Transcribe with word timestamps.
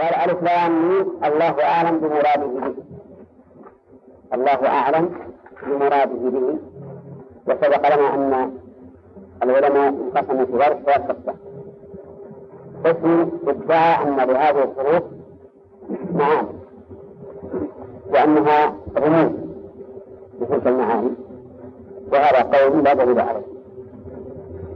قال 0.00 0.14
ألف 0.14 0.42
لام 0.42 1.06
الله 1.24 1.64
أعلم 1.64 1.98
بمراده 1.98 2.46
به. 2.46 2.74
الله 4.34 4.68
أعلم 4.68 5.10
بمراده 5.66 6.30
به. 6.30 6.58
وسبق 7.46 7.96
لنا 7.96 8.14
أن 8.14 8.58
العلماء 9.42 9.88
انقسموا 9.88 10.44
في 10.44 10.52
ذلك 10.52 10.78
ثلاث 10.86 11.10
قسم 11.10 11.36
قسم 12.84 13.30
ادعى 13.46 14.02
أن 14.02 14.16
لهذه 14.16 14.64
الحروف 14.64 15.02
معاني. 16.14 16.48
وأنها 18.10 18.74
رموز 18.96 19.32
بتلك 20.40 20.66
المعاني. 20.66 21.10
وهذا 22.12 22.40
قول 22.42 22.84
لا 22.84 22.94
دليل 22.94 23.20
عليه. 23.20 23.46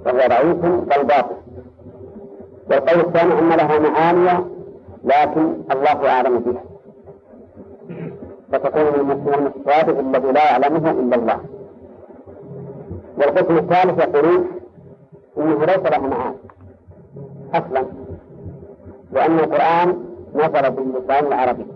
وهو 0.07 0.29
ضعيف 0.29 0.57
بل 0.65 1.05
باطل. 1.05 1.37
والقول 2.71 3.01
الثاني 3.01 3.39
أن 3.39 3.49
لها 3.49 3.79
معاني 3.79 4.58
لكن 5.09 5.55
الله 5.73 6.09
أعلم 6.09 6.39
بها. 6.39 6.63
فتكون 8.53 8.83
من 8.83 9.11
المتشابه 9.35 10.01
الذي 10.01 10.33
لا 10.33 10.45
يعلمه 10.51 10.91
إلا 10.91 11.17
الله. 11.17 11.41
والقسم 13.19 13.57
الثالث 13.59 13.99
يقولون 13.99 14.47
إنه 15.39 15.65
ليس 15.65 15.79
له 15.93 15.99
معاني 15.99 16.37
أصلا. 17.55 17.85
لأن 19.13 19.39
القرآن 19.39 20.05
نزل 20.35 20.71
باللسان 20.71 21.27
العربي. 21.27 21.67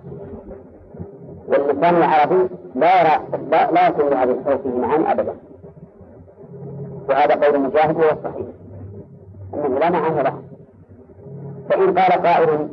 واللسان 1.48 1.96
العربي 1.96 2.48
لا 2.74 3.00
يرى 3.00 3.26
لا, 3.50 3.70
لا 3.72 3.88
يكون 3.88 4.08
لهذه 4.08 4.30
الحروف 4.30 4.66
معاني 4.66 5.12
أبدا. 5.12 5.34
وهذا 7.08 7.34
قول 7.34 7.54
المجاهد 7.54 7.96
هو 7.96 8.10
الصحيح 8.10 8.46
أنه 9.54 9.78
لا 9.78 9.90
معنى 9.90 10.22
له. 10.22 10.42
فإن 11.70 11.98
قال 11.98 12.22
قائل 12.22 12.68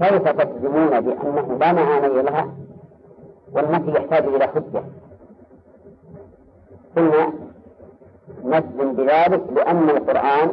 كيف 0.00 0.28
تجزمون 0.28 1.00
بأنه 1.00 1.56
لا 1.60 1.72
معاني 1.72 2.22
لها 2.22 2.48
والنفي 3.52 3.90
يحتاج 3.90 4.24
إلى 4.24 4.46
حجة؟ 4.46 4.82
قلنا 6.96 7.32
نجزم 8.44 8.92
بذلك 8.92 9.42
لأن 9.54 9.90
القرآن 9.90 10.52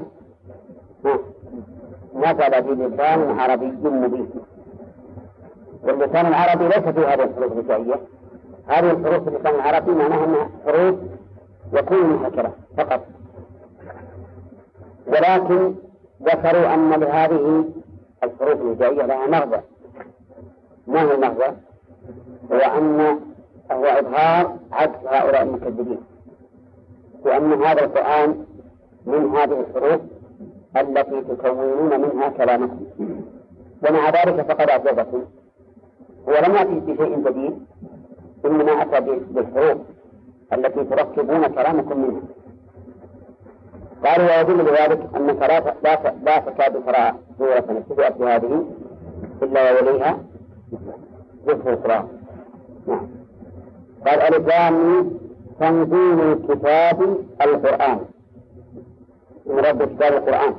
نزل 2.15 2.75
بلسان 2.75 3.39
عربي 3.39 3.65
مبين. 3.83 4.29
واللسان 5.83 6.25
العربي 6.25 6.65
ليس 6.67 6.77
فيه 6.79 7.13
هذه 7.13 7.23
الحروف 7.23 7.51
الهجائية 7.51 7.99
هذه 8.67 8.91
الحروف 8.91 9.23
في 9.23 9.29
اللسان 9.29 9.55
العربي 9.55 9.91
معناها 9.91 10.25
أنها 10.25 10.49
حروف 10.65 10.95
يكون 11.73 12.09
منحكرة 12.09 12.53
فقط. 12.77 13.01
ولكن 15.07 15.75
ذكروا 16.23 16.73
أن 16.73 16.89
لهذه 16.89 17.65
الحروف 18.23 18.61
الهجائية 18.61 19.05
لها 19.05 19.27
مغزى. 19.27 19.61
ما 20.87 21.01
هو 21.01 21.11
المغزى؟ 21.11 21.51
هو 22.51 22.57
أن 22.57 23.19
هو 23.71 23.85
إظهار 23.85 24.57
عكس 24.71 24.99
هؤلاء 25.05 25.43
المكذبين. 25.43 26.01
وأن 27.25 27.63
هذا 27.63 27.85
القرآن 27.85 28.45
من 29.05 29.35
هذه 29.35 29.59
الحروف 29.59 30.01
التي 30.77 31.21
تكونون 31.21 32.01
منها 32.01 32.29
كلامكم. 32.29 32.85
ومع 33.89 34.09
ذلك 34.09 34.41
فقد 34.41 34.69
أعجبكم. 34.69 35.25
هو 36.29 36.33
لم 36.45 36.55
يأتي 36.55 36.79
بشيء 36.79 37.29
جديد 37.29 37.65
إنما 38.45 38.81
أتى 38.81 38.99
بالحروف 39.29 39.77
التي 40.53 40.83
تركبون 40.83 41.47
كلامكم 41.47 42.01
منها. 42.01 42.21
قالوا 44.05 44.37
ويدل 44.37 44.63
لذلك 44.65 44.99
أنك 45.15 45.41
لا 45.41 45.75
لا 46.25 46.39
تكاد 46.39 46.73
ترى 46.85 47.13
سورة 47.37 47.57
ابتدأت 47.69 48.17
بهذه 48.17 48.65
إلا 49.43 49.71
ويليها 49.71 50.17
ذكر 51.47 51.73
أخرى 51.73 52.07
نعم. 52.87 53.07
قال 54.07 54.19
الإسلام 54.21 55.09
تنزيل 55.59 56.35
كتاب 56.49 57.17
القرآن. 57.41 57.99
من 59.45 59.59
رب 59.59 59.83
كتاب 59.83 60.13
القرآن. 60.13 60.53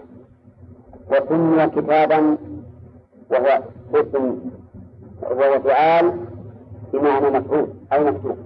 وسمي 1.10 1.66
كتابا 1.66 2.36
وهو 3.30 3.62
اسم 3.94 4.38
وهو 5.22 5.60
فعال 5.60 6.12
بمعنى 6.92 7.30
مفعول 7.38 7.68
أو 7.92 8.04
مكتوب 8.04 8.36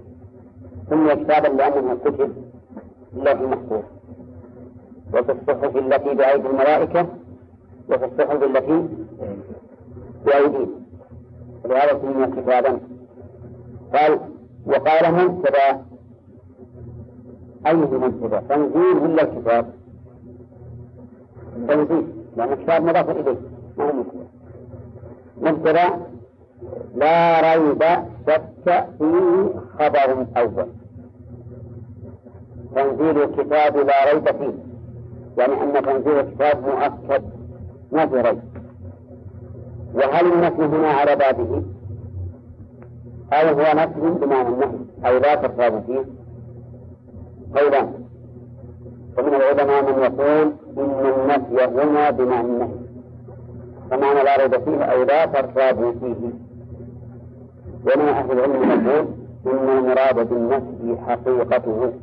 سمي 0.89 1.15
كتابا 1.15 1.47
لأنه 1.47 1.95
كتب 2.05 2.33
لوح 3.15 3.41
محفوظ 3.41 3.83
وفي 5.13 5.31
الصحف 5.31 5.77
التي 5.77 6.13
بأيدي 6.13 6.47
الملائكة 6.47 7.07
وفي 7.89 8.05
الصحف 8.05 8.43
التي 8.43 8.87
بأيديهم 10.25 10.69
ولهذا 11.63 11.99
سمي 12.01 12.41
كتابا 12.41 12.79
قال 13.93 14.19
وقال 14.65 15.13
مبتدا 15.13 15.85
أي 17.67 17.73
مبتدا 17.73 18.39
تنزيل 18.49 18.97
ولا 18.97 19.23
الكتاب؟ 19.23 19.73
تنزيل 21.67 22.07
لأن 22.37 22.53
الكتاب 22.53 22.83
مضاف 22.83 23.09
إليه 23.09 23.37
ما 23.77 23.85
هو 23.85 23.93
مبتدا 23.93 24.23
مبتدا 25.41 25.99
لا 26.95 27.41
ريب 27.55 27.83
شك 28.27 28.87
فيه 28.99 29.49
خبر 29.79 30.25
أول. 30.37 30.67
تنزيل 32.75 33.23
الكتاب 33.23 33.77
لا 33.77 34.13
ريب 34.13 34.25
فيه. 34.37 34.72
يعني 35.37 35.53
أن 35.63 35.85
تنزيل 35.85 36.19
الكتاب 36.19 36.63
مؤكد 36.67 37.23
ما 37.91 38.05
في 38.05 38.21
ريب. 38.21 38.39
وهل 39.93 40.33
النفي 40.33 40.61
هنا 40.61 40.87
على 40.87 41.15
بابه؟ 41.15 41.63
أو 43.33 43.47
هو 43.47 43.73
نفي 43.75 44.25
بمعنى 44.25 44.47
النهي. 44.47 44.79
أو 45.05 45.17
لا 45.17 45.35
ترتاب 45.35 45.83
فيه 45.87 46.05
قولان. 47.59 47.93
ومن 49.17 49.33
العلماء 49.33 49.81
من 49.81 50.03
يقول 50.03 50.53
إن 50.77 51.05
النفي 51.05 51.81
هنا 51.81 52.09
بمعنى 52.09 52.47
النهي. 52.47 52.75
فمعنى 53.91 54.23
لا 54.23 54.37
ريب 54.37 54.63
فيه 54.63 54.83
أو 54.83 55.03
لا 55.03 55.25
ترتاب 55.25 55.95
فيه 55.99 56.29
ومن 57.85 58.07
أهل 58.07 58.31
العلم 58.31 58.63
يقول 58.63 59.07
إن 59.45 59.77
المراد 59.77 60.29
بالنفي 60.29 61.01
حقيقته. 61.07 61.93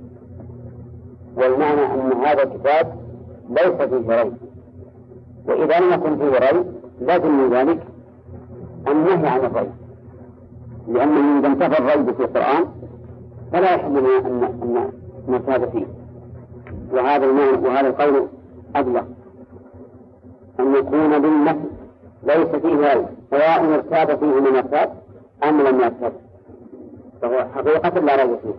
والمعنى 1.36 1.84
أن 1.94 2.12
هذا 2.24 2.42
الكتاب 2.42 2.99
ليس 3.50 3.88
فيه 3.88 4.22
ريب 4.22 4.32
وإذا 5.46 5.80
لم 5.80 5.92
يكن 5.92 6.16
فيه 6.16 6.38
ريب 6.38 6.64
لازم 7.00 7.30
من 7.30 7.50
ذلك. 7.50 7.82
النهي 8.88 9.28
عن 9.28 9.40
الريب. 9.40 9.70
لأنه 10.88 11.38
إذا 11.38 11.46
انتفى 11.46 11.78
الريب 11.78 12.10
في 12.14 12.22
القرآن 12.22 12.64
فلا 13.52 13.74
يحل 13.74 13.90
لنا 13.90 14.18
أن 14.18 14.44
أن 14.44 14.92
نرتاب 15.28 15.70
فيه. 15.70 15.86
وهذا 16.92 17.24
المعنى 17.24 17.68
وهذا 17.68 17.88
القول 17.88 18.26
أبلغ. 18.76 19.02
أن 20.60 20.74
يكون 20.74 21.18
بالنفي 21.18 21.68
ليس 22.22 22.48
فيه 22.48 22.94
ريب. 22.94 23.06
سواء 23.30 23.74
ارتاب 23.74 24.18
فيه 24.18 24.40
من 24.40 24.56
ارتاب 24.56 24.92
أم 25.44 25.60
لم 25.60 25.80
يرتاب. 25.80 26.12
فهو 27.22 27.46
حقيقة 27.54 28.00
لا 28.00 28.16
ريب 28.16 28.36
فيه. 28.36 28.54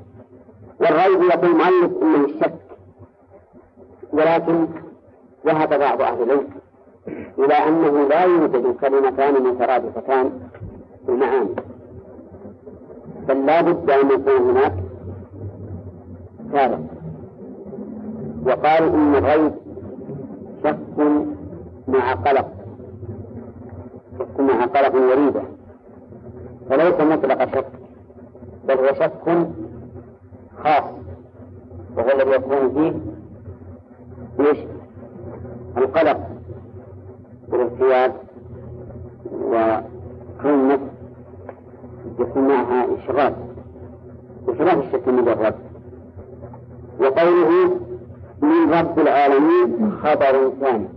والريب 0.80 1.22
يقول 1.22 1.52
المؤلف 1.52 2.04
إنه 2.04 2.26
الشك. 2.26 2.71
ولكن 4.14 4.68
ذهب 5.46 5.80
بعض 5.80 6.02
أهل 6.02 6.22
العلم 6.24 6.48
إلى 7.40 7.54
أنه 7.54 8.08
لا 8.08 8.24
يوجد 8.24 8.76
كلمتان 8.82 9.44
مترادفتان 9.44 10.32
في 11.06 11.12
المعاني. 11.12 11.56
بل 13.28 13.46
لا 13.46 13.62
بد 13.62 13.90
أن 13.90 14.12
يكون 14.12 14.50
هناك 14.50 14.74
فارق 16.54 16.80
وقالوا 18.46 18.90
إن 18.96 19.16
الريب 19.16 19.52
شك 20.64 20.78
مع 21.88 22.14
قلق. 22.14 22.48
شك 24.20 24.40
مع 24.40 24.66
قلق 24.66 24.96
وريبة. 24.96 25.42
فليس 26.70 26.94
مطلق 27.02 27.46
شك 27.56 27.68
بل 28.68 28.78
هو 28.78 28.94
شك 28.94 29.48
خاص 30.64 30.84
وهو 31.98 32.12
الذي 32.12 32.32
يكون 32.32 32.70
فيه 32.74 33.11
إيش؟ 34.40 34.58
القلق 35.78 36.20
والارتياب 37.50 38.14
وكون 39.32 40.78
يكون 42.20 42.48
معها 42.48 42.88
إشغال 42.98 43.34
بخلاف 44.48 44.78
الشك 44.78 45.08
المجرد. 45.08 45.56
وقوله 47.00 47.80
من 48.42 48.74
رب 48.74 49.00
العالمين 49.00 49.92
خبر 50.04 50.52
ثاني. 50.62 50.88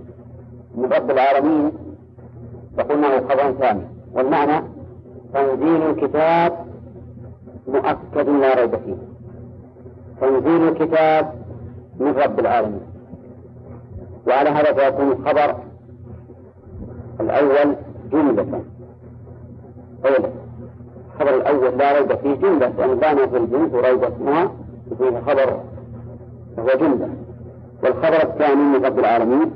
من 0.75 0.93
رب 0.93 1.11
العالمين 1.11 1.73
وقلنا 2.79 3.21
خبر 3.21 3.53
ثاني. 3.53 3.83
والمعنى 4.13 4.65
تنزيل 5.35 5.83
الكتاب 5.91 6.67
مؤكد 7.69 8.29
لا 8.29 8.55
ريب 8.55 8.77
فيه. 8.77 8.97
تنزيل 10.21 10.69
الكتاب 10.69 11.35
من 12.01 12.13
رب 12.13 12.39
العالمين. 12.41 12.94
وعلى 14.29 14.51
هذا 14.51 14.73
فيكون 14.73 15.13
الخبر 15.13 15.55
الأول 17.21 17.77
جملة. 18.13 18.65
أولا 20.05 20.31
الخبر 21.15 21.35
الأول 21.37 21.79
لا 21.79 21.99
ريب 21.99 22.15
فيه 22.15 22.35
جملة 22.35 22.69
لأن 22.69 22.95
بان 22.95 23.17
في 23.31 23.37
الجنس 23.37 23.73
وريب 23.73 24.05
اسمها 24.05 24.51
وفيه 24.91 25.21
خبر 25.21 25.61
وهو 26.57 26.69
جملة. 26.81 27.09
والخبر 27.83 28.23
الثاني 28.23 28.63
من 28.63 28.85
رب 28.85 28.99
العالمين 28.99 29.51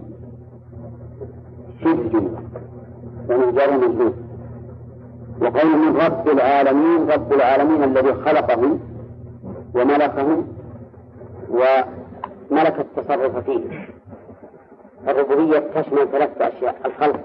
شبه 1.81 2.09
جملة 2.09 2.39
يعني 3.29 3.53
جار 3.53 3.79
مجنون 3.79 4.15
وقول 5.41 5.77
من 5.77 5.97
رب 5.97 6.29
العالمين 6.29 7.11
رب 7.11 7.33
العالمين 7.33 7.85
الذي 7.85 8.15
خلقهم 8.15 8.81
وملكهم 9.75 10.47
وملك 11.51 12.81
التصرف 12.81 13.37
فيه. 13.37 13.89
الربوبية 15.09 15.59
تشمل 15.59 16.09
ثلاثة 16.13 16.49
أشياء. 16.49 16.77
الخلق 16.85 17.21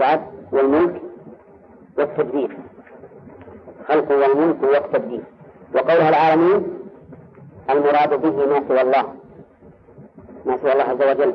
بعد 0.00 0.20
والملك 0.52 1.02
والتدبير 1.98 2.56
الخلق 3.80 4.10
والملك 4.10 4.62
والتدبير 4.62 5.20
وقولها 5.74 6.08
العالمين 6.08 6.78
المراد 7.70 8.20
به 8.22 8.46
ما 8.46 8.68
سوى 8.68 8.80
الله. 8.80 9.14
ما 10.46 10.58
سوى 10.62 10.72
الله 10.72 10.84
عز 10.84 11.02
وجل. 11.02 11.34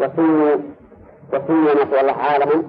وسمي 0.00 0.60
وسمي 1.32 1.74
ما 1.74 1.90
سوى 1.90 2.00
الله 2.00 2.12
عالما 2.12 2.62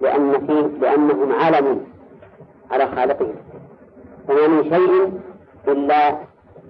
لأن 0.00 0.46
فيه 0.46 0.66
لأنهم 0.86 1.32
علم 1.32 1.86
على 2.70 2.86
خالقهم. 2.86 3.34
فما 4.28 4.46
من 4.46 4.62
شيء 4.64 5.20
إلا 5.68 6.16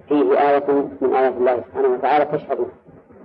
فيه 0.09 0.49
آية 0.49 0.71
من 1.01 1.13
آيات 1.15 1.33
الله 1.37 1.63
سبحانه 1.67 1.87
وتعالى 1.87 2.25
تشهد 2.25 2.67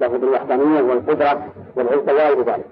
له 0.00 0.08
بالوحدانية 0.08 0.82
والقدرة 0.82 1.46
والعزة 1.76 2.12
وغير 2.14 2.42
ذلك. 2.42 2.66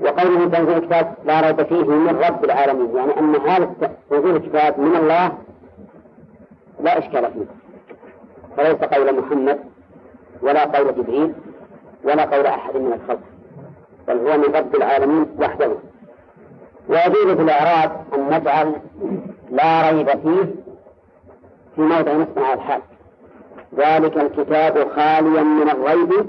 وقوله 0.00 0.48
تنزيل 0.48 0.76
الكتاب 0.76 1.14
لا 1.24 1.40
ريب 1.40 1.62
فيه 1.62 1.84
من 1.84 2.16
رب 2.28 2.44
العالمين 2.44 2.96
يعني 2.96 3.18
أن 3.18 3.36
هذا 3.36 3.70
تنزيل 4.10 4.36
الكتاب 4.36 4.80
من 4.80 4.96
الله 4.96 5.32
لا 6.80 6.98
إشكال 6.98 7.32
فيه. 7.32 7.46
فليس 8.56 8.76
قول 8.76 9.20
محمد 9.20 9.58
ولا 10.42 10.64
قول 10.64 10.94
جبريل 10.94 11.34
ولا 12.04 12.24
قول 12.24 12.46
أحد 12.46 12.76
من 12.76 12.92
الخلق 12.92 13.20
بل 14.08 14.18
هو 14.18 14.38
من 14.38 14.54
رب 14.54 14.74
العالمين 14.74 15.26
وحده. 15.40 15.70
ويجوز 16.88 17.36
في 17.36 17.42
الإعراب 17.42 18.04
أن 18.14 18.26
نجعل 18.38 18.74
لا 19.50 19.90
ريب 19.90 20.08
فيه 20.08 20.54
في 21.76 21.80
موضع 21.80 22.12
نصب 22.12 22.38
على 22.38 22.54
الحال 22.54 22.80
ذلك 23.76 24.16
الكتاب 24.16 24.88
خاليا 24.96 25.42
من 25.42 25.70
الريب. 25.70 26.26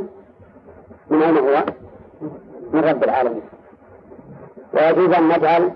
من 1.10 1.22
أين 1.22 1.38
هو؟ 1.38 1.64
من 2.74 2.80
رب 2.80 3.04
العالمين. 3.04 3.42
ويجوز 4.74 5.14
أن 5.14 5.28
نجعل 5.28 5.72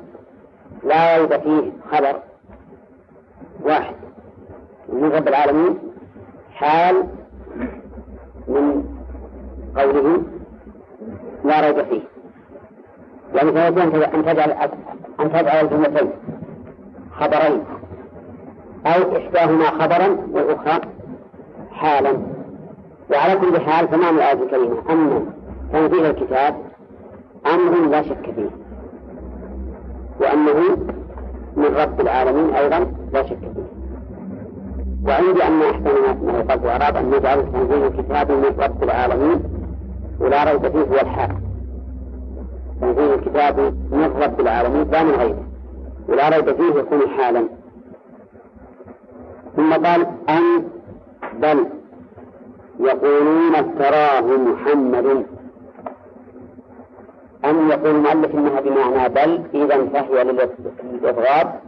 لا 0.84 1.18
ريب 1.18 1.42
فيه 1.42 1.72
خبر 1.92 2.20
واحد. 3.64 3.96
من 4.90 5.12
رب 5.12 5.28
العالمين 5.28 5.80
حال 6.54 7.08
من 8.48 8.84
قوله 9.78 10.24
لا 11.46 11.60
ريب 11.62 11.84
فيه. 11.84 12.02
يعني 13.36 13.52
فيجوز 13.52 14.02
أن 14.04 14.26
تجعل 14.26 14.52
أن 15.20 15.32
تجعل 15.32 15.66
الجملتين 15.66 16.12
خبرين 17.20 17.64
أو 18.86 19.18
إحداهما 19.18 19.66
خبرا 19.66 20.18
والأخرى 20.32 20.82
حالا. 21.80 22.18
وعلى 23.12 23.36
كل 23.40 23.62
حال 23.62 23.88
فمعنى 23.88 24.10
الآية 24.10 24.44
الكريمة. 24.44 24.82
أن 24.90 25.26
تنزيل 25.74 26.06
الكتاب 26.06 26.56
أمر 27.54 27.90
لا 27.90 28.02
شك 28.02 28.32
فيه. 28.36 28.50
وأنه 30.22 30.78
من 31.56 31.66
رب 31.66 32.02
العالمين 32.02 32.56
أيضا 32.56 32.92
لا 33.14 33.24
شك 33.24 33.38
فيه. 33.40 33.70
وعندي 35.08 35.44
أن 35.44 35.62
أحسن 35.62 35.84
ما 36.26 36.40
يقال 36.40 36.60
في 36.60 36.76
أراد 36.76 36.98
أن 36.98 37.10
نجعل 37.10 37.52
تنزيل 37.52 37.84
الكتاب 37.86 38.32
من 38.32 38.56
رب 38.60 38.84
العالمين 38.84 39.44
ولا 40.20 40.44
ريب 40.44 40.72
فيه 40.72 40.80
هو 40.80 41.02
الحال 41.02 41.36
تنزيل 42.82 43.14
الكتاب 43.14 43.60
من 43.92 44.12
رب 44.24 44.40
العالمين 44.40 44.92
لا 44.92 45.04
من 45.04 45.12
غيره. 45.12 45.44
ولا 46.10 46.30
ريب 46.30 46.56
فيه 46.56 46.80
يكون 46.80 47.10
حالا. 47.10 47.44
ثم 49.56 49.74
قال 49.74 50.08
أن 50.30 50.64
بل 51.42 51.66
يقولون 52.80 53.56
افتراه 53.56 54.22
محمد. 54.22 55.26
أن 57.46 57.70
يقول 57.70 57.96
المؤلف 57.96 58.36
إنها 58.36 58.60
بمعنى 58.62 59.10
بل 59.10 59.42
إذا 59.54 59.86
فهي 59.86 60.24
للإضراب 60.24 61.60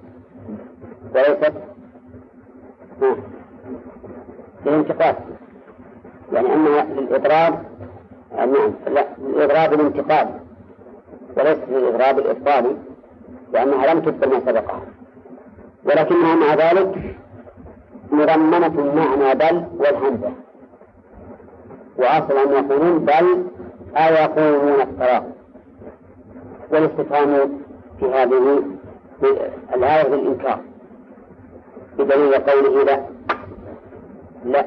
وليست 1.16 1.54
للانتقاد. 4.66 5.16
يعني 6.34 6.54
أنها 6.54 6.84
للإضراب 6.84 7.64
نعم 8.32 8.74
لا 8.88 9.06
للإضراب 9.18 9.74
الانتقاد. 9.74 10.28
وليست 11.38 11.64
للإضراب 11.70 12.20
الإبطالي 12.20 12.76
لأنها 13.54 13.94
لم 13.94 14.00
تبطل 14.02 14.30
ما 14.30 14.40
سبقها. 14.40 14.82
ولكنها 15.86 16.36
مع 16.36 16.54
ذلك 16.54 17.16
مضمنة 18.12 18.94
معنى 18.96 19.36
بل 19.36 19.64
والهمزة. 19.78 20.32
وأصل 21.98 22.38
أن 22.38 22.52
يقولون 22.66 23.00
بل 23.00 23.46
أيقولون 23.98 24.82
افتراه 24.82 25.24
والاستفهام 26.72 27.62
في 28.00 28.06
هذه 28.06 28.64
الآية 29.76 30.08
للإنكار 30.08 30.60
بدليل 31.98 32.34
قوله 32.34 32.84
لا. 32.84 33.06
لا. 34.46 34.66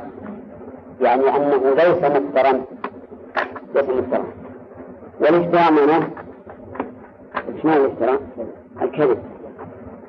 يعني 1.00 1.36
أنه 1.36 1.74
ليس 1.74 2.10
مفترا 2.10 2.64
ليس 3.74 3.88
مفترا 3.88 4.24
والافتراء 5.20 5.72
معناه 5.72 6.08
إيش 7.54 7.64
معنى؟ 7.64 8.18
الكذب. 8.82 9.18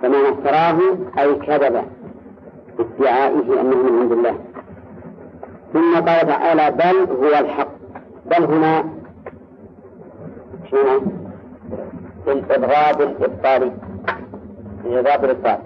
فمعنى 0.01 0.29
افتراه 0.29 0.79
أي 1.19 1.35
كذب. 1.35 1.83
ادعائه 2.79 3.61
أنه 3.61 3.75
من 3.75 3.99
عند 3.99 4.11
الله. 4.11 4.35
ثم 5.73 5.95
قال 5.95 6.27
تعالى 6.27 6.71
بل 6.71 7.15
هو 7.15 7.39
الحق. 7.39 7.67
بل 8.25 8.43
هنا 8.43 8.85
شنو؟ 10.71 11.01
الإضراب 12.27 13.01
الإبطالي 13.01 13.71
الإضراب 14.85 15.25
الإبطالي 15.25 15.59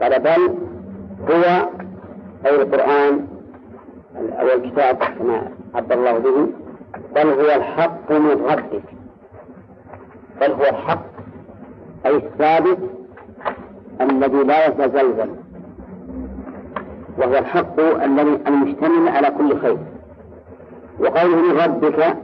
قال 0.00 0.18
بل 0.20 0.54
هو 1.30 1.68
أي 2.46 2.62
القرآن 2.62 3.26
أو 4.16 4.46
الكتاب 4.46 4.96
كما 4.96 5.52
عبر 5.74 5.94
الله 5.94 6.18
به. 6.18 6.48
بل 7.14 7.28
هو 7.28 7.56
الحق 7.56 8.12
من 8.12 8.46
ربك. 8.50 8.84
بل 10.40 10.52
هو 10.52 10.62
الحق 10.62 11.04
أي 12.06 12.16
الثابت 12.16 12.78
الذي 14.00 14.44
لا 14.44 14.66
يتزلزل. 14.66 15.41
وهو 17.18 17.38
الحق 17.38 17.80
الذي 17.80 18.38
المشتمل 18.46 19.08
على 19.08 19.30
كل 19.30 19.58
خير. 19.58 19.78
وقوله 21.00 21.36
من 21.36 21.58
ربك 21.60 22.16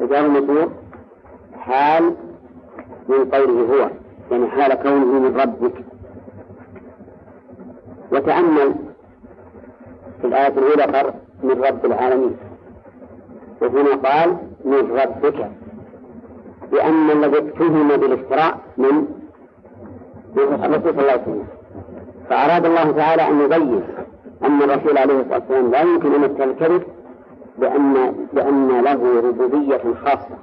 رجال 0.00 0.24
المسور 0.24 0.72
حال 1.58 2.14
من 3.08 3.24
قوله 3.24 3.74
هو 3.74 3.90
يعني 4.30 4.48
حال 4.50 4.74
كونه 4.74 5.18
من 5.18 5.36
ربك. 5.40 5.84
وتأمل 8.12 8.74
في 10.20 10.26
الآية 10.26 10.48
الأولى 10.58 11.12
من 11.42 11.64
رب 11.64 11.84
العالمين. 11.84 12.36
وهنا 13.62 13.94
قال 13.94 14.36
من 14.64 14.98
ربك 15.00 15.50
لأن 16.72 17.10
الذي 17.10 17.38
اتهم 17.38 17.88
بالافتراء 17.88 18.58
من 18.76 19.06
الرسول 20.36 20.92
صلى 20.94 21.00
الله 21.00 21.12
عليه 21.12 21.22
وسلم. 21.22 21.61
فأراد 22.30 22.66
الله 22.66 22.90
تعالى 22.90 23.28
أن 23.28 23.40
يبين 23.40 23.82
أن 24.44 24.62
الرسول 24.62 24.98
عليه 24.98 25.20
الصلاة 25.20 25.38
والسلام 25.38 25.70
لا 25.70 25.80
يمكن 25.80 26.14
أن 26.14 26.22
يتهم 26.24 26.50
الكذب 26.50 26.82
لأن 27.58 27.94
لأن 28.32 28.68
له 28.68 29.20
ربوبية 29.28 29.80
خاصة 30.04 30.36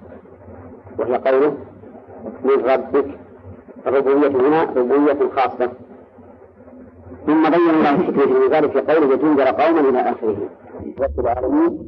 وهي 1.00 1.16
قوله 1.18 1.54
من 2.44 2.66
ربك. 2.66 3.06
الربوبية 3.88 4.28
هنا 4.28 4.64
ربوبية 4.64 5.30
خاصة. 5.36 5.72
ثم 7.26 7.44
بين 7.44 7.70
الله 7.70 7.90
الحكمة 7.96 8.40
من 8.40 8.50
ذلك 8.52 8.72
في 8.72 8.94
قوله 8.94 9.08
وتنذر 9.14 9.46
قوما 9.46 9.80
إلى 9.80 10.00
آخره. 10.00 10.38
رب 11.00 11.20
العالمين 11.20 11.80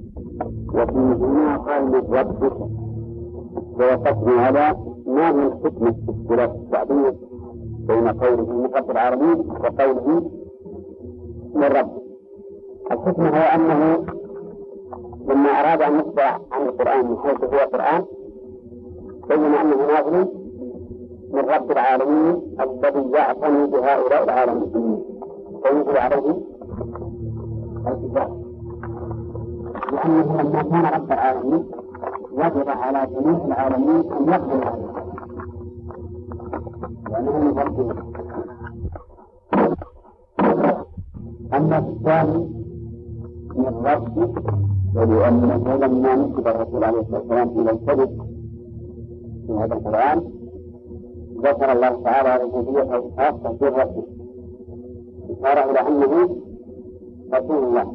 وفي 0.73 0.91
هنا 0.91 1.57
قال 1.57 1.85
من 1.85 2.13
ربك. 2.13 2.57
ووقفنا 3.79 4.41
على 4.41 4.75
ما 5.07 5.29
هي 5.29 5.47
الحكمة 5.47 5.91
في 5.91 6.11
اختلاف 6.21 6.49
التعبير 6.51 7.13
بين 7.87 8.07
قوله 8.07 8.69
رب 8.75 8.91
العالمين 8.91 9.39
وقوله 9.39 10.31
من 11.55 11.63
رب 11.63 11.91
الحكمة 12.91 13.29
هو 13.29 13.43
أنه 13.55 14.05
لما 15.27 15.49
أراد 15.49 15.81
أن 15.81 15.99
يخبر 15.99 16.21
عن 16.51 16.61
القرآن 16.67 17.05
من 17.05 17.17
حيث 17.17 17.43
هو 17.43 17.59
قرآن 17.73 18.05
بين 19.29 19.53
أنه 19.53 19.75
نازل 19.87 20.27
من 21.33 21.39
رب 21.39 21.71
العالمين 21.71 22.41
الذي 22.59 23.11
يعتني 23.11 23.67
بهؤلاء 23.67 24.23
العالمين. 24.23 25.03
فينزل 25.63 25.97
عليه 25.97 26.35
الكتاب. 27.87 28.41
لأنه 29.93 30.41
لما 30.41 30.61
كان 30.63 30.85
رب 30.85 31.11
العالمين 31.11 31.63
وجب 32.31 32.69
على 32.69 33.07
جميع 33.13 33.45
العالمين 33.45 34.11
أن 34.11 34.27
يقبلوا 34.29 35.00
لأنهم 37.11 37.49
يفضلون 37.49 37.97
أما 41.53 41.77
الثاني 41.77 42.49
من 43.55 43.85
ربه 43.85 44.33
ولأنه 44.95 45.75
لما 45.75 46.15
نسب 46.15 46.47
الرسول 46.47 46.83
عليه 46.83 46.99
الصلاة 46.99 47.19
والسلام 47.19 47.59
إلى 47.59 47.71
الكذب 47.71 48.21
في 49.47 49.53
هذا 49.53 49.73
القرآن 49.73 50.31
ذكر 51.43 51.71
الله 51.71 52.03
تعالى 52.03 52.43
ربوبيته 52.43 52.95
الخاصة 52.95 53.53
في 53.59 53.65
ربه 53.65 54.03
إشارة 55.29 55.71
إلى 55.71 55.79
أنه 55.79 56.35
رسول 57.33 57.63
الله 57.63 57.93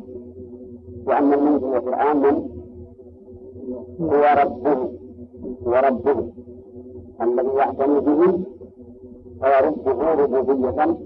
وأن 1.07 1.33
المنزل 1.35 1.77
القرآن 1.77 2.17
من؟ 2.17 2.49
هو 4.01 4.25
ربه 4.43 4.91
هو 5.67 5.73
ربه 5.89 6.33
الذي 7.23 7.49
يعتني 7.57 8.01
به 8.01 8.39
فيرده 9.41 10.13
ربوبية 10.23 10.97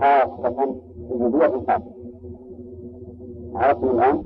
خاصة 0.00 0.76
ربوبية 1.10 1.46
خاصة 1.66 1.82
عرفتم 3.54 3.88
الآن؟ 3.90 4.22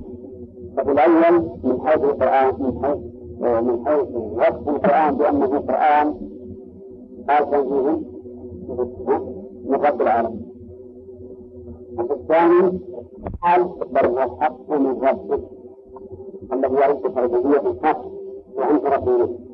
ففي 0.77 0.91
الأول 0.91 1.41
من 1.63 1.81
حيث 1.87 2.03
القرآن 2.03 2.53
من 2.59 2.83
حيث 2.83 2.97
من 3.63 3.85
حيث 3.87 4.07
وصف 4.15 4.69
القرآن 4.69 5.15
بأنه 5.17 5.59
قرآن 5.59 6.15
من 9.65 9.75
رب 9.75 10.01
العالمين. 10.01 10.45
وفي 11.97 12.13
الثاني 12.13 12.79
قال 13.43 13.63
بل 13.91 14.05
هو 14.05 14.23
الحق 14.23 14.71
من 14.71 15.01
ربك 15.01 15.41
الذي 16.53 16.73
يعرف 16.75 17.05
الربوبية 17.05 17.69
الحق 17.71 18.05
وأنت 18.55 18.85
رسوله. 18.85 19.44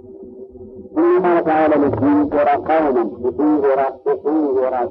قال 0.97 1.43
تعالى 1.45 1.75
لتنذر 1.87 2.47
قوما 2.49 3.03
لتنذر 3.23 3.79
لتنذر 4.07 4.89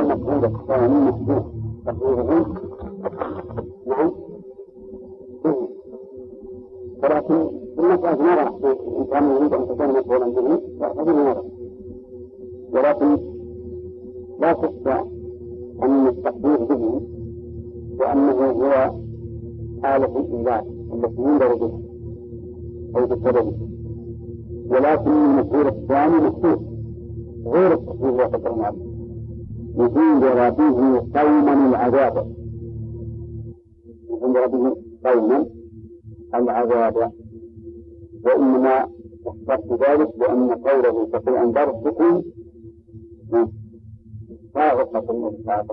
المفعول 0.00 0.44
الثاني 0.44 1.00
محذوف 1.10 1.44
تقديره 1.86 2.46
نعم 3.86 4.10
ولكن 7.02 7.50
المسألة 7.78 8.22
نرى 8.22 8.74
إن 8.98 9.04
كان 9.10 9.30
يريد 9.36 9.52
أن 9.54 9.68
تكون 9.68 9.88
مفعولا 9.88 10.26
به 10.26 10.60
فهذه 10.80 11.10
نرى 11.10 11.42
ولكن 12.72 13.18
لا 14.40 14.52
شك 14.54 14.86
أن 15.82 16.06
التقدير 16.06 16.56
به 16.64 17.00
وأنه 18.00 18.32
هو 18.50 18.94
آلة 19.84 20.18
الإنزال 20.20 20.64
ينذر 20.94 21.54
بها 21.54 21.80
أو 22.96 23.06
بسببه. 23.06 23.52
ولكن 24.66 25.10
المفعول 25.10 25.66
الثاني 25.66 26.16
مكتوب 26.16 26.62
غير 27.46 27.72
التقدير 27.72 28.12
وقدر 28.12 28.52
المعلم 28.52 28.90
لتنذر 29.76 30.50
به 30.50 30.98
قوما 31.20 31.68
العذاب. 31.70 32.26
لتنذر 34.10 34.46
به 34.46 34.76
قوما 35.04 35.46
العذاب. 36.34 37.12
وإنما 38.24 38.88
اخترت 39.26 39.72
ذلك 39.72 40.10
لأن 40.18 40.50
قوله 40.50 41.08
تقول 41.12 41.36
أنذرتكم 41.36 42.22
سابقة 44.54 45.10
الإسحاق 45.10 45.66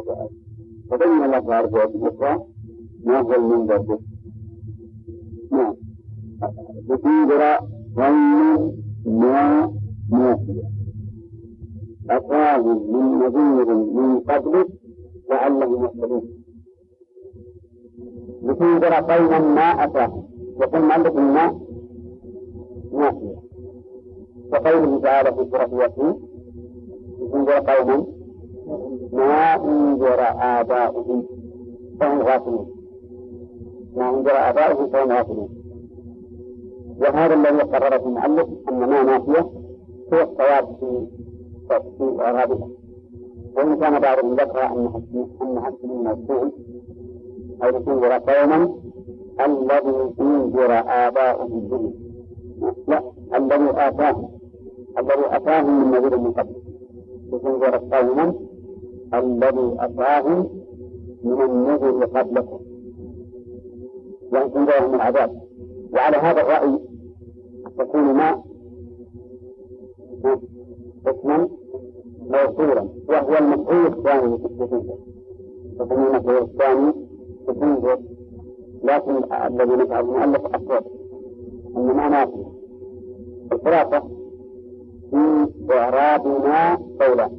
فبين 0.91 1.23
الله 1.23 1.39
تعالى 1.39 1.67
في 1.67 1.75
الأخرى 1.97 2.43
ما 3.05 3.19
هو 3.19 3.35
المنذر 3.35 3.77
به 3.77 3.99
نعم 5.51 5.75
لتنذر 6.89 7.41
قوما 7.97 8.71
ما 9.05 9.71
ناسيا 10.11 10.63
أتاهم 12.09 12.77
من 12.93 13.19
نذير 13.19 13.75
من 13.75 14.19
قبلك 14.19 14.67
لعلهم 15.29 15.83
يهتدون 15.83 16.23
لتنذر 18.43 18.93
قوما 18.93 19.39
ما 19.39 19.83
أتاهم 19.83 20.23
يقول 20.61 20.81
مالك 20.81 21.15
ما 21.15 21.59
نافية. 22.93 23.37
وقوله 24.51 24.99
تعالى 25.01 25.31
في 25.35 25.49
سورة 25.51 25.83
ياسين 25.83 26.15
لتنذر 27.21 27.59
قوما 27.59 28.05
ما 29.13 29.55
أنذر 29.55 30.19
آباؤهم 30.39 31.25
فهم 31.99 32.21
غافلون. 32.21 32.76
ما 33.97 34.09
أنذر 34.09 34.31
آباؤهم 34.31 34.87
فهم 34.89 35.11
غافلون 35.11 35.49
وهذا 37.01 37.33
الذي 37.33 37.61
قرره 37.63 38.07
المؤلف 38.07 38.47
أن 38.69 38.79
ما 38.79 39.03
نافية 39.03 39.41
هو 40.13 40.21
الصواب 40.21 40.75
في 40.79 41.07
في 41.97 42.21
إعرابها 42.21 42.67
وإن 43.55 43.79
كان 43.79 43.99
بعضهم 43.99 44.33
ذكر 44.33 44.65
أن 44.65 45.03
أن 45.41 45.61
حسب 45.61 45.83
الموصول 45.83 46.51
أو 47.63 47.69
لتنذر 47.69 48.11
قوما 48.17 48.69
الذي 49.45 50.13
انذر 50.21 50.71
آباؤهم 50.87 51.59
به 51.59 51.93
لا 52.87 53.03
الذي 53.35 53.69
آتاهم. 53.87 54.29
الذي 54.97 55.25
أتاهم 55.35 55.83
من 55.83 55.91
نذير 55.91 56.17
من 56.17 56.31
قبل. 56.31 56.55
لتنذر 57.33 57.77
قوما 57.77 58.33
الذي 59.13 59.75
أتاهم 59.79 60.49
من 61.23 61.41
النذر 61.41 62.05
قبلكم. 62.05 62.59
تنذرهم 64.31 64.95
العذاب. 64.95 65.41
وعلى 65.93 66.17
هذا 66.17 66.41
الرأي 66.41 66.79
تكون 67.77 68.01
ما 68.01 68.43
اسما 71.07 71.49
موصولا 72.19 72.89
وهو 73.09 73.37
المفعول 73.37 73.85
الثاني 73.87 74.35
التفسير. 74.35 74.81
يكون 75.79 76.07
المفعول 76.07 76.41
الثاني 76.43 76.93
تفسير 77.47 77.97
لكن 78.83 79.33
الذي 79.33 79.75
نفعل 79.75 80.03
المؤلف 80.03 80.45
أصوب 80.45 80.83
أن 81.77 81.85
ما 81.95 82.09
نافي 82.09 82.45
الخلاصة 83.51 84.07
في 85.11 85.47
إعرابنا 85.73 86.75
قولان 87.01 87.31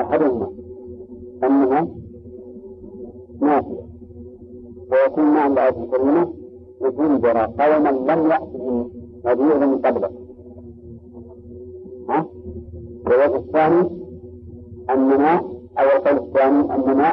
أحدهما 0.00 0.52
أنها 1.44 1.88
نافية 3.40 3.81
ويكون 4.92 5.24
مع 5.24 5.46
الآية 5.46 5.68
الكريمة 5.84 6.32
لتنذر 6.80 7.38
قوما 7.38 7.88
لم 7.88 8.30
يأتهم 8.30 8.90
نذير 9.24 9.66
من 9.66 9.78
قبلك 9.78 10.10
ها؟ 12.08 12.26
والوجه 13.06 13.36
الثاني 13.36 13.88
أننا 14.90 15.34
أو 15.78 15.84
القول 15.96 16.16
الثاني 16.16 16.74
أننا 16.74 17.10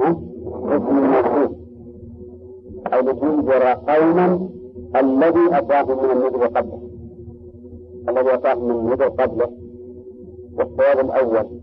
اسم 0.00 0.98
الموصول 0.98 1.56
أو 2.92 3.00
لتنذر 3.00 3.62
قوما 3.64 4.48
الذي 4.96 5.58
أتاهم 5.58 6.04
من 6.04 6.10
النذر 6.10 6.46
قبله. 6.46 6.80
الذي 8.08 8.34
أتاهم 8.34 8.64
من 8.64 8.70
النذر 8.70 9.08
قبله. 9.08 9.50
والصواب 10.58 11.00
الأول. 11.00 11.59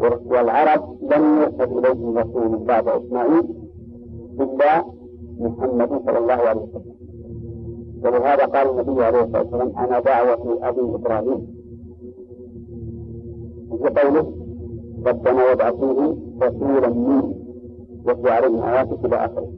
والعرب 0.00 0.96
لم 1.02 1.42
يرسل 1.42 1.78
إليهم 1.78 2.18
رسول 2.18 2.58
بعد 2.58 2.88
إسماعيل 2.88 3.44
إلا 4.40 4.84
محمد 5.38 5.88
صلى 6.06 6.18
الله 6.18 6.34
عليه 6.34 6.60
وسلم. 6.60 6.94
ولهذا 8.04 8.44
قال 8.46 8.70
النبي 8.70 9.04
عليه 9.04 9.22
الصلاة 9.22 9.42
والسلام 9.42 9.72
أنا 9.76 10.00
دعوة 10.00 10.58
أبي 10.62 10.80
إبراهيم. 10.80 11.46
في 13.68 14.00
قوله 14.00 14.32
ربنا 15.06 15.44
وابعث 15.44 15.74
فيه 15.74 16.16
رسولا 16.42 16.88
منه 16.88 17.34
واتلو 18.06 18.30
عليهم 18.30 18.62
آياتك 18.62 19.04
إلى 19.04 19.16
آخره. 19.16 19.48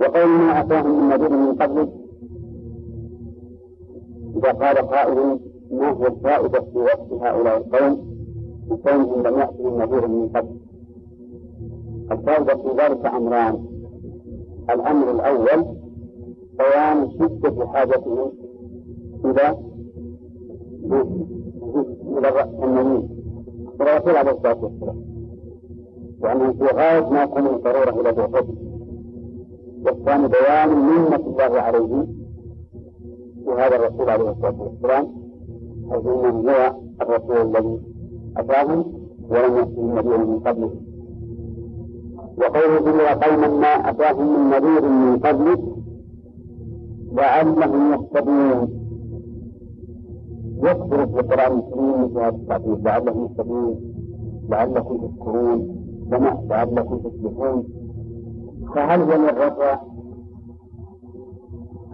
وقول 0.00 0.28
ما 0.28 0.60
أتاهم 0.60 1.00
من 1.00 1.08
نذير 1.08 1.30
من 1.30 1.54
قبل؟ 1.54 1.88
إذا 4.36 4.52
قال 4.52 4.76
قائل 4.76 5.38
ما 5.70 5.90
هو 5.90 6.06
الفائدة 6.06 6.60
في 6.60 6.78
وصف 6.78 7.22
هؤلاء 7.22 7.56
القوم؟ 7.56 8.13
بكونهم 8.70 9.22
لم 9.26 9.38
يأتهم 9.38 9.82
نذير 9.82 10.08
من 10.08 10.28
قبل. 10.28 10.56
الفائدة 12.12 12.54
في 12.54 12.68
ذلك 12.68 13.06
أمران. 13.06 13.64
الأمر 14.70 15.10
الأول 15.10 15.64
بيان 16.58 17.10
شدة 17.10 17.66
حاجتهم 17.66 18.32
إلى 19.24 19.56
إلى 22.18 22.44
النبي 22.62 23.08
إلى 23.80 23.96
الرسول 23.96 24.16
عليه 24.16 24.30
الصلاة 24.30 24.58
والسلام 24.64 25.04
لأنه 26.22 26.52
في 26.52 26.64
غاية 26.64 27.10
ما 27.10 27.22
يكون 27.22 27.46
الضرورة 27.46 28.00
إلى 28.00 28.12
بعثته 28.12 28.54
والثاني 29.86 30.28
بيان 30.28 30.68
منة 30.68 31.16
الله 31.16 31.60
عليه 31.60 32.06
بهذا 33.46 33.76
الرسول 33.76 34.10
عليه 34.10 34.30
الصلاة 34.30 34.62
والسلام. 34.62 35.06
حيث 35.90 36.06
إنه 36.06 36.50
هو 36.50 36.74
الرسول 37.02 37.36
الذي 37.36 37.78
أتاهم 38.36 38.84
ولم 39.30 39.56
يأتهم 39.56 39.98
نبي 39.98 40.16
من 40.16 40.40
قبله. 40.46 40.70
وقوله 42.38 42.80
جل 42.80 43.00
قوما 43.24 43.48
ما 43.48 43.90
أتاهم 43.90 44.26
من 44.34 44.50
نذير 44.50 44.88
من 44.88 45.18
قبلك 45.18 45.60
لعلهم 47.12 47.92
يهتدون. 47.92 48.68
يكثر 50.62 51.06
في 51.06 51.20
القرآن 51.20 51.58
الكريم 51.58 52.08
في 52.08 52.18
هذا 52.18 52.28
التعبير 52.28 52.76
لعلهم 52.76 53.22
يهتدون 53.24 53.94
لعلكم 54.48 54.96
تذكرون 54.98 55.84
لعلكم 56.50 56.98
تصلحون 56.98 57.64
فهل 58.74 59.00
هو 59.00 59.12
الرجاء 59.12 59.88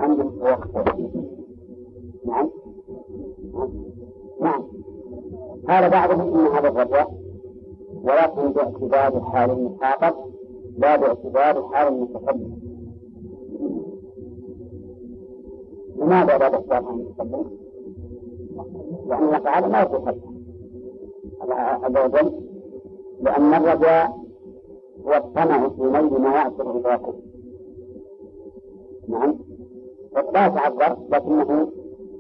أم 0.01 0.21
التوقع؟ 0.21 0.85
نعم. 2.27 2.51
نعم. 4.41 4.63
قال 5.69 5.91
بعضهم 5.91 6.21
إن 6.41 6.47
هذا 6.55 6.69
الرجاء 6.69 7.15
ولكن 8.03 8.53
باعتبار 8.53 9.21
حال 9.21 9.51
المخاطب 9.51 10.15
لا 10.79 10.97
باعتبار 10.97 11.69
حال 11.73 11.89
المتقدم. 11.89 12.51
لماذا 15.97 16.39
لا 16.39 16.49
باعتبار 16.49 16.83
حال 16.85 16.95
المتقدم؟ 16.95 17.45
لأن 19.09 19.25
الله 19.25 19.39
تعالى 19.39 19.69
ما 19.69 19.83
الله 21.43 21.55
عز 21.55 21.97
وجل 21.97 22.33
لأن 23.23 23.55
الرجاء 23.55 24.21
هو 25.07 25.13
الطمع 25.15 25.69
في 25.69 25.83
نيل 25.83 26.21
ما 26.21 26.35
يعصر 26.35 26.77
إدراكه 26.79 27.15
نعم. 29.09 29.39
لا 30.35 30.47
يتعذر 30.47 30.97
لكنه 31.11 31.69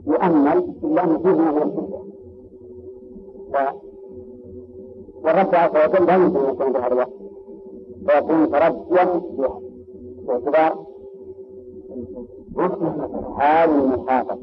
يؤمل 0.06 0.74
إلا 0.84 1.04
أن 1.04 1.18
فيه 1.18 1.30
من 1.30 1.62
الشدة 1.62 2.09
والرب 5.24 5.54
عز 5.54 5.70
وجل 5.88 6.06
لا 6.06 6.14
يمكن 6.14 6.38
أن 6.38 6.50
يكون 6.50 6.72
في 6.72 6.78
هذا 6.78 6.86
الوقت 6.92 7.12
فيكون 8.06 8.50
ترجيا 8.50 9.20
باعتبار 10.26 10.86
حال 13.38 13.70
المخاطب 13.70 14.38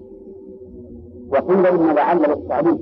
وقيل 1.31 1.65
إن 1.65 1.95
لعل 1.95 2.17
للتعليم. 2.29 2.79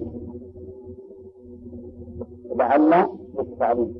لعل 2.55 3.07
للتعليم. 3.39 3.93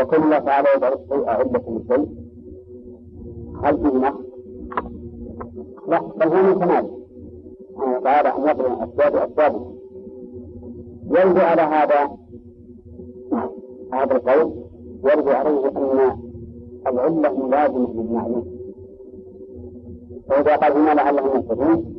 وكل 0.00 0.30
تعالى 0.30 0.68
يجعل 0.76 0.92
الشيء 0.92 1.28
علة 1.28 1.62
للشيء 1.68 2.08
هل 3.62 3.76
فيه 3.78 3.98
نقص؟ 3.98 4.26
لا 5.88 6.00
بل 6.00 6.28
هو 6.28 6.42
من 6.42 6.58
كماله 6.58 6.90
سبحانه 7.70 7.96
وتعالى 7.98 8.28
أن 8.28 8.48
يضرب 8.48 8.82
أسباب 8.82 9.16
أسبابه 9.16 9.75
يرجع 11.10 11.42
على 11.42 11.62
هذا 11.62 12.16
هذا 13.92 14.16
القول 14.16 14.52
يرجع 15.04 15.38
عليه 15.38 15.68
أن 15.68 16.16
العلة 16.86 17.46
ملازمة 17.46 17.92
للمعلوم. 17.94 18.46
فإذا 20.28 20.56
قال 20.56 20.72
هنا 20.72 20.94
لعلهم 20.94 21.36
يهتدون 21.36 21.94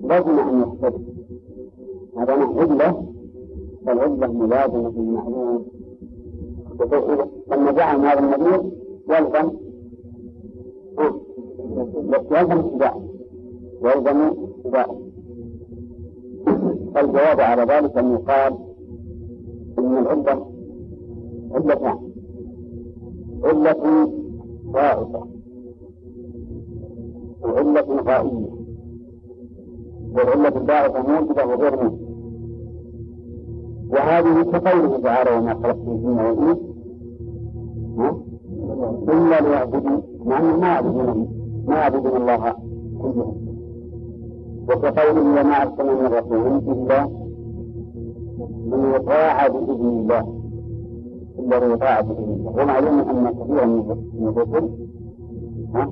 لازم 0.00 0.38
أن 0.38 0.60
يهتدوا. 0.60 0.98
هذا 2.16 2.36
مع 2.36 2.60
علة 2.60 3.06
فالعلة 3.86 4.32
ملازمة 4.32 4.90
للمعلوم. 4.96 5.66
لما 7.50 7.72
جعل 7.72 8.00
هذا 8.00 8.18
النبي 8.18 8.70
يلزم 9.08 9.50
يلزم 12.30 12.58
اتباعه. 12.58 13.02
يلزم 13.82 14.20
اتباعه. 14.20 14.96
الجواب 16.96 17.40
على 17.40 17.62
ذلك 17.62 17.96
أن 17.98 18.12
يقال 18.12 18.58
إن 19.78 19.96
العلة 19.98 20.46
علتان 21.54 21.98
علة 23.44 24.08
ضائفة 24.72 25.26
وعلة 27.42 28.02
غائية 28.02 28.48
والعلة 30.12 30.48
الضائفة 30.56 31.02
موجبة 31.02 31.44
وغير 31.44 31.76
موجبة 31.82 32.04
وهذه 33.90 34.42
كقوله 34.42 34.98
تعالى 35.02 35.30
وما 35.36 35.54
خلقت 35.54 35.76
الجن 35.88 36.18
والإنس 36.18 36.58
إلا 39.08 39.40
ليعبدوا 39.40 40.00
مع 40.24 40.38
أنهم 40.38 40.60
ما 40.60 40.66
يعبدون 40.66 41.28
ما 41.66 41.74
يعبدون 41.76 42.16
الله 42.16 42.54
كلهم. 43.02 43.43
وكقوله 44.68 45.20
وما 45.40 45.62
أرسلنا 45.62 45.92
من 45.92 46.06
رسول 46.06 46.46
إلا 46.72 47.08
ليطاع 48.76 49.46
بإذن 49.48 49.86
الله. 49.86 50.34
إلا 51.38 51.56
ليطاع 51.68 52.00
بإذن 52.00 52.24
الله. 52.38 52.62
ومعلوم 52.62 52.98
أن 52.98 53.30
كثيرا 53.30 53.66
من 53.66 54.28
الرسل 54.28 54.68
ها؟ 55.74 55.90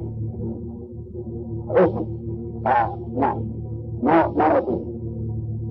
رسل 1.70 2.04
آه 2.66 2.98
نعم. 3.16 3.38
ما 4.02 4.28
ما 4.28 4.48
رسول 4.58 4.80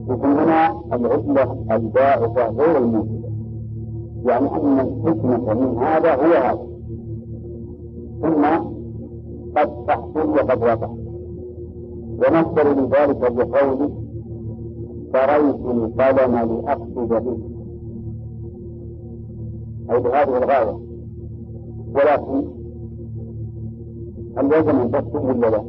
لكن 0.10 0.26
هنا 0.28 0.82
العزلة 0.94 1.66
البائسة 1.72 2.48
غير 2.50 2.78
الموجودة 2.78 3.22
يعني 4.26 4.48
أن 4.56 4.80
الحكمة 4.80 5.54
من 5.54 5.78
هذا 5.78 6.16
هو 6.16 6.34
هذا. 6.34 6.68
ثم 8.22 8.46
قد 9.58 9.86
تحصل 9.88 10.30
وقد 10.30 10.64
لا 10.64 10.76
تحصل 10.76 11.01
ونصر 12.22 12.74
لذلك 12.74 13.32
بقوله 13.32 13.90
فريت 15.14 15.56
القلم 15.66 16.36
لأقصد 16.36 17.10
به. 17.10 17.38
أي 19.92 20.00
بهذه 20.00 20.38
الغاية. 20.38 20.80
ولكن 21.96 22.48
هل 24.38 24.46
يجب 24.54 24.70
أن 24.70 24.92
تكتب 24.92 25.24
ولا 25.26 25.48
لا؟ 25.48 25.64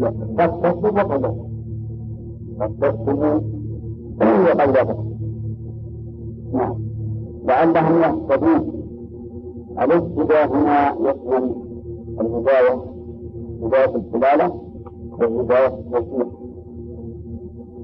لا. 0.00 0.08
قد 0.38 0.60
تكتب 0.62 0.84
وقد 0.96 1.22
لا 1.22 1.34
قد 2.60 2.72
تكتب 2.80 3.18
وقد 4.20 4.70
لا 4.76 4.96
نعم. 6.52 6.74
لعلهم 7.44 8.02
يهتدون 8.02 8.72
الاهتداء 9.80 10.48
هنا 10.56 10.90
يشمل 11.10 11.54
الهداية 12.20 12.84
هداية 13.62 13.94
الدلالة. 13.96 14.69
وهداية 15.22 15.66
التوفيق 15.66 16.28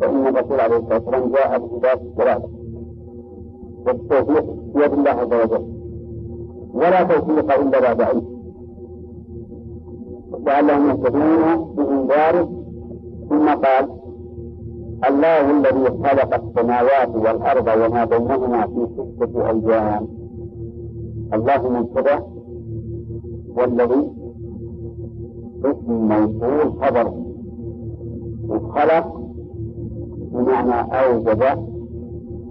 فإن 0.00 0.26
الرسول 0.26 0.60
عليه 0.60 0.76
الصلاة 0.76 0.94
والسلام 0.94 1.32
جاء 1.32 1.58
بهداية 1.58 2.00
الدلالة 2.00 2.48
والتوفيق 3.86 4.44
بيد 4.74 4.92
الله 4.92 5.10
عز 5.10 5.32
وجل. 5.44 5.64
ولا 6.74 7.02
توفيق 7.02 7.60
إلا 7.60 7.80
بعد 7.80 8.00
علم. 8.00 8.36
لعلهم 10.46 10.88
يهتدون 10.90 11.74
بإنذاره 11.76 12.48
ثم 13.28 13.48
قال 13.48 13.88
الله 15.08 15.50
الذي 15.50 15.90
خلق 15.90 16.34
السماوات 16.34 17.08
والأرض 17.14 17.66
وما 17.66 18.04
بينهما 18.04 18.66
في 18.66 18.86
ستة 18.96 19.50
أيام. 19.50 20.08
الله 21.34 21.68
مبتدأ 21.80 22.22
والذي 23.56 24.10
اسم 25.64 25.92
موصول 25.92 26.72
خبر 26.82 27.25
وخلق 28.48 29.20
بمعنى 30.32 30.74
أوجد 31.00 31.42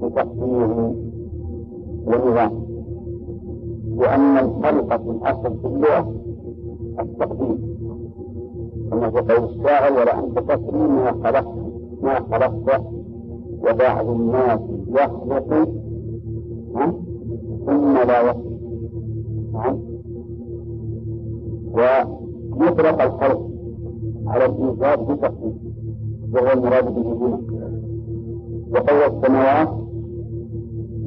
بتقدير 0.02 0.94
ونظام. 2.08 2.66
وأن 3.98 4.38
الخلق 4.38 5.02
في 5.04 5.10
الأصل 5.10 5.58
في 5.62 5.68
اللغة 5.68 6.14
التقدير. 7.00 7.58
كما 8.92 9.10
في 9.10 9.34
قول 9.34 9.50
الشاعر 9.50 9.94
ولا 9.94 10.20
أنت 10.20 10.40
تسري 10.40 10.78
ما 10.88 11.12
خلقت 11.24 11.56
ما 12.02 12.20
خلقت 12.32 12.84
وبعض 13.62 14.10
الناس 14.10 14.60
يخلق 14.88 15.70
ثم 17.66 17.94
لا 18.08 18.22
يخلق. 18.22 18.46
ويطلق 22.60 23.02
الخلق 23.02 23.50
على 24.28 24.46
الإيجاد 24.46 25.00
بتقدير. 25.12 25.54
وهو 26.36 26.52
المراد 26.54 26.86
به 26.95 27.02
هنا 27.02 27.39
وقول 28.71 29.13
السماوات 29.13 29.69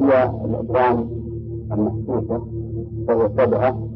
هي 0.00 0.30
الأجرام 0.44 1.08
المحسوسة 1.72 2.42
وهو 3.08 3.28
سبعة 3.36 3.88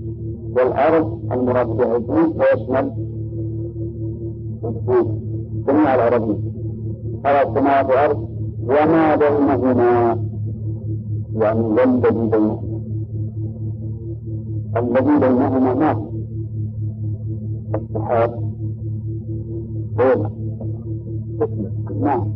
والأرض 0.56 1.20
المراد 1.32 1.66
بها 1.66 1.96
الدين 1.96 2.40
ويشمل 2.40 2.92
الدين. 4.64 5.20
جميع 5.66 5.94
العربية. 5.94 6.38
على 7.24 7.42
السماوات 7.48 7.86
والأرض 7.86 8.28
وما 8.62 9.16
بينهما 9.16 10.18
يعني 11.40 11.60
والذي 11.60 12.28
بينهما. 12.30 12.62
الذي 14.76 15.18
بينهما 15.20 15.74
ما؟ 15.74 16.06
السحاب 17.74 18.52
بين 19.96 20.41
نعم. 22.00 22.32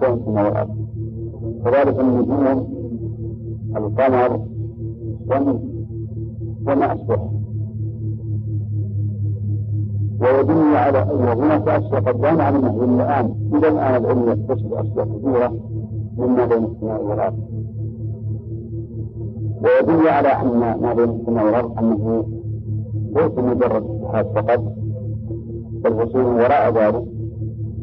بين 0.00 0.12
السماء 0.12 0.44
والأرض 0.44 0.76
كذلك 1.64 2.00
النجوم 2.00 2.74
القمر 3.76 4.40
الشمس 5.20 5.60
وما 6.66 6.92
أشبه 6.92 7.18
ويدل 10.20 10.76
على 10.76 10.98
أن 11.02 11.38
هناك 11.38 11.68
أشياء 11.68 12.00
قد 12.00 12.20
لا 12.20 12.32
نعلمها 12.34 12.70
إلا 12.84 12.84
الآن 13.04 13.34
إلى 13.54 13.68
الآن 13.68 14.04
العلم 14.04 14.28
يكتشف 14.28 14.72
أشياء 14.72 15.04
كثيرة 15.04 15.52
مما 16.18 16.44
بين 16.46 16.64
السماء 16.64 17.02
والأرض. 17.04 17.38
ويدل 19.62 20.08
على 20.08 20.28
أن 20.28 20.78
ما 20.82 20.94
بين 20.94 21.10
السماء 21.10 21.44
والأرض 21.44 21.78
أنه 21.78 22.24
ليس 23.16 23.38
مجرد. 23.38 23.84
اتحاد 24.02 24.26
فقط. 24.26 24.62
بل 25.84 25.92
وصول 25.92 26.24
وراء 26.24 26.70
ذلك 26.72 27.13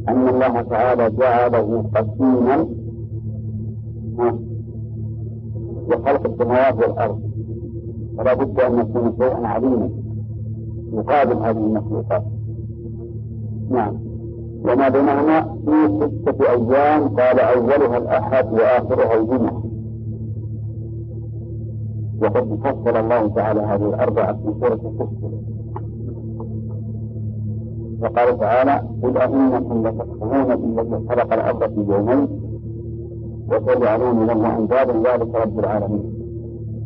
أن 0.09 0.27
الله 0.27 0.61
تعالى 0.61 1.09
جعله 1.09 1.83
قسيما 1.95 2.67
وخلق 5.87 6.25
السماوات 6.25 6.75
والأرض. 6.75 7.21
فلا 8.17 8.33
بد 8.33 8.59
أن 8.59 8.79
يكون 8.79 9.13
شيئا 9.19 9.47
عليما 9.47 9.89
يقابل 10.93 11.33
هذه 11.35 11.57
المخلوقات. 11.57 12.23
نعم. 13.69 13.95
وما 14.63 14.89
بينهما 14.89 15.41
في 15.41 16.09
ستة 16.25 16.49
أيام 16.49 17.07
قال 17.09 17.39
أولها 17.39 17.97
الأحد 17.97 18.53
وآخرها 18.53 19.15
الجمعة. 19.17 19.63
وقد 22.21 22.59
فصل 22.63 22.97
الله 22.97 23.27
تعالى 23.27 23.59
هذه 23.61 23.89
الأربعة 23.89 24.33
في 24.33 24.53
سورة 24.59 24.73
الفصل. 24.73 25.31
وقال 28.01 28.39
تعالى 28.39 28.81
قل 29.03 29.17
أئنكم 29.17 29.87
لتكفرون 29.87 30.55
بالذي 30.55 31.07
خلق 31.09 31.33
الأرض 31.33 31.63
في 31.73 31.91
يومين 31.93 32.27
وتجعلون 33.51 34.27
له 34.27 34.57
أندادا 34.57 34.93
ذلك 34.93 35.35
رب 35.35 35.59
العالمين. 35.59 36.13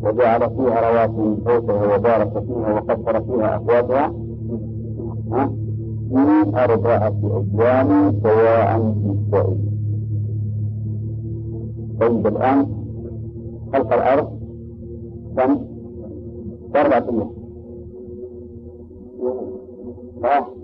وجعل 0.04 0.40
فيها 0.40 0.92
رواسي 0.92 1.22
من 1.22 1.38
فوقها 1.46 1.96
وبارك 1.96 2.44
فيها 2.44 2.74
وقدر 2.74 3.22
فيها 3.22 3.56
أقواتها 3.56 4.14
في 5.32 6.64
أربعة 6.64 7.14
أيام 7.56 8.12
سواء 8.24 8.94
للسائل 9.06 9.58
طيب 12.00 12.28
الآن 12.28 12.68
خلق 13.74 13.94
الأرض 13.94 14.28
كم؟ 15.38 15.58
أربعة 16.76 17.06
أيام 17.10 17.30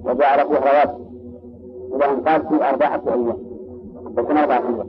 وجعل 0.06 0.48
فيها 0.48 0.60
رواسي 0.60 1.12
أن 1.94 2.22
قال 2.22 2.42
في 2.42 2.70
أربعة 2.70 3.02
أيام. 3.08 3.38
لكن 4.18 4.38
أربعة 4.38 4.58
أيام. 4.58 4.88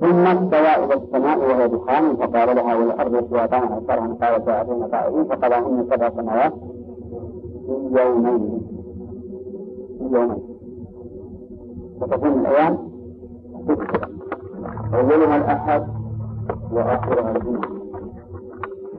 ثم 0.00 0.26
استوى 0.26 0.84
إلى 0.84 0.94
السماء 0.94 1.38
وهي 1.38 1.68
دخان 1.68 2.16
فقال 2.16 2.56
لها 2.56 2.74
والأرض 2.74 3.14
استواء 3.14 3.44
أكثرها 3.44 4.16
قال 4.20 4.44
ساعتين 4.44 4.82
قائلين 4.84 5.24
فقضاهن 5.24 5.86
سبع 5.90 6.10
سماوات 6.10 6.52
في 7.66 8.00
يومين. 8.00 8.60
في 9.98 10.04
يومين. 10.14 10.38
فتكون 12.00 12.40
الأيام 12.40 12.78
أولها 14.94 15.36
الأحد 15.36 15.86
وآخرها 16.72 17.36
الجمعة 17.36 17.68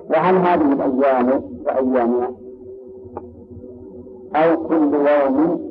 وهل 0.10 0.36
هذه 0.36 0.74
الأيام 0.74 1.42
كأيامنا 1.66 2.32
أو 4.36 4.68
كل 4.68 4.94
يوم 4.94 5.70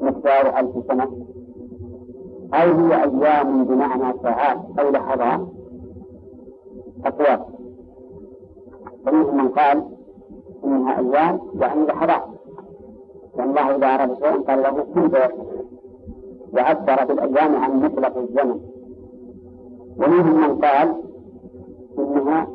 مقدار 0.00 0.58
ألف 0.58 0.86
سنة. 0.88 1.04
أو 2.54 2.72
هي 2.72 2.94
أيام 2.94 3.64
بمعنى 3.64 4.18
ساعات 4.22 4.58
أو 4.78 4.90
لحظات. 4.90 5.40
أقوال 7.04 7.40
فمنهم 9.06 9.36
من 9.36 9.48
قال 9.48 9.84
إنها 10.64 10.98
أيام 10.98 11.40
يعني 11.54 11.86
لحظات. 11.86 12.22
الله 13.40 13.76
إذا 13.76 13.86
أراد 13.86 14.14
شيئا 14.14 14.42
قال 14.42 14.62
له 14.62 14.86
كن 14.94 15.10
وعبر 16.54 17.04
بالأيام 17.04 17.56
عن 17.56 17.82
مطلق 17.82 18.18
الزمن. 18.18 18.60
ومنهم 19.98 20.40
من 20.40 20.58
قال 20.58 21.02
إنها 21.98 22.48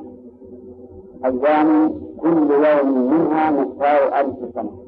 أيام 1.25 1.89
كل 2.19 2.51
يوم 2.51 3.11
منها 3.11 3.51
مقدار 3.51 4.19
ألف 4.19 4.53
سنة. 4.55 4.86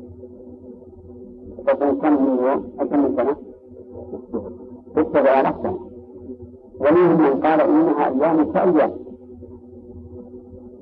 فتكون 1.67 1.95
كم 2.01 2.13
من 2.23 2.37
يوم 2.43 2.87
كم 2.89 3.15
سنة؟ 3.15 3.35
اتبع 4.97 5.41
نفسه 5.41 5.79
ومنهم 6.79 7.21
من 7.21 7.41
قال 7.41 7.61
إنها 7.61 8.07
أيام 8.07 8.51
كأيام 8.51 8.91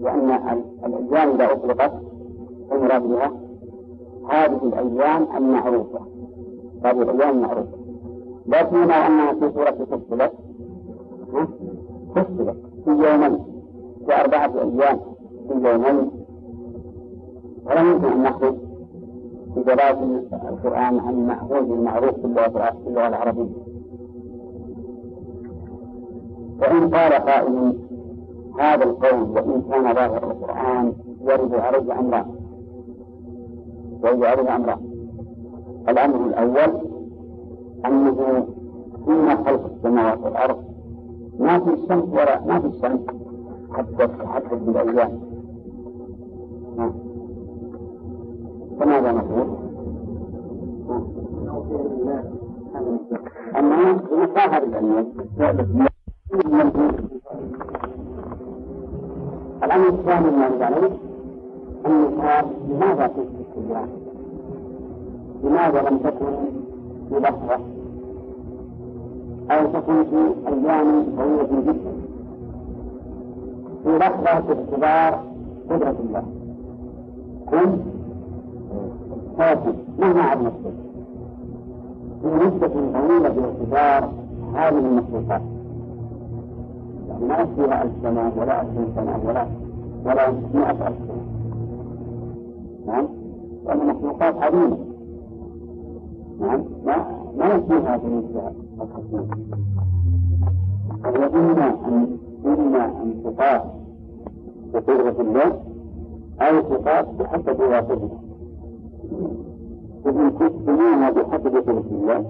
لأن 0.01 0.29
الأيام 0.85 1.29
إذا 1.29 1.51
أطلقت 1.51 1.93
المراد 2.71 3.01
بها 3.03 3.31
هذه 4.29 4.59
الأيام 4.63 5.27
المعروفة 5.37 5.99
هذه 6.83 7.01
الأيام 7.01 7.29
المعروفة 7.37 7.77
لكن 8.47 8.77
ما 8.77 9.07
أنها 9.07 9.33
في 9.33 9.51
سورة 9.53 9.71
فصلت 9.71 10.31
فصلت 12.15 12.57
في 12.85 12.89
يومين 12.89 13.39
في 14.05 14.21
أربعة 14.21 14.51
أيام 14.61 14.99
في 15.47 15.53
يومين 15.69 16.11
ولا 17.65 17.79
يمكن 17.81 18.05
أن 18.11 18.23
نخرج 18.23 18.55
دلالة 19.63 20.23
القرآن 20.49 20.99
عن 20.99 21.09
المأخوذ 21.13 21.71
المعروف 21.71 22.15
في 22.15 22.25
اللغة 22.25 23.07
العربية 23.07 23.49
وإن 26.61 26.89
قال 26.95 27.13
قائل 27.13 27.73
هذا 28.59 28.83
القول 28.83 29.21
وإن 29.29 29.61
كان 29.71 29.93
ظاهر 29.93 30.31
القرآن 30.31 30.93
يرد 31.21 31.53
عليه 31.55 31.99
أمران 31.99 32.25
يرد 34.03 34.23
عليه 34.23 34.55
أمران 34.55 34.79
الأمر 35.89 36.25
الأول 36.25 36.81
أنه 37.85 38.47
فيما 39.05 39.35
خلق 39.35 39.71
السماوات 39.75 40.19
والأرض 40.23 40.63
ما 41.39 41.59
في 41.59 41.73
الشمس 41.73 42.03
ولا 42.09 42.41
ما 42.45 42.59
في 42.59 42.67
الشمس 42.67 42.99
حتى 43.73 44.07
تحدد 44.07 44.65
بالأيام 44.65 45.19
فماذا 48.79 49.11
نقول؟ 49.11 49.46
أما 53.87 53.99
بمصاهر 54.11 54.63
الأيام 54.63 55.07
الأمر 59.63 59.87
الثاني 59.89 60.27
يرد 60.27 60.61
عليه 60.61 60.91
النساء 61.85 62.45
لماذا 62.69 63.07
تشرك 63.07 63.27
الإسلام؟ 63.57 63.89
لماذا 65.43 65.89
لم 65.89 65.97
تكن 65.97 66.25
في 67.09 67.19
لحظة 67.19 67.59
أو 69.51 69.65
تكن 69.65 70.03
في 70.03 70.33
أيام 70.47 71.05
طويلة 71.17 71.61
جدا 71.61 71.91
في 73.83 73.97
لحظة 73.97 74.39
باعتبار 74.39 75.23
قدرة 75.69 75.95
الله 75.99 76.23
كن 77.51 77.77
فاتن 79.37 79.73
مهما 79.99 80.21
عد 80.21 80.41
نفسك 80.43 80.86
مدة 82.23 82.67
طويلة 82.67 83.29
باعتبار 83.29 84.11
هذه 84.55 84.77
المخلوقات. 84.77 85.41
يعني 87.09 87.25
ما 87.27 87.45
فيها 87.55 87.83
ألف 87.83 87.91
سنة 88.03 88.31
ولا 88.37 88.61
ألفين 88.61 88.87
سنة 88.95 89.19
ولا 89.25 89.47
ولا 90.05 90.31
مئة 90.53 90.87
ألف 90.87 90.97
سنة. 91.07 91.25
نعم؟ 92.87 93.07
لأن 93.65 93.87
مخلوقات 93.87 94.35
عظيمة. 94.43 94.77
نعم؟ 96.41 96.63
ما 96.85 97.05
ما 97.37 97.45
يكفيها 97.45 97.97
بالنسبة 97.97 98.51
الخصوص 98.81 99.27
وإما 101.05 101.67
أن 101.87 102.17
إما 102.45 102.85
أن 102.85 103.15
تقاس 103.23 103.61
بقدرة 104.73 105.21
الله 105.21 105.59
أو 106.41 106.61
تقاس 106.61 107.05
بحسب 107.19 107.59
واسطته 107.59 108.09
وفي 110.07 110.29
كتبنا 110.29 111.09
بحسب 111.09 111.53
بسم 111.57 111.95
الله. 111.95 112.25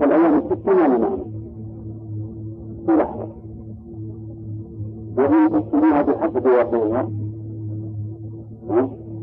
فالأيام 0.00 0.38
الستة 0.38 0.72
ما 0.74 0.86
لمعنى 0.86 1.22
في 2.86 2.92
لحظة. 2.92 3.28
وإن 5.16 5.50
تسميها 5.50 6.02
بحسب 6.02 6.46
واقعها 6.46 7.08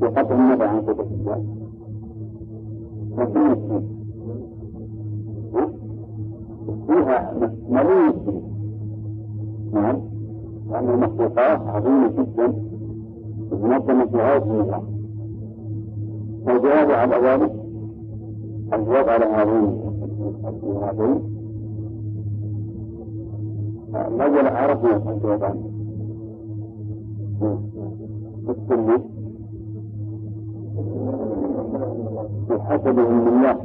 وقد 0.02 0.32
النبع 0.32 0.68
عن 0.68 0.82
قدرة 0.82 1.08
الله. 1.20 1.44
ففي 3.18 3.56
فيها 6.88 7.20
مريض. 7.70 8.44
نعم 9.74 9.98
لأن 10.72 10.90
المخلوقات 10.90 11.62
عظيمة 11.68 12.08
جدا. 12.08 12.54
منظمة 13.64 14.06
في 14.06 14.18
غاية 14.18 14.44
النظام 14.44 14.84
والجواب 16.48 16.92
على 16.92 17.16
ذلك 17.28 17.52
الجواب 18.74 19.10
على 19.10 19.26
هذين 19.26 19.80
هذين 20.84 21.30
الأول 23.96 24.48
عرفنا 24.48 25.12
الجواب 25.12 25.44
عنه. 25.44 25.70
السنة 28.50 29.00
بحسبهم 32.50 33.28
الله 33.28 33.56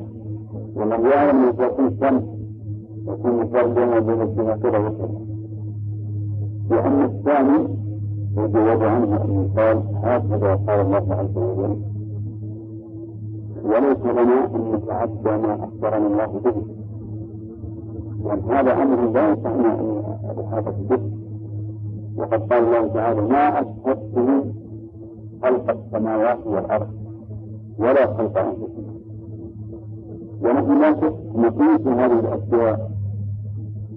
والله 0.77 1.09
يعلم 1.09 1.37
ان 1.39 1.49
يكون 1.65 1.87
الشمس 1.87 2.23
يكون 3.09 3.75
بين 3.75 3.89
وبين 3.99 4.23
السنة 4.23 4.53
وكذا 4.53 4.95
وأما 6.71 7.05
الثاني 7.05 7.84
الجواب 8.39 8.83
عنه 8.83 9.25
أن 9.25 9.45
يقال 9.57 9.83
هكذا 10.03 10.55
قال 10.55 10.81
الله 10.81 11.15
عز 11.15 11.37
وجل 11.37 11.77
وليس 13.65 13.99
لنا 14.07 14.47
أن 14.55 14.73
نتعدى 14.75 15.43
ما 15.47 15.55
أخبرنا 15.65 16.07
الله 16.07 16.41
به 16.45 16.63
وأن 18.25 18.41
هذا 18.51 18.83
أمر 18.83 19.11
لا 19.13 19.33
يسعنا 19.33 19.81
أن 19.81 20.03
الإحاطة 20.31 20.75
به 20.91 21.01
وقد 22.17 22.53
قال 22.53 22.65
الله 22.65 22.87
تعالى 22.95 23.21
ما 23.21 23.61
أشهدتم 23.61 24.45
خلق 25.43 25.71
السماوات 25.71 26.47
والأرض 26.47 26.89
ولا 27.79 28.07
خلق 28.07 28.39
أنفسهم 28.39 28.95
ونحن 30.43 30.81
لا 30.81 30.91
نقيس 31.37 31.87
هذه 31.87 32.19
الأشياء 32.21 32.91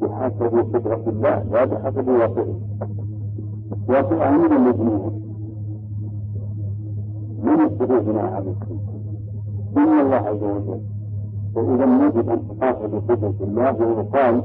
بحسب 0.01 0.75
قدرة 0.75 1.03
الله 1.07 1.43
لا 1.51 1.65
بحسب 1.65 2.07
واقعه 2.07 2.55
من 3.87 4.51
المجنون 4.51 5.21
من 7.43 7.67
بناء 7.79 8.25
هذا 8.25 8.55
إن 9.77 9.99
الله 9.99 10.15
عز 10.15 10.43
وجل 10.43 10.81
وإذا 11.55 11.85
نجد 11.85 12.29
أن 12.29 12.39
تقاس 12.47 12.75
بقدرة 12.91 13.33
الله 13.41 13.75
ويقال 13.87 14.43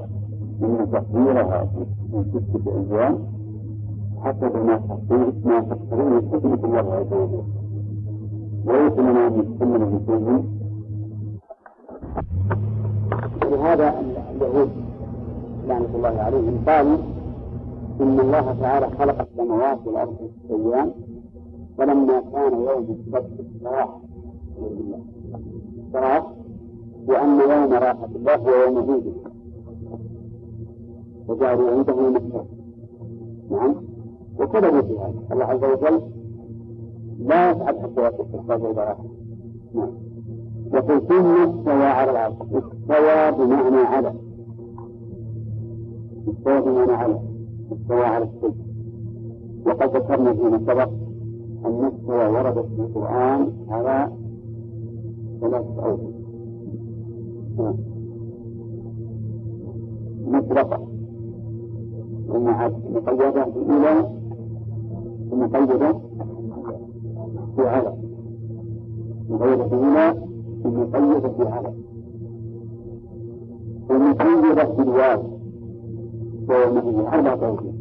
إن 0.63 0.87
تقديرها 0.93 1.65
في 1.65 2.25
ستة 2.33 2.73
أيام 2.91 3.19
حسب 4.25 4.57
ما 4.67 4.77
تقدير 4.77 5.33
ما 5.45 5.61
تقدرون 5.61 6.21
قدرة 6.21 6.65
الله 6.65 6.95
عز 6.95 7.13
وجل. 7.13 7.43
وليس 8.67 8.93
لنا 8.99 9.27
أن 9.27 9.39
نتكلم 9.39 9.99
بشيء 10.09 10.45
لهذا 13.51 13.95
اليهود 14.37 14.71
لعنة 15.69 15.89
الله 15.95 16.09
عليهم 16.21 16.65
قالوا 16.67 16.97
إن 18.01 18.21
الله 18.21 18.57
تعالى 18.61 18.87
خلق 18.99 19.21
السماوات 19.21 19.79
والأرض 19.87 20.17
في 20.49 20.55
أيام 20.55 20.93
فلما 21.79 22.21
كان 22.33 22.53
يوم 22.53 22.97
السبت 23.07 23.31
استراح 23.57 23.99
استراح 25.87 26.27
وأن 27.07 27.41
يوم 27.41 27.73
راحة 27.73 28.09
الله 28.17 28.37
هو 28.37 28.51
يوم 28.67 28.79
عيده 28.91 29.13
وجعلوا 31.29 31.71
عنده 31.71 31.95
مكة 32.11 32.45
نعم. 33.51 33.75
وكذبوا 34.39 34.83
في 34.83 34.99
هذا. 34.99 35.15
الله 35.33 35.45
عز 35.45 35.65
وجل 35.65 36.01
لا 37.19 37.51
يفعل 37.51 37.79
حتى 37.81 38.07
يصل 38.07 38.27
إخراج 38.35 38.65
البراءة 38.65 39.05
نعم. 39.75 39.89
وقل 40.73 41.01
ثم 41.09 41.59
استوى 41.59 41.85
على 41.87 42.11
العرش 42.11 42.35
استوى 42.43 43.31
بمعنى 43.47 43.77
على 43.77 44.15
استوى 46.29 46.61
بمعنى 46.61 46.93
على 46.93 47.19
استوى 47.73 48.05
على 48.05 48.25
الشيء 48.25 48.55
وقد 49.67 49.97
ذكرنا 49.97 50.33
فيما 50.33 50.59
سبق 50.59 50.91
أن 51.67 51.85
استوى 51.85 52.27
وردت 52.29 52.67
في 52.77 52.81
القرآن 52.83 53.53
على 53.69 54.11
ثلاثة 55.41 55.85
أوجه. 55.85 56.13
مطلقة. 60.27 60.93
مقيدة 62.95 63.45
بإلى 63.45 64.09
ومقيدة 65.31 66.01
على 67.59 67.93
مقيدة 69.31 69.65
بإلى 69.67 70.15
ومقيدة 70.65 71.51
على 71.51 71.73
ومقيدة 73.91 74.65
بالواو 74.65 75.23
وهو 75.23 75.32
مثل 76.49 77.07
أربعة 77.13 77.47
أوجه 77.49 77.73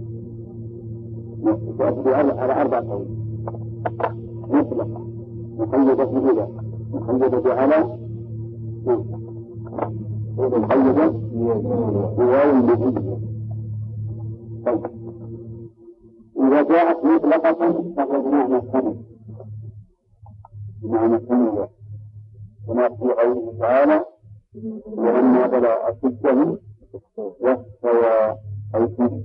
تأتي 1.79 2.13
على 2.13 2.61
أربعة 2.61 2.79
أوجه 2.93 3.07
مطلقة 4.49 5.01
مقيدة 5.57 6.03
بإلى 6.03 6.47
مقيدة 6.93 7.39
بعلى 7.39 7.97
مقيدة 10.37 11.07
بواو 12.17 12.49
المجيدة 12.49 13.17
طيب 14.65 14.85
إذا 16.37 16.61
جاءت 16.61 17.05
مطلقة 17.05 17.53
فهو 17.97 18.21
بمعنى 18.21 18.55
الثاني 18.57 18.95
بمعنى 20.83 21.15
الثاني 21.15 21.49
كما 22.67 22.89
في 22.89 23.03
قوله 23.03 23.53
تعالى 23.59 24.05
ولما 24.85 25.47
بلغ 25.47 25.73
أشده 25.89 26.57
واستوى 27.17 28.35
أيديه 28.75 29.21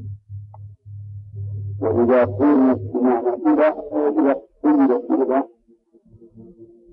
وإذا 1.80 2.24
قلنا 2.24 2.72
بمعنى 2.72 3.28
إذا 3.28 3.68
إذا 4.18 4.40
قلنا 4.62 5.00
إذا 5.24 5.48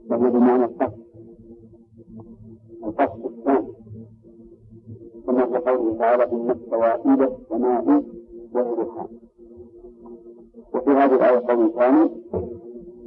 فهي 0.10 0.30
بمعنى 0.30 0.66
الفصل 0.66 1.04
الفصل 2.86 3.26
الثاني. 3.26 3.74
كما 5.26 5.46
في 5.46 5.58
قوله 5.58 5.98
تعالى 5.98 6.24
إن 6.24 6.52
إلى 7.06 7.26
السماء 7.26 8.04
والرحى 8.54 9.08
وفي 10.74 10.90
هذه 10.92 11.16
الآية 11.16 11.40
قول 11.48 11.74
ثاني 11.74 12.10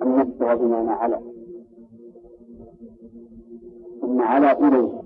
أن 0.03 0.21
استوى 0.21 0.57
بمعنى 0.57 0.91
على. 0.91 1.21
ثم 4.01 4.21
على 4.21 4.53
إليه. 4.53 5.03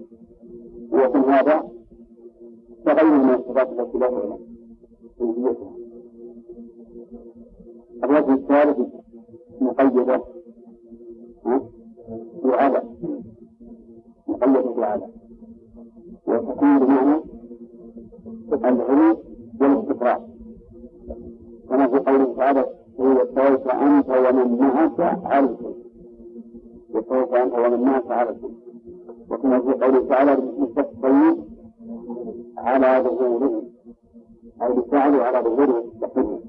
وفي 0.92 1.18
هذا 1.18 1.79
كغير 2.84 3.04
من 3.04 3.34
الصفات 3.34 3.68
التي 3.68 3.98
لا 3.98 4.06
تعلم 4.08 4.38
ألوهيتها 5.20 5.70
الوجه 8.04 8.32
الثالث 8.34 8.78
مقيدة 9.60 10.22
بعلى 12.44 12.82
مقيدة 14.28 14.70
بعلى 14.76 15.06
وتكون 16.26 16.78
بمعنى 16.78 17.20
العلو 18.64 19.16
والاستقرار. 19.60 20.20
كما 21.68 21.86
في 21.88 21.98
قوله 21.98 22.34
تعالى 22.36 22.64
وسوف 22.98 23.68
أنت 23.68 24.08
ومن 24.10 24.58
معك 24.60 25.00
على 25.24 25.46
الفلك 25.46 25.76
وسوف 26.94 27.34
أنت 27.34 27.54
ومن 27.54 27.80
معك 27.82 28.10
على 28.10 28.30
الفلك 28.30 28.50
وكما 29.30 29.60
في 29.60 29.72
قوله 29.84 30.08
تعالى 30.08 30.32
المستقيم 30.32 31.49
على 32.60 33.04
ظهوره 33.08 33.62
أو 34.62 34.78
لفعله 34.78 35.22
على 35.22 35.38
ظهوره 35.38 35.84
مستقيم 35.86 36.40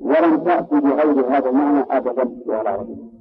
ولم 0.00 0.36
تأتي 0.44 0.80
بغير 0.80 1.36
هذا 1.36 1.48
المعنى 1.48 1.84
أبدا 1.90 2.24
في 2.24 2.60
العربية 2.60 3.12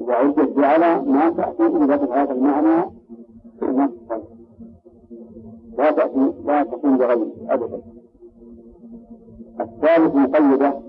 إذا 0.00 0.14
عدت 0.14 0.56
بعلى 0.56 1.02
ما 1.02 1.30
تأتي 1.30 1.66
إلا 1.66 1.96
بهذا 1.96 2.32
المعنى 2.32 2.96
لا 5.78 5.90
تأتي 5.90 6.32
لا 6.44 6.62
تكون 6.62 6.96
بغيره 6.98 7.32
أبدا. 7.48 7.82
الثالث 9.60 10.14
مقيدة 10.14 10.80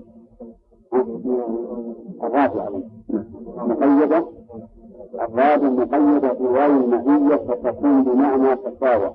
الرابع 2.23 2.69
مقيدة 3.57 4.25
الرابع 5.13 5.69
مقيدة 5.69 6.33
بواو 6.33 6.71
المعية 6.71 7.35
فتكون 7.35 8.03
بمعنى 8.03 8.55
تساوى. 8.55 9.13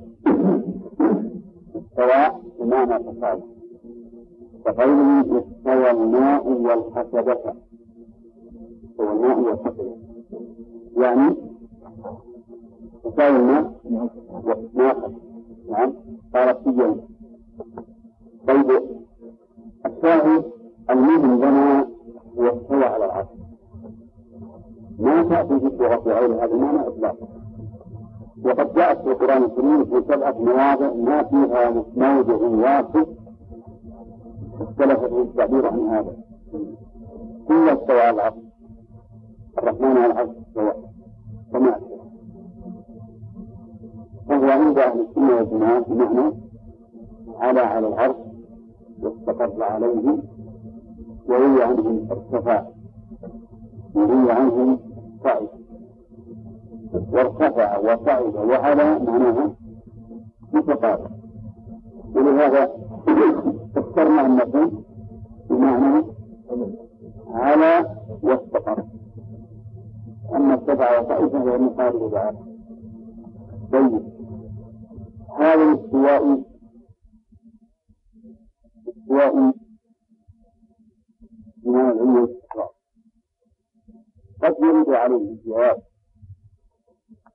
السواء 1.77 2.41
بمعنى 2.61 2.99
تساوى 3.05 3.43
كقوله 4.65 5.21
استوى 5.39 5.91
الماء 5.91 6.47
والحسبة 6.49 7.55
هو 9.01 9.13
الماء 9.13 9.39
والحسبة 9.41 9.97
يعني 10.97 11.37
تساوي 13.05 13.37
الماء 13.37 13.73
والماء 14.45 15.13
نعم. 15.71 15.93
صارت 16.33 16.65
سجن 16.65 16.97
طيب. 18.49 18.83
الثاني 19.87 20.43
المهم 20.91 21.39
لنا 21.39 21.89
هو 22.39 22.47
استوى 22.49 22.85
على 22.85 23.05
العرش. 23.05 23.27
ما 24.99 25.23
تأتي 25.23 25.61
في 25.61 25.67
اللغة 25.67 26.03
غير 26.07 26.35
هذا 26.45 26.55
المعنى 26.55 26.87
إطلاقا 26.89 27.42
وقد 28.45 28.75
جاءت 28.75 29.01
في 29.03 29.11
القرآن 29.11 29.43
الكريم 29.43 29.85
في 29.85 30.03
سبعة 30.09 30.33
مواضع 30.39 30.93
ما 30.95 31.23
فيها 31.23 31.71
موضع 31.97 32.35
واحد 32.35 33.07
اختلف 34.61 35.01
في 35.01 35.21
التعبير 35.23 35.67
عن 35.67 35.81
هذا. 35.81 36.17
كل 37.49 37.69
استوى 37.69 38.11
العرش 38.11 38.35
الرحمن 39.59 39.97
على 39.97 40.07
العرش 40.13 40.31
استوى 40.49 40.73
كما 41.53 41.81
فهو 44.29 44.51
عند 44.51 44.79
أهل 44.79 45.01
السنة 45.01 45.37
والجماعة 45.37 45.81
بمعنى 45.81 46.35
على 47.41 47.61
على 47.61 47.89
العرش 47.89 48.17
واستقر 49.03 49.63
عليه 49.65 50.19
وروي 51.29 51.63
عنهم 51.63 52.09
ارتفع 52.11 52.65
وروي 53.95 54.33
عنهم 54.33 54.79
صعد 55.25 55.49
وارتفع 56.95 57.79
وصعد 57.79 58.35
وعلى 58.35 58.99
معناها 58.99 59.55
متقارب. 60.53 61.11
ولهذا 62.15 62.73
فسرنا 63.75 64.27
النقول 64.27 64.85
بمعنى 65.51 66.05
على 67.35 67.97
واستقر. 68.23 68.85
أما 70.35 70.55
ارتفع 70.55 71.01
وصعد 71.01 71.29
فهو 71.29 71.59
مقارب 71.59 72.11
بعض 72.11 72.35
طيب. 73.73 74.03
هذا 75.39 75.63
الاستواء 75.63 76.43
استواء 78.89 79.53
بمعنى 81.65 81.93
العلو 81.93 82.15
والاستقرار 82.15 82.71
قد 84.43 84.55
يرد 84.63 84.89
عليه 84.89 85.17
الجواب 85.17 85.77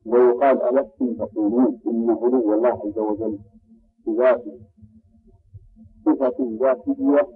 ويقال 0.08 0.62
ألستم 0.62 1.13
تقولون 1.26 1.80
إن 1.88 2.10
علو 2.10 2.54
الله 2.54 2.70
عز 2.70 2.98
وجل 3.00 3.39
بذاته 4.08 4.60
صفة 6.06 6.58
ذاتية 6.62 7.28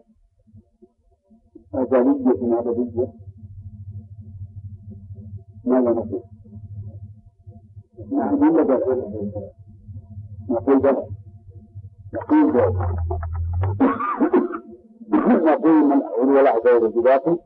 أزلية 1.74 2.60
أبدية 2.60 3.14
ماذا 5.66 5.90
نقول؟ 5.92 6.22
نعم. 8.12 8.34
ولا 8.34 8.64
نقول 10.50 10.80
بلى 10.80 11.08
نقول 12.14 12.52
بلى 12.52 12.74
نقول 15.44 15.84
من 15.84 16.02
علو 16.04 16.40
الله 16.40 16.50
عز 16.50 16.68
وجل 16.68 17.02
بذاته 17.02 17.40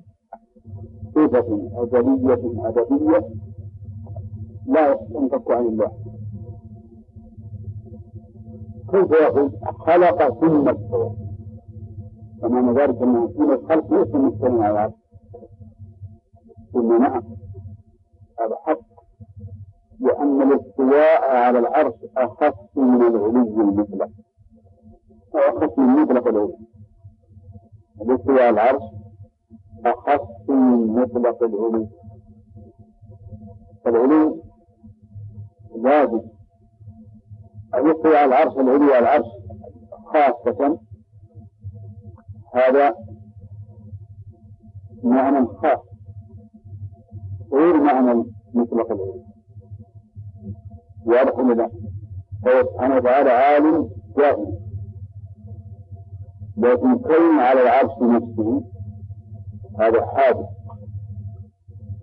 صفة 1.16 1.70
أزلية 1.84 2.68
أبدية 2.70 3.45
لا 4.66 5.00
ينفك 5.12 5.52
عن 5.52 5.66
الله. 5.66 5.92
كيف 8.92 9.12
يقول؟ 9.12 9.52
خلق 9.80 10.40
ثم 10.40 10.70
استوى. 10.70 11.16
فمعنى 12.42 12.72
ذلك 12.80 13.02
انه 13.02 13.28
في 13.28 13.40
الخلق 13.40 13.94
ليس 13.94 14.16
مستوى 14.16 14.64
على 14.66 14.72
العرش 14.72 14.94
ثم 16.74 17.02
نعم. 17.02 17.24
هذا 18.40 18.56
حق. 18.66 18.80
لأن 20.00 20.42
الاستواء 20.42 21.36
على 21.36 21.60
العرش 21.60 21.94
أخف 22.18 22.56
من 22.76 23.02
العلو 23.02 23.62
المطلق. 23.62 24.10
أو 25.36 25.40
أخف 25.40 25.80
من 25.80 25.86
مطلق 25.88 26.28
العلو 26.28 26.58
الاستواء 28.02 28.42
على 28.42 28.50
العرش 28.50 28.84
أخف 29.86 30.50
من 30.50 30.88
مطلق 30.88 31.44
العلو 31.44 31.88
العلو 33.88 34.45
لازم 35.84 36.22
أن 37.76 37.94
على 38.06 38.26
العرش 38.26 38.54
العلو 38.54 38.94
على 38.94 39.00
العرش 39.00 39.26
خاصة. 40.14 40.80
هذا 42.54 42.96
معنى 45.04 45.48
خاص 45.48 45.80
غير 47.54 47.78
معنى 47.78 48.24
مطلق 48.54 48.92
العلو 48.92 49.24
واضح 51.06 51.40
ولا 51.40 51.70
هو 52.48 52.64
سبحانه 52.72 52.96
وتعالى 52.96 53.30
عالم 53.30 53.90
دائم 54.18 54.66
لكن 56.58 56.98
كون 56.98 57.40
على 57.40 57.62
العرش 57.62 57.92
نفسه 58.02 58.64
هذا 59.80 60.06
حادث. 60.06 60.46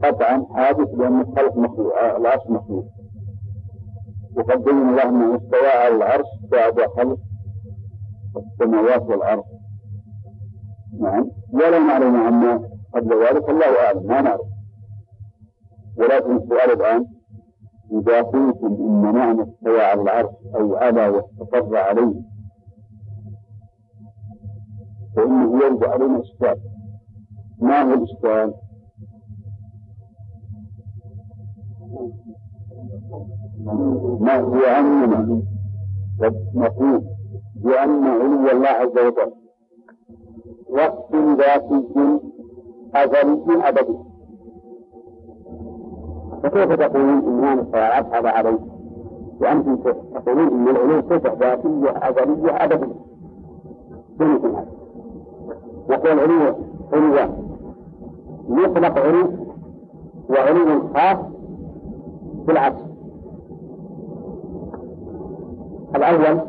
قطعا 0.03 0.47
حادث 0.55 0.89
لأن 0.95 1.21
الخلق 1.21 1.57
مخلوق 1.57 1.99
العرش 2.17 2.47
مخلوق. 2.49 2.85
بين 4.37 4.88
الله 4.88 5.09
انه 5.09 5.37
استوى 5.37 5.68
على 5.68 5.97
العرش 5.97 6.27
بعد 6.51 6.81
خلق 6.97 7.18
السماوات 8.37 9.03
والأرض. 9.03 9.45
نعم. 11.01 11.31
ولا 11.53 11.79
نعلم 11.79 12.16
عما 12.16 12.68
قبل 12.95 13.25
ذلك 13.27 13.49
الله 13.51 13.66
أعلم. 13.87 14.07
ما 14.07 14.21
نعرف 14.21 14.40
ولكن 15.97 16.37
السؤال 16.37 16.73
الآن 16.73 17.07
إذا 17.92 18.23
قلتم 18.23 18.66
إن 18.66 19.12
معنى 19.14 19.42
استوى 19.42 19.81
على 19.83 20.03
العرش 20.03 20.31
أو 20.55 20.77
على 20.77 21.09
واستقر 21.09 21.77
عليه 21.77 22.14
فإنه 25.16 25.64
يرد 25.64 25.85
علينا 25.85 26.21
اشكال 26.21 26.61
ما 27.59 27.83
هو 27.83 27.95
الاشكال؟ 27.95 28.55
ما 34.21 34.41
هو 34.41 34.61
عننا 34.67 35.43
نقول 36.55 37.03
بأن 37.57 38.05
علو 38.05 38.51
الله 38.51 38.69
عز 38.69 38.88
وجل 38.99 39.33
وصف 40.71 41.15
ذاتي 41.38 41.85
أزلي 42.95 43.69
أبدي 43.69 43.95
فكيف 46.43 46.73
تقولون 46.73 47.19
إن 47.19 47.45
هذا 47.75 47.99
الصلاة 48.01 48.31
عليه 48.33 48.59
وأنتم 49.41 49.77
تقولون 50.15 50.49
إن 50.49 50.69
العلو 50.69 51.03
صفة 51.03 51.33
ذاتية 51.41 52.09
أزلية 52.09 52.65
أبدية 52.65 52.95
كيف 54.19 54.45
هذا؟ 54.45 54.67
نقول 55.91 56.21
علو 56.21 56.55
علو 56.93 57.29
مطلق 58.49 58.99
علو 58.99 59.29
وعلو 60.31 60.88
خاص 60.95 61.19
بالعكس 62.47 62.91
الأول 65.96 66.40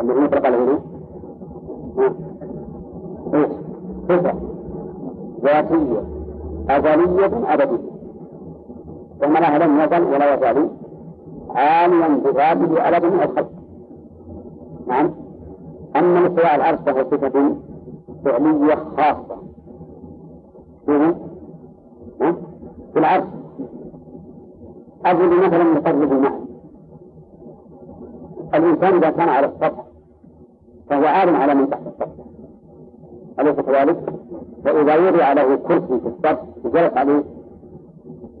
الذي 0.00 0.24
يطلق 0.24 0.46
العلو 0.46 0.78
إيش؟ 3.34 3.48
صفة 4.08 4.34
ذاتية. 5.44 6.02
أزلية 6.70 7.54
أبدية. 7.54 7.78
ومعناها 9.22 9.58
لم 9.58 9.80
يزل 9.80 10.02
ولا 10.04 10.34
يزال 10.34 10.68
عاليا 11.50 12.08
بذاته 12.08 12.88
أبدا 12.88 13.08
من 13.08 13.22
الخلق. 13.22 13.50
نعم. 14.86 15.10
أما 15.96 16.26
استواء 16.26 16.54
العرش 16.54 16.78
فهو 16.86 17.04
صفة 17.10 17.54
فعلية 18.24 18.74
خاصة. 18.96 19.36
في 22.92 22.98
العرش. 22.98 23.24
أجل 25.06 25.46
مثلا 25.46 25.64
نقرب 25.64 26.12
المعنى 26.12 26.53
الإنسان 28.56 28.96
إذا 28.96 29.10
كان 29.10 29.28
على 29.28 29.46
السطح 29.46 29.84
فهو 30.90 31.04
عالم 31.04 31.36
على 31.36 31.54
من 31.54 31.70
تحت 31.70 31.80
السطح. 31.86 32.24
أليس 33.40 33.54
كذلك؟ 33.54 33.96
فإذا 34.64 35.08
وضع 35.08 35.32
له 35.32 35.56
كرسي 35.56 36.00
في 36.00 36.08
السطح 36.08 36.42
وجلس 36.64 36.96
عليه 36.96 37.24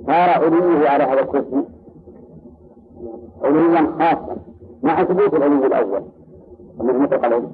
صار 0.06 0.30
علوه 0.44 0.88
على 0.88 1.04
هذا 1.04 1.20
الكرسي. 1.20 1.64
علوا 3.42 3.98
خاصا 3.98 4.36
مع 4.82 5.04
ثبوت 5.04 5.34
العلو 5.34 5.66
الأول. 5.66 6.02
الذي 6.80 7.04
يطلق 7.04 7.24
عليه. 7.24 7.48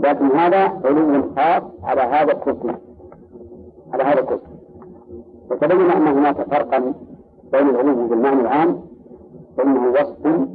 لكن 0.00 0.26
هذا 0.26 0.58
علو 0.84 1.22
خاص 1.36 1.62
على 1.82 2.00
هذا 2.00 2.32
الكرسي. 2.32 2.76
على 3.92 4.02
هذا 4.02 4.20
الكرسي. 4.20 4.56
وتبين 5.50 5.90
أن 5.90 6.06
هناك 6.06 6.36
فرقا 6.36 6.94
بين 7.52 7.68
العلو 7.68 8.06
بالمعنى 8.06 8.40
العام 8.40 8.80
فإنه 9.56 9.90
وصف 9.90 10.48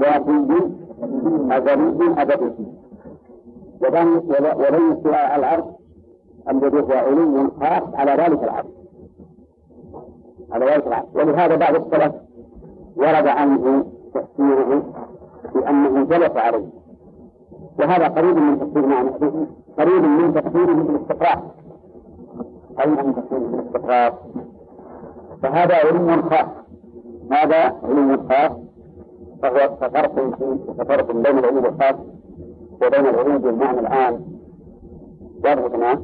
ذاتي 0.00 0.70
أزلي 1.50 2.22
أبدي 2.22 2.50
وليس 3.80 5.06
العرض 5.36 5.74
الذي 6.50 6.80
هو 6.80 6.92
علو 6.92 7.50
خاص 7.60 7.82
على 7.94 8.10
ذلك 8.10 8.42
العرض 8.42 8.70
على 10.52 10.66
ذلك 10.66 10.86
العرض 10.86 11.06
ولهذا 11.14 11.56
بعض 11.56 11.74
السلف 11.74 12.14
ورد 12.96 13.26
عنه 13.26 13.86
تفسيره 14.14 14.82
بأنه 15.54 16.04
جلس 16.04 16.36
عليه 16.36 16.66
وهذا 17.78 18.08
قريب 18.08 18.36
من 18.36 18.60
تفسير 18.60 18.86
معنى 18.86 19.10
قريب 19.78 20.02
من 20.04 20.34
تفسيره 20.34 20.72
بالاستقرار 20.72 21.42
قريب 22.78 23.06
من 23.06 23.14
تفسيره 23.14 23.38
بالاستقرار 23.38 24.14
فهذا 25.42 25.74
علم 25.74 26.22
خاص 26.30 26.63
هذا 27.30 27.56
علم 27.82 28.28
خاص 28.28 28.52
فهو 29.42 29.76
كفرق 29.80 30.14
في 30.14 30.58
كفرق 30.78 31.12
بين 31.12 31.38
العلوم 31.38 31.64
الخاص 31.66 31.96
وبين 32.82 33.06
العروج 33.06 33.44
والمعنى 33.44 33.80
الآن 33.80 34.20
واضح 35.44 35.78
معه 35.78 36.02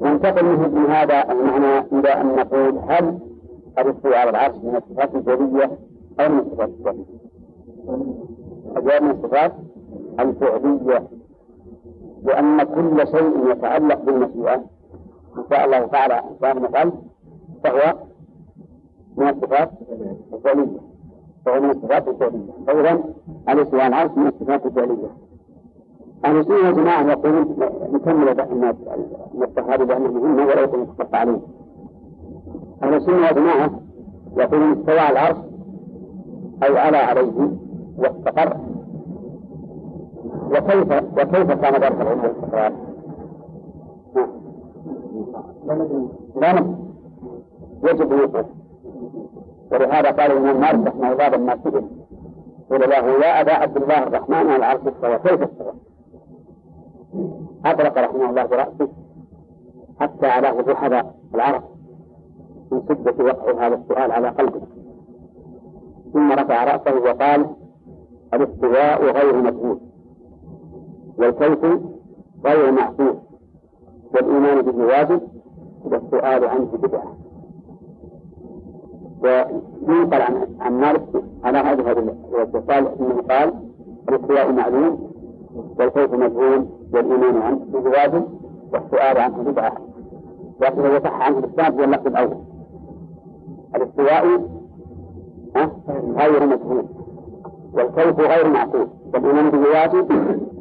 ننتقل 0.00 0.44
من 0.44 0.86
هذا 0.90 1.32
المعنى 1.32 1.78
إلى 1.92 2.08
أن 2.08 2.36
نقول 2.36 2.78
هل 2.88 3.18
الاستواء 3.78 4.16
على 4.16 4.30
العرش 4.30 4.54
من 4.56 4.76
الصفات 4.76 5.14
الفعلية 5.14 5.78
أو 6.20 6.28
من 6.28 6.38
الصفات 6.38 6.68
الفعلية؟ 6.68 7.04
الجواب 8.76 9.02
من 9.02 9.10
الصفات 9.10 9.52
الفعلية. 10.20 11.08
لأن 12.24 12.62
كل 12.62 13.06
شيء 13.06 13.50
يتعلق 13.50 14.00
بالمشيئة 14.04 14.54
إن 15.38 15.44
شاء 15.50 15.64
الله 15.64 15.86
تعالى 15.86 16.22
كان 16.42 16.62
نفعل 16.62 16.92
فهو 17.64 17.94
من 19.16 19.28
الصفات 19.28 19.70
الفعلية 20.32 20.78
فهو 21.46 21.60
من 21.60 21.70
الصفات 21.70 22.08
الفعلية 22.08 22.50
فإذا 22.66 23.04
الاستواء 23.48 23.86
العرش 23.86 24.10
من 24.16 24.26
الصفات 24.26 24.66
الفعلية 24.66 25.08
أهل 26.24 26.36
السنة 26.38 26.56
والجماعة 26.66 27.02
يقولون 27.10 27.56
نكمل 27.92 28.28
التحادي 29.42 29.84
بأنه 29.84 30.10
مهمة 30.10 30.42
ولا 30.44 30.60
يكون 30.60 30.80
مختص 30.80 31.14
عليه. 31.14 31.38
أهل 32.82 32.94
السنة 32.94 33.26
والجماعة 33.26 33.70
يقولون 34.36 34.72
استوى 34.72 34.98
على 34.98 35.12
العرش 35.12 35.36
أو 36.68 36.76
على 36.76 36.96
عليه 36.96 37.50
واستقر. 37.98 38.56
وكيف 40.50 40.92
وكيف 41.12 41.52
كان 41.52 41.74
ذلك 41.82 42.00
العلم 42.00 42.20
والاستقرار؟ 42.20 42.72
لا 46.40 46.64
يجب 47.90 48.12
الوقوف 48.12 48.46
ولهذا 49.72 50.10
قال 50.10 50.32
الإمام 50.32 50.60
مالك 50.60 50.86
رحمه 50.86 51.12
الله 51.12 51.28
لما 51.28 51.58
سئل 51.64 51.84
قيل 52.70 52.90
له 52.90 53.26
يا 53.26 53.40
أبا 53.40 53.52
عبد 53.52 53.76
الله 53.76 54.02
الرحمن 54.02 54.36
على 54.36 54.56
العرش 54.56 54.80
استوى 54.80 55.18
كيف 55.18 55.42
استوى؟ 55.42 55.72
أطرق 57.64 57.98
رحمه 57.98 58.30
الله 58.30 58.46
برأسه 58.46 58.88
حتى 60.00 60.26
علاه 60.26 60.54
ذهب 60.60 61.12
العرق 61.34 61.64
من 62.72 62.82
شدة 62.88 63.24
وقع 63.24 63.66
هذا 63.66 63.74
السؤال 63.74 64.12
على 64.12 64.28
قلبه. 64.28 64.60
ثم 66.12 66.32
رفع 66.32 66.64
رأسه 66.64 67.00
وقال 67.00 67.46
الاستواء 68.34 69.04
غير 69.04 69.42
مجهول 69.42 69.78
والكيف 71.18 71.64
غير 72.44 72.72
معقول 72.72 73.18
والإيمان 74.14 74.62
به 74.62 74.84
واجب 74.84 75.20
والسؤال 75.84 76.44
عنه 76.44 76.64
بدعة. 76.82 77.21
وينقل 79.22 80.22
عن 80.22 80.46
عن 80.60 80.80
مالك 80.80 81.02
على 81.44 81.58
هذه 81.58 81.90
الوجه 81.90 82.72
قال 82.72 82.88
انه 83.00 83.22
قال 83.30 83.54
الاستواء 84.08 84.52
معلوم 84.52 85.12
والكيف 85.78 86.12
مجهول 86.12 86.66
والإيمان 86.92 87.42
عنه 87.42 87.60
بواجب 87.72 88.24
والسؤال 88.72 89.18
عنه 89.18 89.42
بدعة. 89.42 89.72
لكن 90.60 90.80
هو 90.80 91.00
صح 91.00 91.20
عنه 91.20 91.38
الإسلام 91.38 91.78
هو 91.78 91.84
اللفظ 91.84 92.06
الأول. 92.06 92.36
الاستواء 93.76 94.24
غير 96.16 96.46
مجهول 96.46 96.84
والكيف 97.72 98.20
غير 98.20 98.50
معقول 98.50 98.88
والإيمان 99.14 99.50
به 99.50 99.58
واجب 99.58 100.06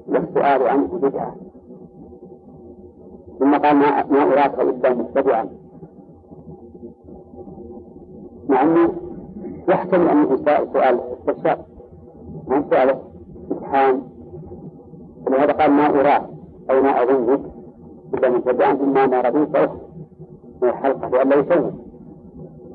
والسؤال 0.08 0.68
عنه 0.68 0.88
بدعة. 1.02 1.36
ثم 3.40 3.56
قال 3.56 3.76
ما 3.76 4.04
ما 4.06 4.24
أراك 4.24 4.60
إلا 4.60 4.94
متبعا 4.94 5.61
مع 8.50 8.62
أنه 8.62 8.94
يحتمل 9.70 10.10
أنه 10.10 10.38
سؤال 10.74 11.00
استفسار 11.20 11.58
ما 12.48 12.64
سؤال 12.70 12.96
امتحان 13.52 14.02
ولهذا 15.28 15.52
قال 15.52 15.72
ما 15.72 15.86
أراك 15.86 16.24
أو 16.70 16.82
ما 16.82 17.04
أظنك 17.04 17.42
إلا 18.14 18.30
متبعا 18.30 18.74
ثم 18.74 18.94
ما 18.94 19.22
رضيت 19.22 19.70
من 20.62 20.70
الحلقة 20.70 21.10
لئلا 21.10 21.36
يشوه 21.36 21.74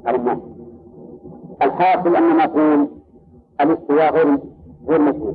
على 0.07 0.17
الناس. 0.17 0.39
الحاصل 1.63 2.17
أن 2.17 2.37
نقول 2.37 2.89
الاستواء 3.61 4.15
غير 4.15 4.39
غير 4.89 5.01
مشهور 5.01 5.35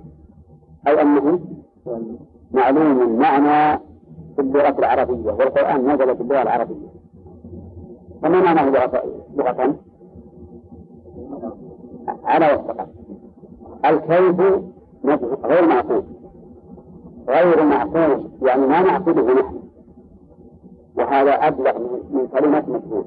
أي 0.88 1.01
أنه 1.01 1.39
معلوم 2.51 3.01
المعنى 3.01 3.79
في 4.36 4.41
اللغة 4.41 4.79
العربية. 4.79 5.32
والقرآن 5.32 5.91
نزل 5.91 6.15
في 6.15 6.21
اللغة 6.21 6.41
العربية. 6.41 6.88
فما 8.21 8.41
معناه 8.41 8.69
لغة 8.69 9.03
لغة؟ 9.38 9.75
على 12.23 12.53
وفقه 12.53 12.87
الكيف 13.85 14.41
غير 15.45 15.67
معقول. 15.67 16.03
غير 17.29 17.65
معقول 17.65 18.29
يعني 18.41 18.67
ما 18.67 18.81
نعقله 18.81 19.33
نحن 19.33 19.59
وهذا 20.97 21.31
أبلغ 21.31 21.79
من 22.13 22.27
كلمة 22.27 22.59
مشهور. 22.59 23.05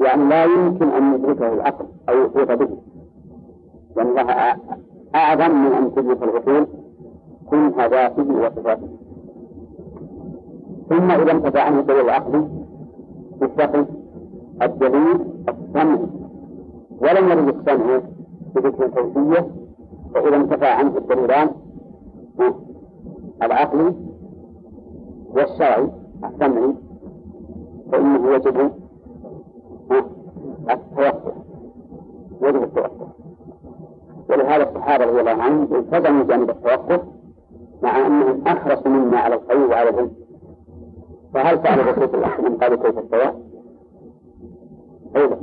يعني 0.00 0.24
لا 0.24 0.44
يمكن 0.44 0.88
أن 0.88 1.14
يدركه 1.14 1.52
العقل 1.52 1.84
أو 2.08 2.14
يحيط 2.24 2.52
به. 2.52 2.68
لأن 3.96 4.08
الله 4.08 4.56
أعظم 5.14 5.64
من 5.64 5.72
أن 5.72 5.94
تدرك 5.94 6.22
العقول. 6.22 6.66
كنها 7.50 7.88
ذاته 7.88 8.34
وصفاته. 8.34 8.88
ثم 10.88 11.10
إذا 11.10 11.32
انتفى 11.32 11.58
عنه 11.58 11.80
الدليل 11.80 12.00
العقلي 12.00 12.48
يتقي 13.42 13.84
الدليل 14.62 15.18
السمع. 15.48 15.98
ولم 17.00 17.28
يرد 17.28 17.48
السمع 17.48 18.00
بذكر 18.54 18.86
الكيفية 18.86 19.50
فإذا 20.14 20.36
انتفى 20.36 20.66
عنه 20.66 20.96
الدليلان 20.98 21.50
العقلي 23.42 23.94
والشرعي 25.30 25.88
السمعي 26.24 26.74
فإنه 27.92 28.34
يجب 28.34 28.70
التوقف 30.70 31.34
يجب 32.42 32.62
التوقف 32.62 33.08
ولهذا 34.30 34.70
الصحابة 34.70 35.04
رضي 35.04 35.20
الله 35.20 35.42
عنهم 35.42 35.74
التزموا 35.74 36.24
جانب 36.24 36.50
التوقف 36.50 37.00
مع 37.82 38.06
أنهم 38.06 38.46
أحرصوا 38.46 38.90
منا 38.90 39.18
على 39.18 39.34
الخير 39.34 39.66
وعلى 39.70 39.88
العلم. 39.90 40.10
فهل 41.34 41.58
فعل 41.58 41.80
الرسول 41.80 42.08
صلى 42.08 42.14
الله 42.14 42.26
عليه 42.26 42.42
وسلم 42.42 42.56
قالوا 42.56 42.76
كيف 42.82 42.98
استوى؟ 42.98 43.34
أيضا. 45.16 45.38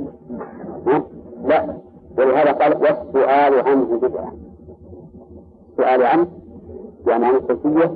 لا. 1.44 1.78
ولهذا 2.18 2.52
قال 2.52 2.76
والسؤال 2.76 3.68
عنه 3.68 3.98
بدعة. 4.02 4.32
السؤال 5.70 6.02
عنه 6.02 6.26
يعني 7.06 7.26
عن 7.26 7.34
الكيفية 7.34 7.94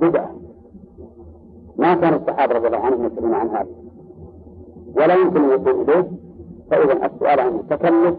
بدعة. 0.00 0.30
ما 1.76 1.94
كان 1.94 2.14
الصحابة 2.14 2.54
رضي 2.54 2.66
الله 2.66 2.78
عنهم 2.78 3.06
يسألون 3.06 3.34
عن 3.34 3.48
هذا. 3.48 3.68
ولا 4.96 5.14
يمكن 5.14 5.44
الوصول 5.44 5.90
إليه. 5.90 6.10
فإذا 6.70 7.06
السؤال 7.06 7.40
عنه 7.40 7.62
تكلف 7.70 8.14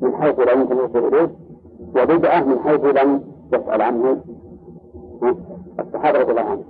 من 0.00 0.14
حيث 0.14 0.38
لا 0.38 0.52
يمكن 0.52 0.78
الوصول 0.78 1.14
إليه 1.14 1.30
وبدعة 1.96 2.44
من 2.44 2.58
حيث 2.58 2.84
لم 2.84 3.20
يسأل 3.52 3.82
عنه. 3.82 4.20
الصحابة 5.80 6.18
رضي 6.18 6.30
الله 6.30 6.42
عنهم. 6.42 6.64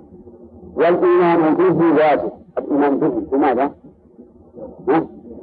والإيمان 0.76 1.54
به 1.54 1.94
واجب. 1.94 2.30
الإيمان 2.58 2.98
به 2.98 3.36
لماذا؟ 3.36 3.70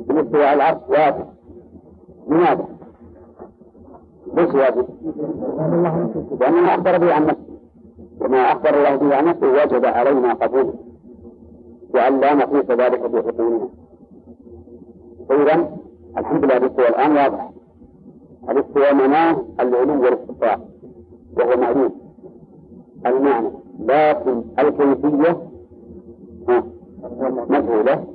على 0.10 0.54
العرش 0.54 0.82
واجب 0.89 1.26
لماذا؟ 2.28 2.66
ليش 4.34 4.54
واجب؟ 4.56 4.86
لأنه 6.39 6.74
أخبر 6.74 6.97
به 6.97 7.14
عن 7.14 7.26
نفسه. 7.26 7.54
وما 8.22 8.38
أخبر 8.38 8.70
الله 8.70 8.95
به 8.95 9.16
عن 9.16 9.26
نفسه 9.26 9.47
وجب 9.51 9.86
علينا 9.86 10.34
قبوله 10.34 10.74
وأن 11.93 12.20
لا 12.20 12.34
نقيس 12.34 12.72
ذلك 12.72 12.99
بحكمنا 12.99 13.70
إذا 15.32 15.70
الحمد 16.18 16.45
لله 16.45 16.58
الاستواء 16.58 16.89
الآن 16.89 17.12
واضح. 17.12 17.51
الاستواء 18.49 18.93
معناه 18.93 19.45
العلو 19.60 20.04
والاستطاع 20.04 20.60
وهو 21.38 21.62
معلوم. 21.62 21.91
المعنى. 23.06 23.49
لكن 23.80 24.43
الكيفية 24.60 25.38
مجهولة. 27.49 28.06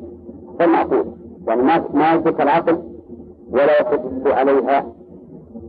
فالمعقول. 0.58 1.04
يعني 1.48 1.62
ما 1.62 1.84
ما 1.94 2.14
يدرك 2.14 2.40
العقل 2.40 2.78
ولا 3.50 3.80
يستدل 3.80 4.32
عليها 4.32 4.86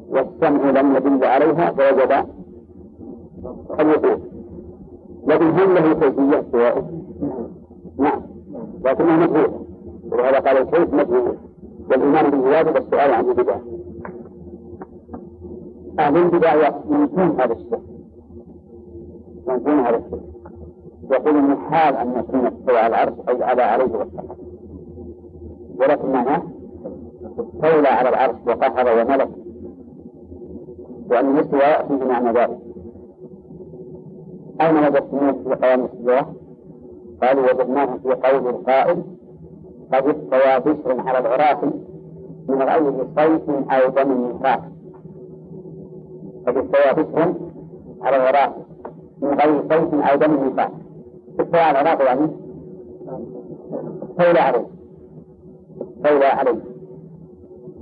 والسمع 0.10 0.70
لم 0.70 0.96
يدل 0.96 1.24
عليها 1.26 1.72
فوجب 1.72 2.12
الوقوف. 3.80 4.20
لكن 5.28 5.46
هل 5.46 5.76
له 5.76 5.94
كيفية 5.94 6.46
سواء؟ 6.52 6.92
نعم. 7.98 8.22
لكنه 8.86 9.18
مجهول. 9.18 9.52
ولهذا 10.12 10.40
قال 10.40 10.58
الكيف 10.58 10.94
مجهول. 10.94 11.38
والإيمان 11.90 12.30
به 12.30 12.38
واجب 12.38 12.78
السؤال 12.78 13.12
عنه 13.12 13.34
بدعة 13.34 13.62
أهل 16.00 16.18
البدع 16.18 16.54
ينكرون 16.90 17.42
هذا 17.42 17.54
الشيء. 17.54 17.80
ينكرون 19.50 19.80
هذا 19.80 19.98
الشيء. 19.98 20.22
يقول 21.12 21.42
من 21.42 21.58
حال 21.58 21.96
أن 21.96 22.20
يكون 22.20 22.46
استوى 22.46 22.78
على 22.78 22.88
العرش 22.88 23.14
أو 23.30 23.44
على 23.44 23.62
عليه 23.62 23.86
وسلم. 23.86 24.49
ولكن 25.80 26.12
معناه 26.12 26.44
استولى 27.40 27.88
على 27.88 28.10
العرش 28.10 28.36
وقهر 28.48 29.02
وملك 29.02 29.30
وأن 31.12 31.38
الاستواء 31.38 31.88
فيه 31.88 32.06
معنى 32.06 32.30
ذلك 32.40 32.60
أين 34.62 34.76
وجدتموه 34.78 35.32
في 35.32 35.56
قيام 35.56 35.80
الاستواء؟ 35.86 36.34
قالوا 37.24 37.44
وجدناه 37.54 37.86
في 37.98 38.10
قول 38.14 38.48
القائل 38.50 39.04
قد 39.94 40.04
استوى 40.08 40.74
بشر 40.74 41.02
على 41.08 41.20
العراق 41.20 41.64
من 42.50 42.62
غير 42.62 42.94
صيف 43.18 43.50
أو 43.72 43.90
دم 43.90 44.30
مفرات 44.30 44.62
قد 46.48 46.58
استوى 46.58 47.04
بشر 47.04 47.34
على 48.02 48.16
العراق 48.16 48.58
من 49.22 49.30
غير 49.30 49.62
صيف 49.62 49.94
أو 49.94 50.16
دم 50.18 50.48
مفرات 50.48 50.72
استوى 51.40 51.60
على 51.62 51.82
العراق 51.82 52.02
يعني؟ 52.06 52.28
استولى 54.10 54.40
عليه. 54.40 54.79
استولى 56.00 56.26
عليه 56.26 56.60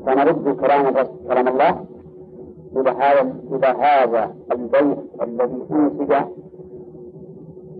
فنرد 0.05 0.55
كلام 0.59 0.93
كلام 1.27 1.47
الله 1.47 1.85
إلى 2.75 2.89
هذا 2.89 3.35
إلى 3.51 3.67
هذا 3.67 4.35
البيت 4.51 4.97
الذي 5.21 5.61
أنسج 5.71 6.13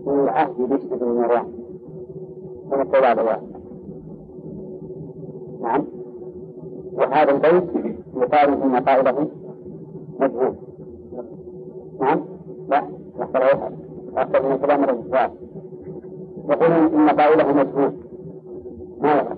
في 0.04 0.30
عهد 0.30 0.56
بشر 0.58 0.96
بن 0.96 1.06
مروان. 1.06 1.52
من 2.70 3.04
على 3.04 3.12
العراق 3.12 3.42
نعم. 5.62 5.84
وهذا 6.92 7.30
البيت 7.30 7.94
يقال 8.16 8.62
إن 8.62 8.76
قائله 8.76 9.28
مجهول. 10.20 10.54
نعم. 12.00 12.20
لا 12.68 12.82
أكثر 13.20 13.70
أكثر 14.16 14.48
من 14.48 14.58
كلام 14.58 14.84
الرجال 14.84 15.30
يقول 16.48 16.72
إن 16.72 17.08
قائله 17.08 17.52
مجهول. 17.52 17.92
ما 19.00 19.12
يفعل 19.12 19.37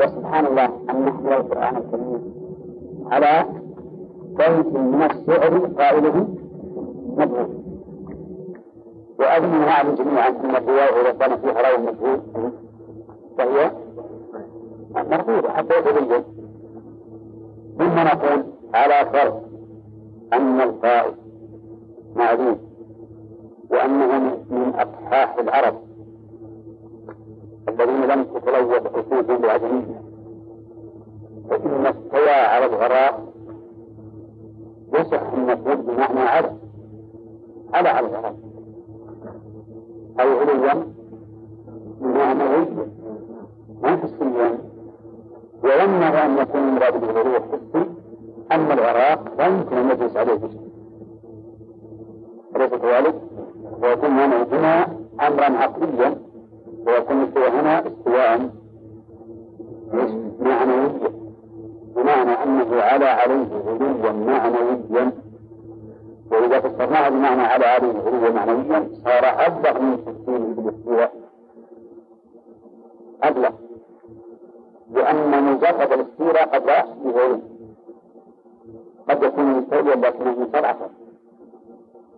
وسبحان 0.00 0.46
الله 0.46 0.64
أن 0.90 1.04
نحمل 1.04 1.32
القرآن 1.32 1.76
الكريم 1.76 2.34
على 3.10 3.44
بيت 4.38 4.66
من 4.66 5.02
الشعر 5.10 5.58
قائله 5.78 6.28
مجهول 7.16 7.48
وأظن 9.18 9.60
نعلم 9.60 9.94
جميعا 9.94 10.28
أن 10.28 10.56
الرواية 10.56 11.00
إذا 11.00 11.12
كان 11.12 11.36
فيها 11.36 11.62
راوي 11.62 11.78
مجهول 11.78 12.20
فهي 13.38 13.70
مرفوضة 14.94 15.48
حتى 15.48 15.78
يتبين 15.78 16.22
ثم 17.78 17.94
نقول 17.98 18.44
على 18.74 19.10
فرض 19.12 19.42
أن 20.32 20.60
القائد 20.60 21.14
معلوم 22.16 22.58
وأنه 23.70 24.36
من 24.50 24.72
أصحاح 24.74 25.36
العرب. 25.38 25.74
الذين 27.84 28.04
لم 28.04 28.24
تتلوث 28.24 28.86
أصولهم 28.86 29.36
بالعجمية 29.40 30.00
فإن 31.50 31.86
استوى 31.86 32.30
على 32.30 32.66
الغراء 32.66 33.32
يصح 34.94 35.22
المفعول 35.32 35.76
بمعنى 35.76 36.20
على 36.20 36.52
على 37.74 37.88
على 37.88 38.06
الغراء. 38.06 38.34
أو 40.20 40.28
علوا 40.38 40.82
بمعنى 42.00 42.42
علوا 42.42 42.86
ما 43.82 43.96
حسيا 43.96 44.58
وينبغي 45.64 46.24
أن 46.24 46.38
يكون 46.38 46.60
المراد 46.60 47.00
بالغلو 47.00 47.36
الحسي 47.36 47.90
أما 48.52 48.74
العراق 48.74 49.34
لا 49.38 49.46
يمكن 49.46 49.76
أن 49.76 49.90
يجلس 49.90 50.16
عليه 50.16 50.34
بشيء 50.34 50.70
أليس 52.56 52.70
كذلك؟ 52.74 53.14
ويكون 53.82 54.10
هنا 54.10 54.86
أمرا 55.26 55.44
عقليا 55.58 56.16
ويكون 56.86 57.22
الاستواء 57.22 57.50
هنا 57.50 57.86
استواء 57.86 58.50
معنويا 60.40 61.10
بمعنى 61.96 62.30
أنه 62.44 62.82
على 62.82 63.04
عليه 63.04 63.46
غلوا 63.66 64.12
معنويا. 64.12 65.12
وإذا 66.30 66.60
فسرناه 66.60 67.08
بمعنى 67.08 67.42
على 67.42 67.64
عليه 67.66 67.92
غلوا 67.92 68.30
معنويا 68.30 68.88
صار 69.04 69.24
أبلغ 69.46 69.80
من 69.82 69.96
تفسيره 70.04 70.54
بالاستواء 70.56 71.12
أبلغ. 73.22 73.50
لأن 74.92 75.44
مجرد 75.44 75.92
الاستيلاء 75.92 76.48
قد 76.54 76.66
لا 76.66 76.84
يغلو 77.04 77.40
قد 79.08 79.22
يكون 79.22 79.44
مستويا 79.44 79.96
لكنه 79.96 80.30
مستضعفا 80.40 80.90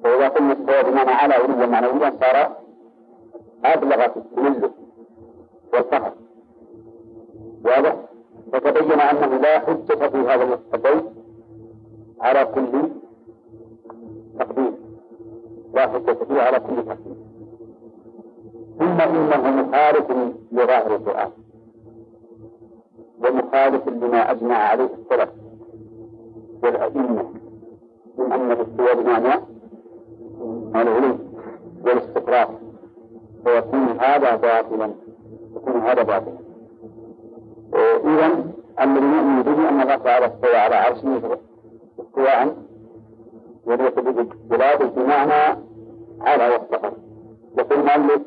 فإذا 0.05 0.29
قلنا 0.29 0.53
استوى 0.53 0.83
بمعنى 0.91 1.11
على 1.11 1.35
علوا 1.35 1.67
معنويا 1.67 2.13
صار 2.21 2.57
أبلغ 3.65 4.09
في 4.09 4.17
التملك 4.17 4.73
والفهم 5.73 6.13
واضح؟ 7.65 7.97
فتبين 8.53 9.01
أنه 9.01 9.37
لا 9.37 9.59
حجة 9.59 10.09
في 10.09 10.17
هذا 10.17 10.59
البيت 10.75 11.05
على 12.21 12.45
كل 12.45 12.89
تقديم 14.39 14.75
لا 15.75 15.89
حجة 15.89 16.13
فيه 16.13 16.41
على 16.41 16.61
كل 16.61 16.77
تقديم 16.87 17.23
ثم 18.79 19.01
إنه 19.01 19.63
مخالف 19.63 20.11
لظاهر 20.53 20.97
القرآن. 20.97 21.31
ومخالف 23.19 23.89
لما 23.89 24.31
أجمع 24.31 24.57
عليه 24.57 24.85
السلف 24.85 25.31
والأئمة. 26.63 27.25
من 28.19 28.33
أن 28.33 28.53
الاستواء 28.53 29.03
بمعنى 29.03 29.45
العلو 30.75 31.19
والاستقرار. 31.85 32.62
فيكون 33.45 34.01
هذا 34.01 34.37
باطلا. 34.37 34.93
يكون 35.57 35.81
هذا 35.81 36.03
باطلا. 36.03 36.39
إذا 38.05 38.45
الذي 38.81 39.07
نؤمن 39.07 39.43
به 39.43 39.69
أن 39.69 39.81
الله 39.81 39.97
تعالى 39.97 40.27
استوى 40.27 40.57
على 40.57 40.75
عرشه 40.75 41.39
استواء 42.01 42.57
يليق 43.67 44.01
بالبلاد 44.01 44.95
بمعنى 44.95 45.59
على 46.21 46.49
واستقر 46.49 46.93
يقول 47.59 47.79
المؤلف 47.79 48.23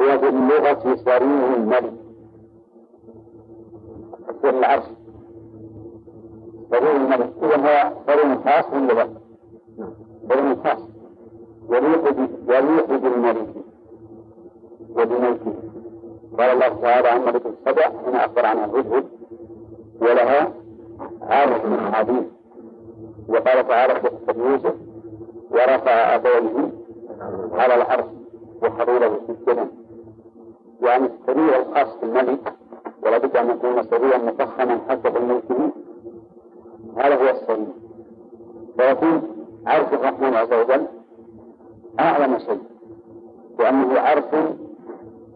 هو 0.00 0.18
في 0.18 0.28
اللغة 0.28 0.96
سرير 0.96 1.54
الملك. 1.56 1.92
تفسير 4.28 4.58
العرش. 4.58 4.84
سرير 6.70 6.96
الملك. 6.96 7.32
إذا 7.42 7.56
هو 7.56 7.92
سرير 8.06 8.38
خاص 8.44 8.70
باللغة 8.70 9.10
سرير 10.28 10.56
خاص 10.64 10.78
يليق 11.70 12.16
يليق 12.48 12.90
قال 16.38 16.50
الله 16.50 16.68
تعالى 16.68 17.08
عن 17.08 17.20
ملك 17.24 17.42
السبع 17.46 17.86
هنا 18.06 18.24
أخبر 18.24 18.46
عنها 18.46 18.64
الهدهد 18.64 19.04
ولها 20.00 20.52
عرش 21.22 21.60
عظيم 21.94 22.30
وقال 23.28 23.68
تعالى 23.68 23.94
في 24.00 24.08
قصة 24.08 24.38
يوسف 24.50 24.74
ورفع 25.50 26.14
أبويه 26.14 26.72
على 27.52 27.74
العرش 27.74 28.04
وخروا 28.62 28.98
له 28.98 29.18
سجدا. 29.28 29.66
يعني 30.82 31.06
السرير 31.06 31.58
الخاص 31.62 31.96
بالملك 32.02 32.54
ولا 33.02 33.18
بد 33.18 33.36
أن 33.36 33.50
يكون 33.50 33.82
سريرا 33.82 34.18
مفخما 34.18 34.80
حسب 34.88 35.22
ملكه 35.22 35.70
هذا 36.96 37.14
هو 37.14 37.30
السرير 37.30 37.66
فيكون 38.78 39.22
عرش 39.66 39.92
الرحمن 39.92 40.34
عز 40.34 40.52
وجل 40.52 40.86
أعظم 42.00 42.38
شيء 42.38 42.60
لأنه 43.58 44.00
عرش 44.00 44.24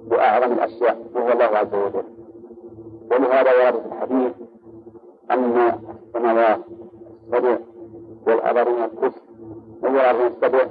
بأعظم 0.06 0.52
الأشياء 0.52 0.98
وهو 1.14 1.32
الله 1.32 1.44
عز 1.44 1.74
وجل. 1.74 2.04
ولهذا 3.10 3.50
ورد 3.64 3.80
في 3.82 3.86
الحديث 3.86 4.32
أن 5.30 5.72
السماوات 6.06 6.60
السبع 7.32 7.58
والأرضين 8.26 8.84
الكرسي 8.84 9.20
والأرضين 9.82 10.26
السبع 10.26 10.66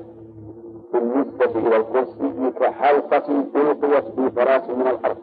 بالنسبة 0.93 1.59
إلى 1.67 1.77
الكرسي 1.77 2.51
كحلقة 2.59 3.23
ألقيت 3.55 4.05
في 4.15 4.29
فراش 4.35 4.69
من 4.69 4.87
الأرض. 4.87 5.17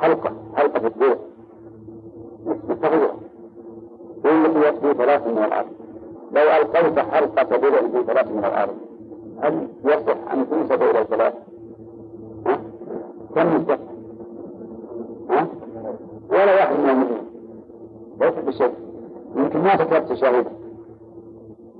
حلقة 0.00 0.32
حلقة 0.56 0.80
في 0.80 0.86
الدور 0.86 1.16
صغيرة 2.82 3.16
ألقيت 4.24 4.74
في 4.78 4.94
فراش 4.94 5.20
من 5.20 5.44
الأرض. 5.44 5.68
لو 6.32 6.42
ألقيت 6.42 6.98
حلقة 6.98 7.56
درع 7.56 7.80
في 7.80 8.04
فراش 8.04 8.26
من 8.26 8.44
الأرض 8.44 8.76
هل 9.42 9.68
يصح 9.84 10.32
أن 10.32 10.50
تنسب 10.50 10.82
إلى 10.82 11.00
الثلاث؟ 11.00 11.34
كم 13.36 13.56
يصح؟ 13.56 13.78
ها؟ 15.30 15.46
ولا 16.30 16.54
واحد 16.54 16.78
من 16.78 16.90
المؤمنين. 16.90 17.26
ليس 18.20 18.34
بشيء. 18.34 18.74
يمكن 19.36 19.58
ما 19.58 19.74
ذكرت 19.74 20.12
شاهدا 20.12 20.50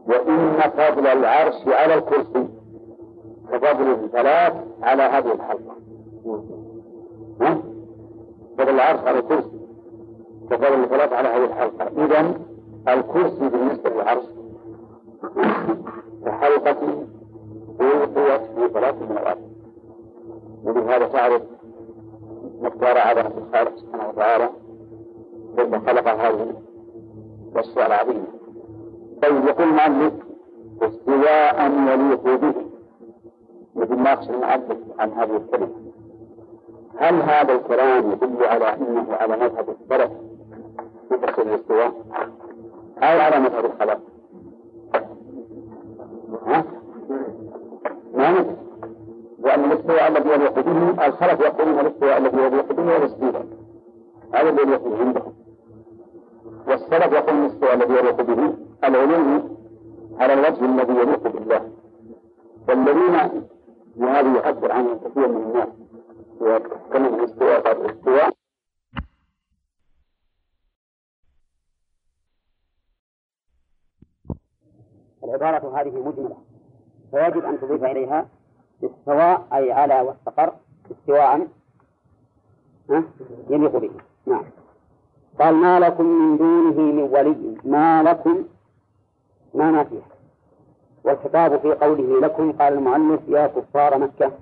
وإن 0.06 0.60
فضل 0.76 1.06
العرش 1.06 1.54
على 1.66 1.94
الكرسي. 1.94 2.48
كفضل 3.52 3.90
الثلاث 3.90 4.52
على 4.82 5.02
هذه 5.02 5.32
الحلقة. 5.32 5.76
ها؟ 7.40 7.58
فضل 8.58 8.74
العرش 8.74 9.00
على 9.00 9.18
الكرسي. 9.18 9.60
كفضل 10.50 10.84
الثلاث 10.84 11.12
على 11.12 11.28
هذه 11.28 11.44
الحلقة. 11.44 12.04
إذا 12.04 12.34
الكرسي 12.88 13.48
بالنسبة 13.48 13.90
للعرش. 13.90 14.24
كحلقة 16.24 17.06
ألقيت 17.80 18.40
في 18.42 18.68
ثلاث 18.74 18.94
من 19.02 19.18
الأرض 19.18 19.55
وبهذا 20.64 21.06
تعرف 21.06 21.42
مقدار 22.60 22.98
عظمة 22.98 23.32
الخالق 23.38 23.76
سبحانه 23.76 24.08
وتعالى 24.08 24.50
كيف 25.56 25.74
خلق 25.74 26.08
هذه 26.08 26.54
الأشياء 27.52 27.86
العظيمة 27.86 28.26
طيب 29.22 29.44
يقول 29.44 29.68
المؤلف 29.68 30.12
استواء 30.82 31.70
يليق 31.70 32.22
به. 32.24 32.54
مثل 33.76 33.94
ما 33.96 34.10
يقصد 34.10 34.30
المؤلف 34.30 34.78
عن 34.98 35.12
هذه 35.12 35.36
الكلمة. 35.36 35.72
هل 36.98 37.14
هذا 37.22 37.52
الكلام 37.52 38.12
يدل 38.12 38.44
على 38.44 38.74
أنه 38.74 39.06
على 39.12 39.36
مذهب 39.36 39.68
السلف؟ 39.68 40.10
في 41.08 41.16
تفسير 41.16 41.46
الاستواء؟ 41.46 41.92
أو 42.98 43.20
على 43.20 43.40
مذهب 43.40 43.64
الخلق؟ 43.64 44.00
ها؟ 46.46 46.64
ما 48.14 48.30
ندري 48.30 48.65
لأن 49.46 49.64
الاستواء 49.64 50.08
الذي 50.08 50.28
يليق 50.28 50.60
به 50.60 51.06
الخلف 51.06 51.40
يقولون 51.40 51.80
الاستواء 51.80 52.18
الذي 52.18 52.36
يليق 52.36 52.72
به 52.72 52.82
هو 52.82 52.96
الاستيلاء 52.96 53.46
هذا 54.34 54.48
الذي 54.50 54.76
به 54.76 54.98
عندهم. 54.98 55.34
والسلف 56.68 57.12
يقول 57.12 57.36
الاستواء 57.36 57.74
الذي 57.74 57.94
يليق 57.94 58.20
به 58.20 58.54
العلو 58.84 59.42
على 60.18 60.32
الوجه 60.32 60.64
الذي 60.64 60.92
يليق 60.92 61.28
بالله. 61.28 61.72
والذين 62.68 63.46
وهذا 63.96 64.38
يعبر 64.38 64.72
عنه 64.72 64.94
كثير 64.94 65.28
من 65.28 65.42
الناس 65.42 65.68
وكلمة 66.40 67.08
الاستواء 67.08 67.60
قال 67.60 67.84
الاستواء. 67.84 68.32
العبارة 75.24 75.80
هذه 75.80 76.08
مجملة. 76.08 76.36
فيجب 77.10 77.44
أن 77.44 77.60
تضيف 77.60 77.84
إليها 77.84 78.28
استواء 78.84 79.46
أي 79.52 79.72
على 79.72 80.00
واستقر 80.00 80.52
استواء 80.90 81.48
يليق 83.50 83.76
به. 83.76 83.90
نعم. 84.26 84.44
قال 85.40 85.54
ما 85.54 85.80
لكم 85.80 86.04
من 86.04 86.36
دونه 86.36 86.80
من 86.80 87.02
ولي. 87.02 87.56
ما 87.64 88.02
لكم 88.02 88.44
ما 89.54 89.70
نافيه 89.70 90.02
والخطاب 91.04 91.60
في 91.60 91.72
قوله 91.72 92.20
لكم 92.20 92.52
قال 92.52 92.72
المؤلف 92.72 93.20
يا 93.28 93.46
كفار 93.46 93.98
مكة 93.98 94.32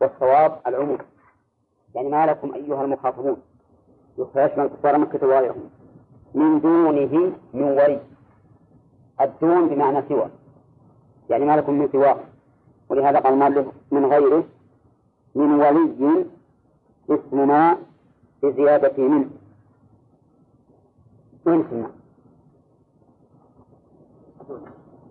والصواب 0.00 0.60
العموم. 0.66 0.98
يعني 1.94 2.08
ما 2.08 2.26
لكم 2.26 2.54
أيها 2.54 2.84
المخاطبون. 2.84 3.36
يشمل 4.18 4.66
كفار 4.66 4.98
مكة 4.98 5.26
وغيرهم. 5.26 5.70
من 6.34 6.60
دونه 6.60 7.32
من 7.54 7.62
ولي. 7.62 8.00
الدون 9.20 9.68
بمعنى 9.68 10.02
سوى. 10.08 10.28
يعني 11.30 11.44
ما 11.44 11.56
لكم 11.56 11.74
من 11.74 11.88
سواه. 11.92 12.16
ولهذا 12.88 13.18
قال 13.18 13.32
المؤلف 13.32 13.66
من 13.90 14.04
غيره 14.06 14.44
من 15.34 15.54
ولي 15.54 16.26
اسم 17.10 17.48
ما 17.48 17.78
بزيادة 18.42 19.02
من 19.08 19.30
وين 21.46 21.60
اسم 21.60 21.86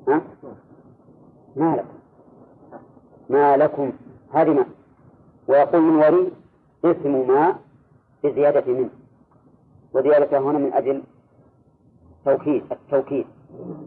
ها؟ 0.08 0.22
ما 1.56 1.76
لكم. 1.76 1.88
ما 3.30 3.58
لكم. 3.58 3.92
هذه 4.34 4.54
ما. 4.54 4.66
ويقول 5.48 5.82
من 5.82 5.96
ولي 5.96 6.32
اسم 6.86 7.28
ما 7.28 7.56
بزيادة 8.24 8.74
من 8.74 8.90
وزيادة 9.94 10.38
هنا 10.40 10.60
من 10.60 10.74
أجل 10.74 11.04
توكيد 12.26 12.64
التوكيد 12.72 13.26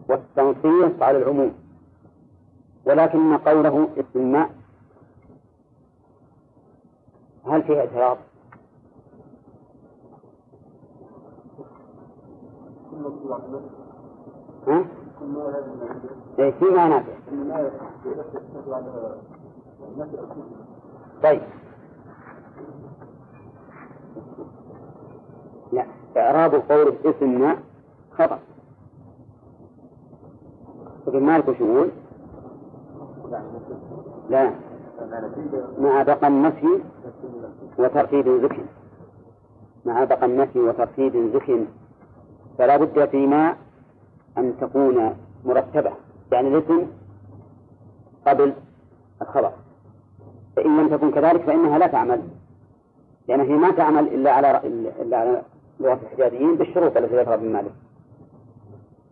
والتنصيص 0.09 1.01
على 1.01 1.17
العموم. 1.17 1.53
ولكن 2.85 3.37
قوله 3.37 3.87
اسم 3.97 4.31
ما 4.31 4.49
هل 7.45 7.63
فيه 7.63 7.79
اعتراض؟ 7.79 8.17
ها؟ 14.67 14.85
إيه 16.39 16.51
في 16.51 16.65
ما 16.65 16.87
نافع 16.87 17.13
طيب 21.23 21.41
لا 25.71 25.85
إعراب 26.17 26.53
قول 26.71 26.93
اسم 27.05 27.41
ما 27.41 27.57
خطأ 28.11 28.39
ابن 31.07 31.23
مالك 31.23 31.47
وش 31.47 31.55
يقول؟ 31.59 31.89
لا. 34.29 34.51
مع 35.79 36.03
بقى 36.03 36.27
النفي 36.27 36.81
وترتيب 37.79 38.27
ذكر 38.27 38.63
مع 39.85 40.03
بقى 40.03 40.25
النفي 40.25 40.59
وترتيب 40.59 41.15
ذكر 41.35 41.65
فلا 42.57 42.77
بد 42.77 43.05
فيما 43.09 43.55
أن 44.37 44.53
تكون 44.61 45.15
مرتبة. 45.45 45.91
يعني 46.31 46.47
الاسم 46.47 46.87
قبل 48.27 48.53
الخبر. 49.21 49.51
فإن 50.55 50.77
لم 50.77 50.89
تكن 50.89 51.11
كذلك 51.11 51.41
فإنها 51.41 51.77
لا 51.77 51.87
تعمل. 51.87 52.21
لأنها 53.27 53.45
هي 53.45 53.57
ما 53.57 53.71
تعمل 53.71 54.07
إلا 54.07 54.31
على 54.31 54.61
إلا 55.01 55.17
على 55.17 55.41
لغة 55.79 55.99
الحجازيين 56.03 56.55
بالشروط 56.55 56.97
التي 56.97 57.15
ذكرها 57.17 57.33
ابن 57.35 57.53
مالك. 57.53 57.71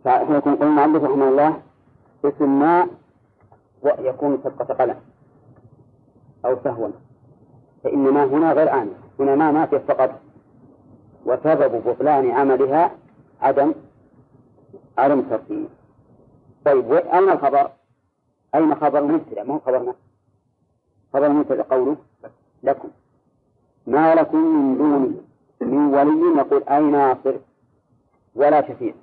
فيكون 0.02 0.54
قول 0.54 0.68
المؤلف 0.68 1.04
رحمه 1.04 1.28
الله 1.28 1.56
اسم 2.24 2.58
ما 2.60 2.86
ويكون 3.82 4.40
سبقة 4.44 4.74
قلم 4.74 4.96
أو 6.44 6.56
سهوا 6.64 6.88
فإن 7.84 7.98
ما 7.98 8.24
هنا 8.24 8.52
غير 8.52 8.68
عامل 8.68 8.92
هنا 9.20 9.34
ما 9.34 9.52
ما 9.52 9.66
فقط. 9.66 10.20
وسبب 11.26 11.88
بطلان 11.88 12.30
عملها 12.30 12.90
عدم 13.40 13.74
عدم 14.98 15.20
ترتيب. 15.20 15.68
طيب 16.64 16.92
أين 16.92 17.28
الخبر؟ 17.28 17.70
أين 18.54 18.74
خبر 18.74 18.98
المبتدأ؟ 18.98 19.42
ما 19.44 19.54
هو 19.54 19.58
خبرنا؟ 19.58 19.94
خبر 21.12 21.26
المبتدأ 21.26 21.62
قوله 21.62 21.96
لكم. 22.62 22.88
ما 23.86 24.14
لكم 24.14 24.38
من 24.38 24.78
دونه 24.78 25.14
من 25.60 25.94
ولي 25.94 26.40
يقول 26.40 26.62
أي 26.62 26.82
ناصر؟ 26.82 27.34
ولا 28.34 28.68
شفيع. 28.68 28.94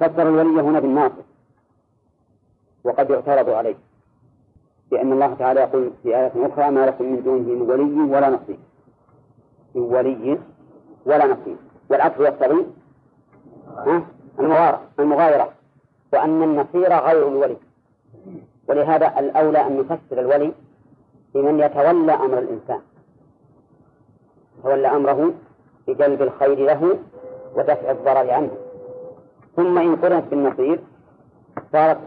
فسر 0.00 0.28
الولي 0.28 0.62
هنا 0.62 0.80
بالناصر. 0.80 1.22
وقد 2.84 3.10
يعترض 3.10 3.50
عليه. 3.50 3.74
لأن 4.90 5.12
الله 5.12 5.34
تعالى 5.34 5.60
يقول 5.60 5.90
في 6.02 6.16
آية 6.16 6.32
أخرى 6.36 6.70
ما 6.70 6.86
لكم 6.86 7.04
من 7.04 7.22
دونه 7.22 7.48
من 7.48 7.70
ولي 7.70 8.16
ولا 8.16 8.30
نصير. 8.30 8.58
من 9.74 9.82
ولي 9.82 10.38
ولا 11.06 11.26
نصير. 11.26 11.56
والعكس 11.90 12.20
يقتضي 12.20 12.66
المغايرة 14.98 15.52
وأن 16.12 16.42
النصير 16.42 16.92
غير 16.92 17.28
الولي. 17.28 17.56
ولهذا 18.68 19.18
الأولى 19.18 19.66
أن 19.66 19.78
نفسر 19.78 20.20
الولي 20.20 20.52
بمن 21.34 21.60
يتولى 21.60 22.12
أمر 22.12 22.38
الإنسان. 22.38 22.80
يتولى 24.58 24.88
أمره 24.88 25.32
بجلب 25.88 26.22
الخير 26.22 26.58
له 26.58 26.98
ودفع 27.56 27.90
الضرر 27.90 28.30
عنه. 28.30 28.50
ثم 29.56 29.78
إن 29.78 29.96
قرنت 29.96 30.24
بالنصير 30.30 30.80
صارت 31.72 31.98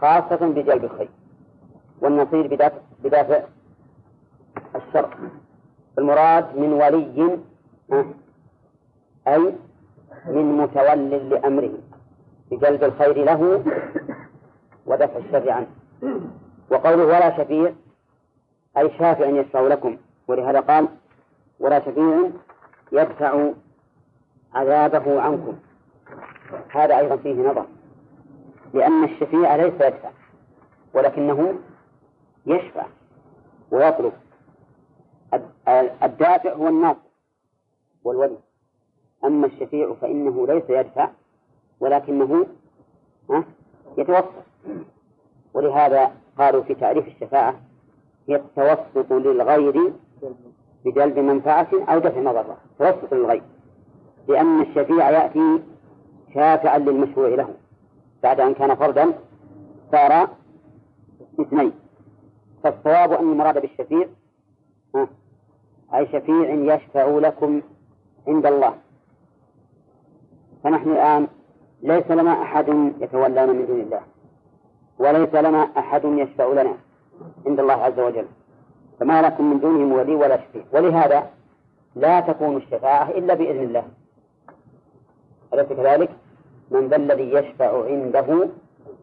خاصة 0.00 0.46
بجلب 0.46 0.84
الخير 0.84 1.08
والنصير 2.00 2.46
بدافع, 2.46 2.78
بدافع 3.04 3.42
الشر. 4.76 5.08
المراد 5.98 6.58
من 6.58 6.72
ولي 6.72 7.38
أي 9.28 9.54
من 10.26 10.56
متول 10.56 11.10
لأمره 11.10 11.72
بجلب 12.50 12.84
الخير 12.84 13.24
له 13.24 13.64
ودفع 14.86 15.16
الشر 15.16 15.50
عنه. 15.50 15.66
وقوله 16.70 17.04
ولا 17.04 17.36
شفيع 17.38 17.72
أي 18.78 18.90
شافع 18.98 19.26
يشفع 19.26 19.60
لكم. 19.60 19.96
ولهذا 20.28 20.60
قال 20.60 20.88
ولا 21.60 21.80
شفيع 21.80 22.30
يدفع 22.92 23.50
عذابه 24.54 25.20
عنكم. 25.20 25.54
هذا 26.70 26.98
أيضا 26.98 27.16
فيه 27.16 27.50
نظر. 27.50 27.66
لأن 28.74 29.04
الشفيع 29.04 29.56
ليس 29.56 29.74
يدفع 29.74 30.10
ولكنه 30.94 31.54
يشفع 32.46 32.86
ويطلب. 33.70 34.12
الدافع 36.02 36.52
هو 36.52 36.68
الناصر 36.68 36.98
والولي. 38.04 38.38
أما 39.24 39.46
الشفيع 39.46 39.94
فإنه 39.94 40.46
ليس 40.46 40.70
يدفع 40.70 41.08
ولكنه 41.80 42.46
يتوسط. 43.98 44.44
ولهذا 45.54 46.12
قالوا 46.38 46.62
في 46.62 46.74
تعريف 46.74 47.06
الشفاعة 47.06 47.60
هي 48.28 48.36
التوسط 48.36 49.12
للغير 49.12 49.92
بجلب 50.84 51.18
منفعة 51.18 51.68
أو 51.88 51.98
دفع 51.98 52.20
مضرة. 52.20 52.56
توسط 52.78 53.14
للغير. 53.14 53.42
لأن 54.28 54.60
الشفيع 54.60 55.10
يأتي 55.10 55.62
شافعا 56.34 56.78
للمشروع 56.78 57.28
له. 57.28 57.54
بعد 58.24 58.40
أن 58.40 58.54
كان 58.54 58.74
فردا 58.74 59.12
صار 59.92 60.28
اثنين. 61.40 61.72
فالصواب 62.62 63.12
أن 63.12 63.32
المراد 63.32 63.58
بالشفيع 63.60 64.08
أي 65.94 66.06
شفيع 66.06 66.74
يشفع 66.74 67.06
لكم 67.06 67.62
عند 68.28 68.46
الله. 68.46 68.74
فنحن 70.64 70.90
الآن 70.90 71.28
ليس 71.82 72.10
لنا 72.10 72.42
أحد 72.42 72.68
يتولانا 73.00 73.52
من 73.52 73.66
دون 73.66 73.80
الله 73.80 74.00
وليس 74.98 75.34
لنا 75.34 75.68
أحد 75.78 76.04
يشفع 76.04 76.46
لنا 76.46 76.74
عند 77.46 77.60
الله 77.60 77.74
عز 77.74 77.98
وجل. 77.98 78.26
فما 79.00 79.22
لكم 79.22 79.50
من 79.50 79.60
دونهم 79.60 79.92
ولي 79.92 80.14
ولا 80.14 80.36
شفيع. 80.36 80.64
ولهذا 80.72 81.30
لا 81.94 82.20
تكون 82.20 82.56
الشفاعة 82.56 83.10
إلا 83.10 83.34
بإذن 83.34 83.62
الله. 83.62 83.84
أليس 85.54 85.68
كذلك؟ 85.68 86.10
من 86.70 86.88
ذا 86.88 86.96
الذي 86.96 87.32
يشفع 87.32 87.84
عنده 87.84 88.48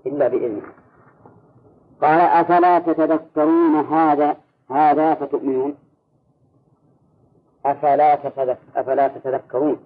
إلا 0.06 0.28
بإذنه. 0.28 0.62
قال 2.02 2.20
أفلا 2.20 2.80
تتذكرون 2.80 3.76
هذا 3.76 4.36
هذا 4.70 5.14
فتؤمنون؟ 5.14 5.76
أفلا 7.66 8.18
أفلا 8.76 9.08
تتذكرون؟ 9.08 9.78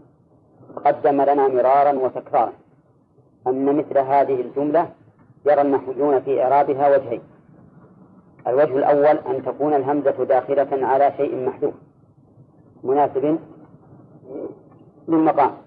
قدم 0.85 1.21
لنا 1.21 1.47
مرارا 1.47 1.91
وتكرارا 1.99 2.53
أن 3.47 3.77
مثل 3.77 3.97
هذه 3.97 4.41
الجملة 4.41 4.89
يرى 5.45 5.61
النحويون 5.61 6.19
في 6.19 6.43
إعرابها 6.43 6.95
وجهين. 6.95 7.21
الوجه 8.47 8.77
الأول 8.77 9.17
أن 9.17 9.43
تكون 9.45 9.73
الهمزة 9.73 10.23
داخلة 10.23 10.87
على 10.87 11.13
شيء 11.17 11.45
محذوف 11.47 11.73
مناسب 12.83 13.39
للمقام. 15.07 15.64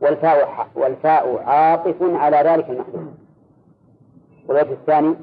والفاء 0.00 0.68
والفاء 0.74 1.42
عاطف 1.42 1.96
على 2.02 2.36
ذلك 2.36 2.70
المحذوف. 2.70 3.02
والوجه 4.48 4.72
الثاني 4.72 5.14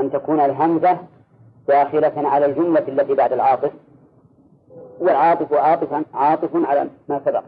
أن 0.00 0.10
تكون 0.10 0.40
الهمزة 0.40 0.98
داخلة 1.68 2.12
على 2.16 2.46
الجملة 2.46 2.88
التي 2.88 3.14
بعد 3.14 3.32
العاطف 3.32 3.72
والعاطف 4.98 5.52
عاطفا 5.52 6.04
عاطف 6.14 6.50
على 6.54 6.88
ما 7.08 7.20
سبق. 7.24 7.44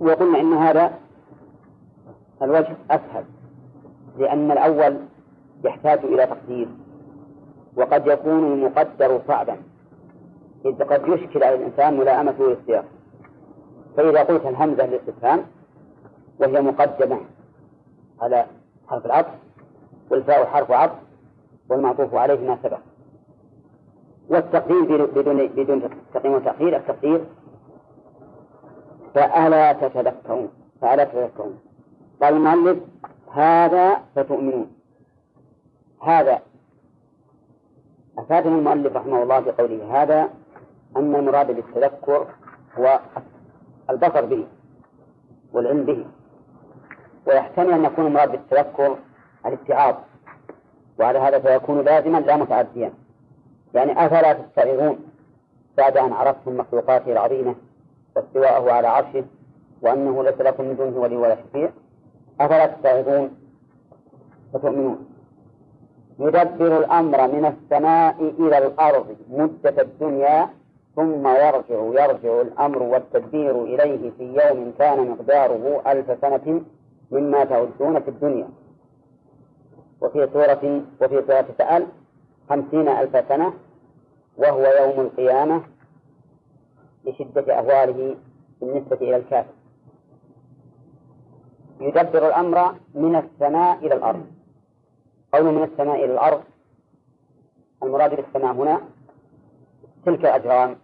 وقلنا 0.00 0.40
إن 0.40 0.52
هذا 0.52 0.92
الوجه 2.42 2.76
أسهل 2.90 3.24
لأن 4.18 4.50
الأول 4.50 4.96
يحتاج 5.64 5.98
إلى 5.98 6.26
تقدير 6.26 6.68
وقد 7.76 8.06
يكون 8.06 8.52
المقدر 8.52 9.20
صعبا 9.28 9.56
إذ 10.64 10.84
قد 10.84 11.08
يشكل 11.08 11.44
على 11.44 11.54
الإنسان 11.54 11.96
ملائمته 11.96 12.46
للسياق 12.46 12.84
فإذا 13.96 14.22
قلت 14.22 14.46
الهمزة 14.46 14.86
للاستفهام 14.86 15.44
وهي 16.40 16.60
مقدمة 16.60 17.20
على 18.20 18.46
حرف 18.88 19.06
العطف 19.06 19.34
والفاء 20.10 20.46
حرف 20.46 20.70
عطف 20.70 20.98
والمعطوف 21.68 22.14
عليه 22.14 22.48
ما 22.48 22.58
سبق. 22.62 22.78
والتقدير 24.28 25.06
بدون 25.06 25.46
بدون 25.46 25.82
تقديم 26.14 26.32
وتأخير 26.32 26.76
التقدير 26.76 27.24
فألا 29.14 29.72
تتذكرون 29.72 30.48
فألا 30.80 31.04
تتذكرون. 31.04 31.58
قال 32.22 32.34
المؤلف 32.34 32.78
هذا 33.32 33.96
فتؤمنون. 34.16 34.70
هذا 36.02 36.42
أفادنا 38.18 38.58
المؤلف 38.58 38.96
رحمه 38.96 39.22
الله 39.22 39.40
بقوله 39.40 40.02
هذا 40.02 40.28
أن 40.96 41.14
المراد 41.14 41.46
بالتذكر 41.46 42.26
هو 42.78 43.00
البصر 43.90 44.24
به 44.24 44.46
والعلم 45.52 45.84
به 45.84 46.04
ويحتمل 47.26 47.72
أن 47.72 47.84
يكون 47.84 48.06
المراد 48.06 48.32
بالتذكر 48.32 48.96
الاتعاظ 49.46 49.94
وعلى 50.98 51.18
هذا 51.18 51.38
فيكون 51.38 51.84
لازما 51.84 52.18
لا 52.18 52.36
متعديا. 52.36 52.92
يعني 53.74 54.06
أفلا 54.06 54.32
تستعظون 54.32 54.98
بعد 55.76 55.96
أن 55.96 56.12
عرفتم 56.12 56.56
مخلوقاته 56.56 57.12
العظيمة 57.12 57.54
واستواءه 58.16 58.72
على 58.72 58.88
عرشه 58.88 59.24
وأنه 59.82 60.22
ليس 60.22 60.40
لكم 60.40 60.64
من 60.64 60.76
دونه 60.76 60.96
ولي 60.96 61.16
ولا 61.16 61.36
شفيع؟ 61.36 61.70
أفلا 62.40 62.66
تستعظون 62.66 63.30
فتؤمنون. 64.52 65.08
يدبر 66.18 66.78
الأمر 66.78 67.28
من 67.28 67.44
السماء 67.44 68.34
إلى 68.38 68.58
الأرض 68.58 69.16
مدة 69.30 69.82
الدنيا 69.82 70.48
ثم 70.96 71.26
يرجع 71.26 71.80
يرجع 72.02 72.40
الأمر 72.40 72.82
والتدبير 72.82 73.64
إليه 73.64 74.10
في 74.10 74.24
يوم 74.24 74.72
كان 74.78 75.10
مقداره 75.10 75.82
ألف 75.92 76.20
سنة 76.20 76.62
مما 77.10 77.44
تعدون 77.44 78.00
في 78.00 78.08
الدنيا. 78.08 78.48
وفي 80.00 80.28
سورة 80.32 80.82
وفي 81.02 81.22
سورة 81.26 81.46
سأل 81.58 81.86
خمسين 82.50 82.88
ألف 82.88 83.28
سنة 83.28 83.52
وهو 84.36 84.64
يوم 84.80 85.00
القيامة 85.00 85.62
لشدة 87.04 87.58
أهواله 87.58 88.16
بالنسبة 88.60 88.96
إلى 88.96 89.16
الكافر. 89.16 89.52
يدبر 91.80 92.28
الأمر 92.28 92.74
من 92.94 93.16
السماء 93.16 93.78
إلى 93.78 93.94
الأرض. 93.94 94.26
قول 95.32 95.44
من 95.44 95.62
السماء 95.62 96.04
إلى 96.04 96.12
الأرض. 96.12 96.42
المراد 97.82 98.14
بالسماء 98.16 98.52
هنا 98.52 98.80
تلك 100.06 100.20
الأجرام 100.20 100.76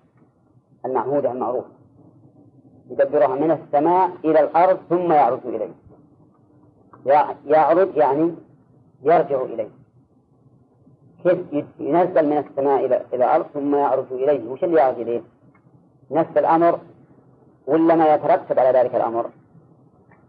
المعهودة 0.86 1.32
المعروفة 1.32 1.68
يدبرها 2.90 3.34
من 3.34 3.50
السماء 3.50 4.10
إلى 4.24 4.40
الأرض 4.40 4.78
ثم 4.90 5.12
يعرج 5.12 5.40
إليه 5.44 5.70
يعرج 7.46 7.96
يعني 7.96 8.34
يرجع 9.02 9.42
إليه 9.42 9.68
كيف 11.22 11.38
ينزل 11.80 12.26
من 12.26 12.38
السماء 12.38 12.86
إلى 12.86 13.04
إلى 13.12 13.24
الأرض 13.24 13.46
ثم 13.54 13.74
يعرج 13.74 14.04
إليه 14.10 14.50
وش 14.50 14.64
اللي 14.64 14.76
يعرج 14.76 15.00
إليه؟ 15.00 15.22
نفس 16.10 16.36
الأمر 16.36 16.80
ولا 17.66 17.94
ما 17.94 18.14
يترتب 18.14 18.58
على 18.58 18.78
ذلك 18.78 18.94
الأمر؟ 18.94 19.30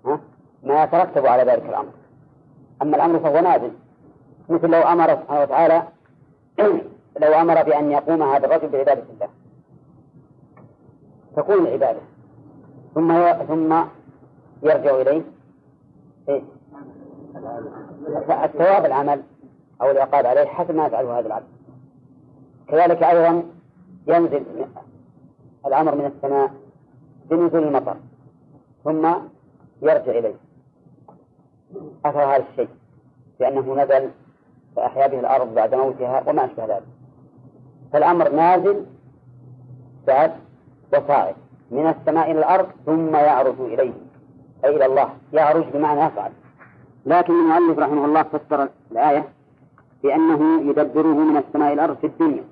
ها؟ 0.06 0.20
ما 0.64 0.84
يترتب 0.84 1.26
على 1.26 1.52
ذلك 1.52 1.66
الأمر 1.66 1.92
أما 2.82 2.96
الأمر 2.96 3.20
فهو 3.20 3.40
نازل 3.40 3.72
مثل 4.50 4.68
لو 4.68 4.82
أمر 4.82 5.10
سبحانه 5.10 5.42
وتعالى 5.42 5.84
لو 7.20 7.34
أمر 7.34 7.64
بأن 7.64 7.92
يقوم 7.92 8.24
هذا 8.24 8.46
الرجل 8.46 8.70
بعبادة 8.70 9.04
الله. 9.14 9.30
تكون 11.36 11.68
العبادة. 11.68 12.00
ثم 12.96 13.34
ثم 13.48 13.84
يرجع 14.64 15.02
إليه. 15.02 15.24
إيه؟ 16.30 16.42
الثواب 18.46 18.86
العمل 18.86 19.24
أو 19.82 19.92
العقاب 19.92 20.26
عليه 20.26 20.46
حسب 20.46 20.76
ما 20.76 20.86
يفعله 20.86 21.20
هذا 21.20 21.28
العبد. 21.28 21.48
كذلك 22.68 23.04
أيضا 23.04 23.44
ينزل 24.08 24.46
الأمر 25.66 25.96
من 25.96 26.06
السماء 26.06 26.52
بنزول 27.30 27.64
المطر. 27.64 27.98
ثم 28.84 29.14
يرجع 29.82 30.12
إليه. 30.12 30.36
أثر 32.06 32.24
هذا 32.24 32.44
الشيء. 32.52 32.70
لأنه 33.40 33.84
نزل 33.84 34.10
فأحيا 34.76 35.08
به 35.08 35.20
الأرض 35.20 35.54
بعد 35.54 35.76
موتها 35.76 36.24
وما 36.28 36.46
أشبه 36.46 36.66
ذلك. 36.66 36.99
فالأمر 37.94 38.30
نازل 38.30 38.86
بعد 40.08 40.32
وصاعد 40.94 41.36
من 41.72 41.88
السماء 41.88 42.32
إلى 42.32 42.40
الأرض 42.40 42.68
ثم 42.86 43.16
يعرج 43.16 43.60
إليه. 43.60 43.94
أي 44.66 44.76
إلى 44.76 44.86
الله. 44.86 45.10
يعرج 45.34 45.66
بمعنى 45.74 46.00
يصعد 46.00 46.32
لكن 47.06 47.34
المؤلف 47.34 47.80
رحمه 47.80 48.06
الله 48.06 48.24
فسر 48.24 48.70
الآية 48.92 49.30
بأنه 50.04 50.70
يدبره 50.70 51.08
من 51.08 51.38
السماء 51.38 51.74
إلى 51.74 51.86
الأرض 51.86 51.98
في 51.98 52.08
الدنيا. 52.08 52.44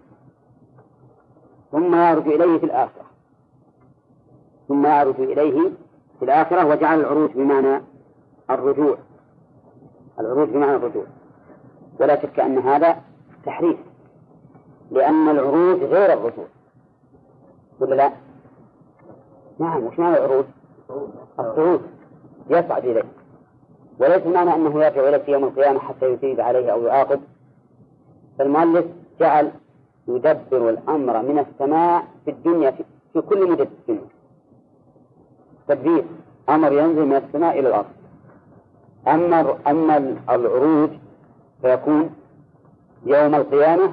ثم 1.71 1.95
يعرج 1.95 2.27
إليه 2.27 2.57
في 2.57 2.65
الآخرة. 2.65 3.05
ثم 4.67 4.85
يعرج 4.85 5.19
إليه 5.19 5.71
في 6.19 6.25
الآخرة 6.25 6.65
وجعل 6.65 6.99
العروج 6.99 7.31
بمعنى 7.31 7.81
الرجوع. 8.49 8.97
العروج 10.19 10.49
بمعنى 10.49 10.75
الرجوع. 10.75 11.05
ولا 11.99 12.21
شك 12.21 12.39
أن 12.39 12.57
هذا 12.57 13.01
تحريف. 13.45 13.77
لأن 14.91 15.29
العروج 15.29 15.83
غير 15.83 16.13
الرجوع. 16.13 16.45
ولا 17.79 17.95
لا؟ 17.95 18.11
نعم 19.59 19.83
وش 19.83 19.99
معنى 19.99 20.17
العروج؟ 20.17 20.45
الصعود 21.39 21.81
يصعد 22.49 22.85
إليه. 22.85 23.03
وليس 23.99 24.25
معنى 24.25 24.55
أنه 24.55 24.83
يرجع 24.83 25.09
إليه 25.09 25.17
في 25.17 25.31
يوم 25.31 25.43
القيامة 25.43 25.79
حتى 25.79 26.05
يثيب 26.05 26.39
عليه 26.39 26.71
أو 26.71 26.83
يعاقب. 26.83 27.19
فالمؤلف 28.39 28.85
جعل 29.19 29.51
يدبر 30.07 30.69
الأمر 30.69 31.21
من 31.21 31.39
السماء 31.39 32.03
في 32.25 32.31
الدنيا 32.31 32.71
في, 32.71 32.83
في 33.13 33.21
كل 33.21 33.51
مدة 33.51 33.67
الدنيا. 33.79 34.07
تدبير. 35.67 36.03
أمر 36.49 36.71
ينزل 36.71 37.05
من 37.05 37.15
السماء 37.15 37.59
إلى 37.59 37.67
الأرض. 37.67 37.85
أما 39.07 39.57
أما 39.67 39.97
العروج 40.29 40.89
فيكون 41.61 42.15
يوم 43.05 43.35
القيامة 43.35 43.91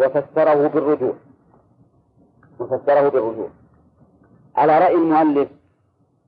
وفسره 0.00 0.66
بالرجوع. 0.66 1.14
وفسره 2.60 3.08
بالرجوع. 3.08 3.48
على 4.56 4.78
رأي 4.78 4.94
المؤلف 4.94 5.48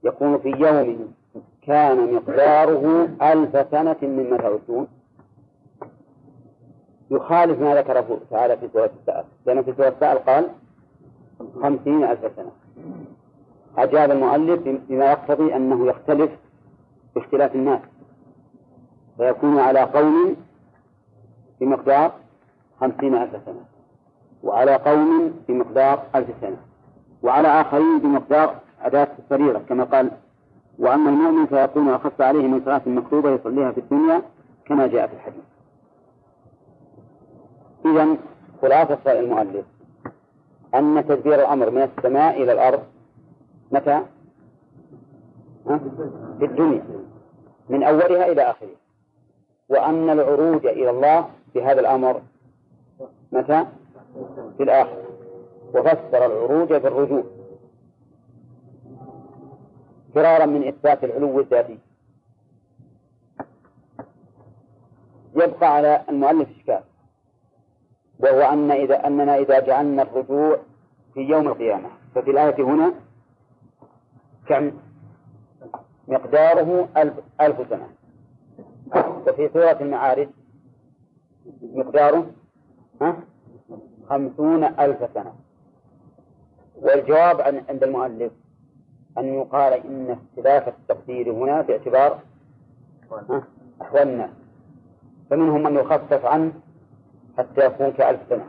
يكون 0.03 0.37
في 0.37 0.49
يوم 0.49 1.13
كان 1.61 2.13
مقداره 2.13 3.09
ألف 3.21 3.71
سنة 3.71 3.97
مما 4.01 4.37
تعدون. 4.37 4.87
يخالف 7.11 7.59
ما 7.59 7.75
ذكره 7.75 8.19
تعالى 8.31 8.57
في 8.57 8.69
سورة 8.73 8.91
السأل 9.01 9.25
لأن 9.45 9.63
في 9.63 9.73
سورة 9.73 9.87
السأل 9.87 10.17
قال 10.17 10.49
خمسين 11.61 12.03
ألف 12.03 12.35
سنة. 12.35 12.51
أجاب 13.77 14.11
المؤلف 14.11 14.59
بما 14.89 15.05
يقتضي 15.05 15.55
أنه 15.55 15.87
يختلف 15.87 16.31
باختلاف 17.15 17.55
الناس. 17.55 17.81
فيكون 19.17 19.59
على 19.59 19.79
قوم 19.79 20.35
بمقدار 21.61 22.11
خمسين 22.81 23.15
ألف 23.15 23.31
سنة 23.45 23.65
وعلى 24.43 24.75
قوم 24.75 25.33
بمقدار 25.47 26.03
ألف 26.15 26.27
سنة 26.41 26.57
وعلى 27.23 27.47
آخرين 27.47 27.99
بمقدار 27.99 28.55
أداة 28.81 29.07
السريرة 29.19 29.59
كما 29.69 29.83
قال 29.83 30.11
وأما 30.79 31.09
المؤمن 31.09 31.45
فيكون 31.45 31.89
أخف 31.89 32.21
عليه 32.21 32.47
من 32.47 32.61
صلاة 32.65 32.81
مكتوبة 32.85 33.29
يصليها 33.29 33.71
في 33.71 33.79
الدنيا 33.79 34.21
كما 34.65 34.87
جاء 34.87 35.07
في 35.07 35.13
الحديث. 35.13 35.43
إذا 37.85 38.17
خلاصة 38.61 39.19
المؤلف 39.19 39.65
أن 40.75 41.05
تدبير 41.07 41.35
الأمر 41.35 41.69
من 41.69 41.81
السماء 41.81 42.43
إلى 42.43 42.51
الأرض 42.51 42.83
متى؟ 43.71 44.01
في 46.39 46.45
الدنيا 46.45 46.83
من 47.69 47.83
أولها 47.83 48.31
إلى 48.31 48.41
آخرها. 48.41 48.79
وأن 49.69 50.09
العروج 50.09 50.65
إلى 50.65 50.89
الله 50.89 51.29
بهذا 51.55 51.79
الأمر 51.79 52.21
متى؟ 53.31 53.65
في 54.57 54.63
الآخرة 54.63 55.03
وفسر 55.73 56.25
العروج 56.25 56.73
بالرجوع 56.73 57.23
فرارا 60.15 60.45
من 60.45 60.67
إثبات 60.67 61.03
العلو 61.03 61.39
الذاتي. 61.39 61.79
يبقى 65.35 65.75
على 65.75 66.03
المؤلف 66.09 66.49
إشكال. 66.57 66.83
وهو 68.19 68.41
أن 68.41 68.71
إذا 68.71 69.07
أننا 69.07 69.37
إذا 69.37 69.59
جعلنا 69.59 70.01
الرجوع 70.01 70.59
في 71.13 71.19
يوم 71.19 71.47
القيامة. 71.47 71.89
ففي 72.15 72.31
الآية 72.31 72.63
هنا 72.63 72.93
كم؟ 74.47 74.71
مقداره 76.07 76.89
ألف, 76.97 77.13
ألف 77.41 77.69
سنة. 77.69 77.89
وفي 79.27 79.49
سورة 79.53 79.77
المعارج 79.81 80.29
مقداره 81.61 82.31
خمسون 84.09 84.63
ألف 84.63 84.97
سنة. 85.13 85.33
والجواب 86.81 87.41
عند 87.41 87.83
المؤلف 87.83 88.31
أن 89.17 89.25
يقال 89.25 89.73
إن 89.73 90.17
اختلاف 90.17 90.67
التقدير 90.67 91.31
هنا 91.31 91.61
باعتبار 91.61 92.19
أحوال 93.81 94.07
الناس 94.07 94.29
فمنهم 95.29 95.63
من 95.63 95.75
يخفف 95.75 96.25
عنه 96.25 96.51
حتى 97.37 97.65
يكون 97.65 97.91
كألف 97.91 98.19
سنة. 98.29 98.45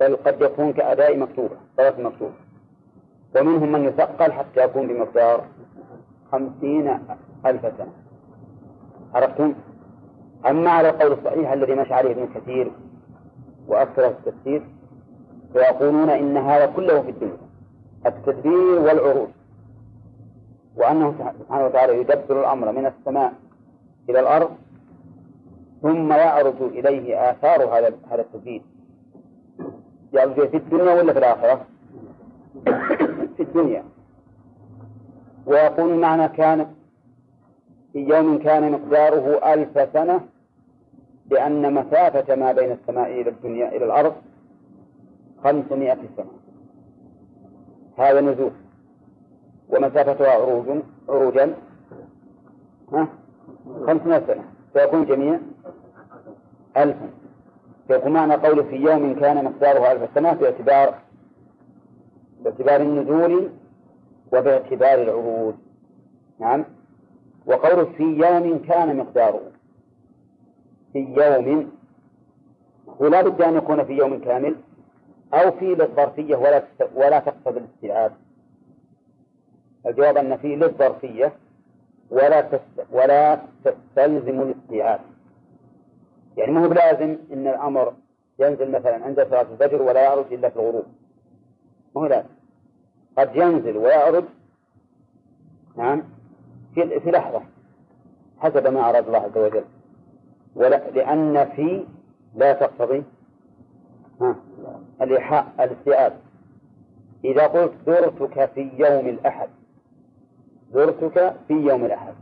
بل 0.00 0.16
قد 0.16 0.42
يكون 0.42 0.72
كأداء 0.72 1.18
مكتوبة 1.18 1.56
صلاة 1.76 2.00
مكتوبة. 2.00 2.34
ومنهم 3.36 3.72
من 3.72 3.84
يثقل 3.84 4.32
حتى 4.32 4.64
يكون 4.64 4.86
بمقدار 4.86 5.44
خمسين 6.32 6.88
ألف 7.46 7.62
سنة. 7.62 7.92
عرفتم؟ 9.14 9.54
أما 10.46 10.70
على 10.70 10.88
القول 10.90 11.12
الصحيح 11.12 11.52
الذي 11.52 11.74
مشى 11.74 11.94
عليه 11.94 12.10
ابن 12.10 12.28
كثير 12.34 12.72
وأكثر 13.70 14.06
التفسير 14.08 14.62
فيقولون 15.52 16.10
إن 16.10 16.36
هذا 16.36 16.66
كله 16.66 17.02
في 17.02 17.10
الدنيا 17.10 17.36
التدبير 18.06 18.80
والعروض 18.80 19.28
وأنه 20.76 21.14
سبحانه 21.40 21.66
وتعالى 21.66 22.00
يدبر 22.00 22.40
الأمر 22.40 22.72
من 22.72 22.86
السماء 22.86 23.32
إلى 24.08 24.20
الأرض 24.20 24.50
ثم 25.82 26.12
يعرض 26.12 26.62
إليه 26.62 27.30
آثار 27.30 27.64
هذا 27.64 27.92
هذا 28.10 28.20
التدبير. 28.20 28.62
يعرض 30.12 30.48
في 30.48 30.56
الدنيا 30.56 30.94
ولا 30.94 31.12
في 31.12 31.18
الآخرة؟ 31.18 31.66
في 33.36 33.42
الدنيا. 33.42 33.84
ويقول 35.46 35.98
معنى 35.98 36.28
كان 36.28 36.66
في 37.92 37.98
يوم 37.98 38.38
كان 38.38 38.72
مقداره 38.72 39.52
ألف 39.54 39.92
سنة 39.92 40.20
لأن 41.30 41.74
مسافة 41.74 42.34
ما 42.34 42.52
بين 42.52 42.72
السماء 42.72 43.20
إلى 43.20 43.30
الدنيا 43.30 43.68
إلى 43.68 43.84
الأرض 43.84 44.12
خمسمائة 45.44 45.98
سنة. 46.16 46.30
هذا 47.98 48.20
نزول. 48.20 48.50
ومسافتها 49.68 50.30
عروج 50.30 50.82
عروجا. 51.08 51.54
ها؟ 52.92 53.08
خمسمائة 53.86 54.26
سنة. 54.26 54.44
فيكون 54.72 55.04
جميع 55.04 55.38
ألفا 56.76 57.10
فيكون 57.88 58.12
معنى 58.12 58.34
قوله 58.34 58.62
في 58.62 58.76
يوم 58.76 59.20
كان 59.20 59.44
مقداره 59.44 59.92
ألف 59.92 60.14
سنة 60.14 60.32
باعتبار 60.32 60.94
باعتبار 62.44 62.80
النزول 62.80 63.50
وباعتبار 64.32 65.02
العروج. 65.02 65.54
نعم. 66.38 66.64
وقوله 67.46 67.84
في 67.84 68.02
يوم 68.02 68.58
كان 68.58 68.96
مقداره. 68.96 69.40
في 70.92 70.98
يوم 70.98 71.72
ولا 72.98 73.22
بد 73.22 73.42
أن 73.42 73.56
يكون 73.56 73.84
في 73.84 73.92
يوم 73.92 74.20
كامل 74.20 74.56
أو 75.34 75.50
في 75.50 75.64
للظرفية 75.64 76.36
ولا 76.36 76.62
ولا 76.94 77.18
تقصد 77.18 77.56
الاستيعاب. 77.56 78.12
الجواب 79.86 80.16
أن 80.16 80.36
في 80.36 80.56
للظرفية 80.56 81.32
ولا 82.10 82.60
ولا 82.92 83.40
تستلزم 83.64 84.40
الاستيعاب. 84.42 85.00
يعني 86.36 86.52
ما 86.52 86.64
هو 86.64 86.68
بلازم 86.68 87.16
أن 87.32 87.46
الأمر 87.46 87.94
ينزل 88.38 88.70
مثلا 88.70 89.04
عند 89.04 89.26
صلاة 89.30 89.46
الفجر 89.52 89.82
ولا 89.82 90.02
يعرج 90.02 90.32
إلا 90.32 90.48
في 90.48 90.56
الغروب. 90.56 90.84
ما 91.96 92.02
هو 92.02 92.06
لازم 92.06 92.28
قد 93.18 93.36
ينزل 93.36 93.76
ويعرج 93.76 94.24
نعم 95.76 96.02
في 96.74 97.10
لحظة 97.10 97.42
حسب 98.38 98.66
ما 98.66 98.90
أراد 98.90 99.06
الله 99.06 99.18
عز 99.18 99.38
وجل. 99.38 99.64
لأن 100.56 101.44
في 101.56 101.86
لا 102.34 102.52
تقتضي. 102.52 103.04
الإيحاء 105.02 105.46
الاستيعاب. 105.60 106.12
إذا 107.24 107.46
قلت 107.46 107.72
زرتك 107.86 108.50
في 108.54 108.70
يوم 108.78 109.08
الأحد 109.08 109.48
زرتك 110.72 111.36
في 111.48 111.54
يوم 111.54 111.84
الأحد 111.84 112.14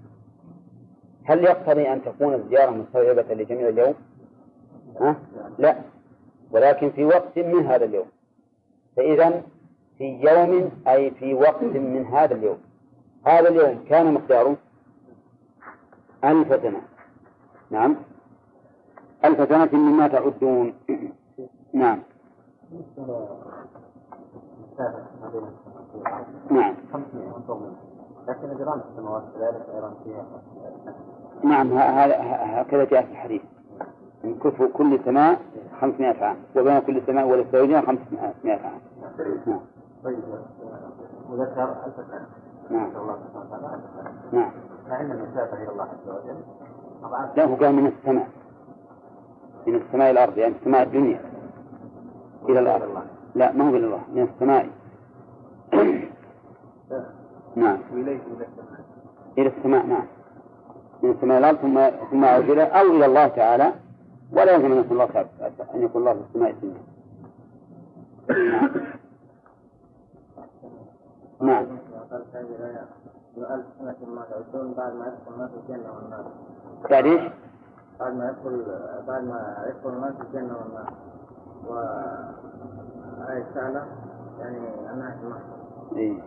هل 1.25 1.45
يقتضي 1.45 1.93
أن 1.93 2.05
تكون 2.05 2.35
الزيارة 2.35 2.71
مستوعبة 2.71 3.35
لجميع 3.35 3.69
اليوم؟ 3.69 3.95
ها؟ 5.01 5.17
لا. 5.59 5.77
ولكن 6.51 6.91
في 6.91 7.05
وقت 7.05 7.39
من 7.39 7.67
هذا 7.67 7.85
اليوم. 7.85 8.07
فإذا 8.97 9.43
في 9.99 10.05
يوم 10.05 10.71
أي 10.89 11.11
في 11.11 11.35
وقت 11.35 11.63
من 11.63 12.07
هذا 12.07 12.35
اليوم. 12.35 12.59
هذا 13.27 13.49
اليوم 13.49 13.85
كان 13.89 14.15
مقداره 14.15 14.57
ألف 16.25 16.63
سنة. 16.63 16.81
نعم. 17.71 17.97
ألف 19.25 19.49
سنة 19.49 19.69
مما 19.73 20.09
تعدون. 20.09 20.75
نعم. 21.73 21.99
نعم. 26.51 26.75
لكن 28.29 28.57
جيران 28.57 28.81
السماوات 28.91 29.23
كذلك 29.35 29.67
أيضا 29.75 29.95
فيها. 30.05 30.27
نعم 31.45 31.73
هكذا 31.73 32.85
جاء 32.85 33.03
في 33.03 33.13
الحديث. 33.13 33.43
من 34.25 34.39
كفر 34.39 34.67
كل 34.67 35.01
سماء 35.05 35.41
500 35.81 36.25
عام 36.25 36.37
وبين 36.57 36.79
كل 36.79 37.03
سماء 37.07 37.29
والزوجين 37.29 37.83
500 37.83 38.35
عام. 38.47 38.81
نعم. 39.47 39.61
طيب 40.05 40.19
وذكر 41.31 41.63
ألف 41.87 41.97
سنة. 41.97 42.27
نعم. 42.71 42.91
نعم. 44.33 44.51
مع 44.89 45.01
أن 45.01 45.11
المسافة 45.11 45.63
إلى 45.63 45.73
الله 45.73 45.83
عز 45.83 46.09
وجل. 46.09 46.41
لا 47.37 47.45
هو 47.45 47.55
قال 47.55 47.75
من 47.75 47.87
السماء. 47.87 48.29
من 49.69 49.75
السماء 49.75 50.11
الأرض 50.11 50.39
يعني 50.39 50.55
السماء 50.61 50.83
الدنيا 50.83 51.21
إلى 52.49 52.61
الأرض. 52.61 53.03
لا 53.35 53.53
ما 53.53 53.71
هو 53.71 53.77
إلى 53.77 53.87
الله 53.87 54.03
من 54.15 54.23
السماء. 54.23 54.69
نعم. 57.57 57.79
إلى 59.39 59.49
السماء. 59.49 59.87
نعم. 59.87 60.07
من 61.03 61.11
السماء 61.11 61.39
الأرض 61.39 61.57
ثم 61.57 61.91
ثم 62.11 62.25
أوجد 62.25 62.59
أو 62.59 62.87
إلى 62.87 63.07
الله 63.07 63.29
تعالى. 63.29 63.73
ولا 64.33 64.53
يلزم 64.53 64.73
أن 64.73 64.79
يكون 64.79 64.93
الله 64.93 65.27
أن 65.75 65.83
يكون 65.83 66.01
الله 66.03 66.15
في 66.15 66.21
السماء 66.29 66.51
الدنيا. 66.51 66.83
نعم. 71.41 71.67
والنار. 75.91 76.25
بعد 76.91 77.07
إيش؟ 77.07 77.33
بعد 78.01 78.15
ما 78.15 78.29
يدخل 78.29 78.65
بعد 79.07 79.25
ما 79.25 79.67
يدخل 79.69 79.89
الناس 79.89 80.15
الجنة 80.21 80.57
والنار. 80.59 80.95
سهلة 83.55 83.87
يعني 84.41 84.61
في 85.91 85.97
إيه. 85.97 86.23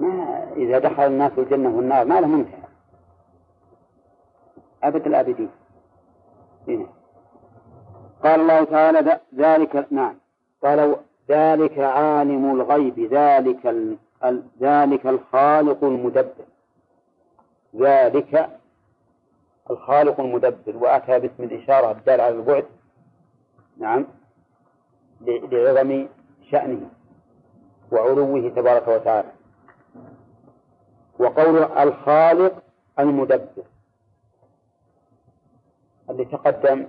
ما 0.00 0.52
إذا 0.56 0.78
دخل 0.78 1.06
الناس 1.06 1.32
الجنة 1.38 1.76
والنار 1.76 2.04
ما 2.04 2.20
له 2.20 2.26
منتهى 2.26 2.62
أبد 4.82 5.06
الآبدين 5.06 5.50
إيه. 6.68 6.86
قال 8.22 8.40
الله 8.40 8.64
تعالى 8.64 9.20
ذلك 9.34 9.86
نعم 9.90 10.14
قال 10.62 10.96
ذلك 11.28 11.78
عالم 11.78 12.60
الغيب 12.60 13.00
ذلك 13.12 13.66
ال... 13.66 13.96
ذلك 14.60 15.06
الخالق 15.06 15.84
المدبر 15.84 16.44
ذلك 17.76 18.58
الخالق 19.70 20.20
المدبر 20.20 20.76
وأتى 20.76 21.18
باسم 21.18 21.42
الإشارة 21.42 21.90
الدال 21.90 22.20
على 22.20 22.34
البعد 22.34 22.66
نعم 23.78 24.06
لعظم 25.20 26.08
شأنه 26.50 26.90
وعلوه 27.92 28.48
تبارك 28.48 28.88
وتعالى. 28.88 29.32
وقول 31.18 31.56
الخالق 31.62 32.62
المدبر 32.98 33.64
اللي 36.10 36.24
تقدم 36.24 36.86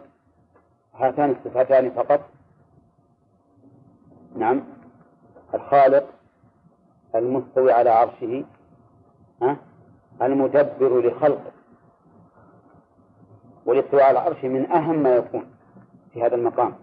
هاتان 0.96 1.32
الصفتان 1.32 1.92
فقط. 1.92 2.22
نعم 4.36 4.64
الخالق 5.54 6.10
المستوي 7.16 7.72
على 7.72 7.90
عرشه 7.90 8.46
ها 9.42 9.58
المدبر 10.22 11.08
لخلقه. 11.08 11.57
والاستواء 13.68 14.03
على 14.03 14.20
العرش 14.20 14.43
من 14.43 14.72
أهم 14.72 15.03
ما 15.03 15.15
يكون 15.15 15.45
في 16.13 16.24
هذا 16.24 16.36
المقام. 16.36 16.76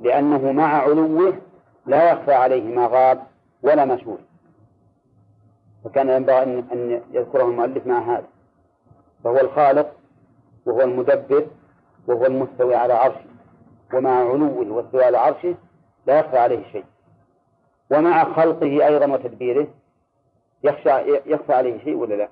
لأنه 0.00 0.52
مع 0.52 0.82
علوه 0.82 1.38
لا 1.86 2.12
يخفى 2.12 2.32
عليه 2.34 2.74
ما 2.74 2.86
غاب 2.86 3.22
ولا 3.62 3.96
شهد 3.96 4.18
فكان 5.84 6.08
ينبغي 6.08 6.42
أن 6.42 7.02
يذكره 7.12 7.44
المؤلف 7.44 7.86
مع 7.86 7.98
هذا. 7.98 8.26
فهو 9.24 9.40
الخالق 9.40 9.92
وهو 10.66 10.80
المدبر 10.80 11.46
وهو 12.06 12.26
المستوي 12.26 12.74
على 12.74 12.92
عرشه. 12.92 13.24
ومع 13.94 14.10
علوه 14.10 14.72
واستواء 14.72 15.04
على 15.04 15.18
عرشه 15.18 15.54
لا 16.06 16.18
يخفى 16.18 16.38
عليه 16.38 16.72
شيء. 16.72 16.84
ومع 17.90 18.34
خلقه 18.34 18.86
أيضا 18.86 19.06
وتدبيره 19.06 19.66
يخشى 20.64 20.90
يخفى 21.26 21.52
عليه 21.52 21.84
شيء 21.84 21.94
ولا 21.94 22.14
لا؟ 22.14 22.28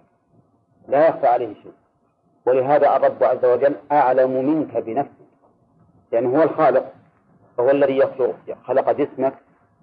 لا 0.88 1.08
يخفى 1.08 1.26
عليه 1.26 1.54
شيء. 1.54 1.72
ولهذا 2.46 2.96
الرب 2.96 3.24
عز 3.24 3.44
وجل 3.44 3.76
أعلم 3.92 4.30
منك 4.46 4.76
بنفسك 4.76 5.10
لأنه 6.12 6.38
هو 6.38 6.42
الخالق 6.42 6.92
فهو 7.56 7.70
الذي 7.70 7.96
يخلق 7.96 8.36
خلق 8.64 8.90
جسمك 8.90 9.34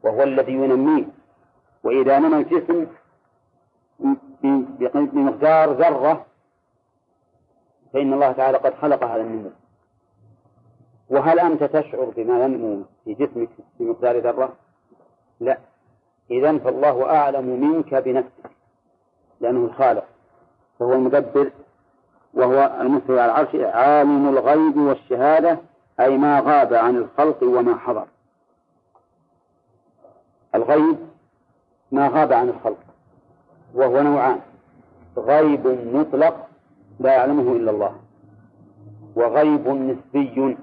وهو 0.03 0.23
الذي 0.23 0.53
ينميه. 0.53 1.05
وإذا 1.83 2.19
نمى 2.19 2.37
الجسم 2.37 2.87
بمقدار 5.13 5.71
ذرة 5.71 6.25
فإن 7.93 8.13
الله 8.13 8.31
تعالى 8.31 8.57
قد 8.57 8.73
خلق 8.73 9.03
هذا 9.03 9.21
النمو 9.21 9.49
وهل 11.09 11.39
أنت 11.39 11.63
تشعر 11.63 12.05
بما 12.15 12.43
ينمو 12.43 12.83
في 13.05 13.13
جسمك 13.13 13.49
بمقدار 13.79 14.17
ذرة؟ 14.19 14.53
لا. 15.39 15.57
إذا 16.31 16.57
فالله 16.57 17.09
أعلم 17.15 17.45
منك 17.45 17.95
بنفسك 17.95 18.51
لأنه 19.39 19.65
الخالق 19.65 20.05
فهو 20.79 20.93
المدبر 20.93 21.51
وهو 22.33 22.77
المستوى 22.81 23.19
على 23.19 23.31
العرش 23.31 23.55
عالم 23.55 24.29
الغيب 24.29 24.77
والشهادة 24.77 25.59
أي 25.99 26.17
ما 26.17 26.39
غاب 26.39 26.73
عن 26.73 26.95
الخلق 26.95 27.43
وما 27.43 27.77
حضر. 27.77 28.07
الغيب 30.55 30.97
ما 31.91 32.07
غاب 32.07 32.33
عن 32.33 32.49
الخلق 32.49 32.79
وهو 33.73 34.01
نوعان 34.01 34.39
غيب 35.17 35.67
مطلق 35.93 36.47
لا 36.99 37.13
يعلمه 37.13 37.51
إلا 37.51 37.71
الله 37.71 37.95
وغيب 39.15 39.67
نسبي 39.67 40.57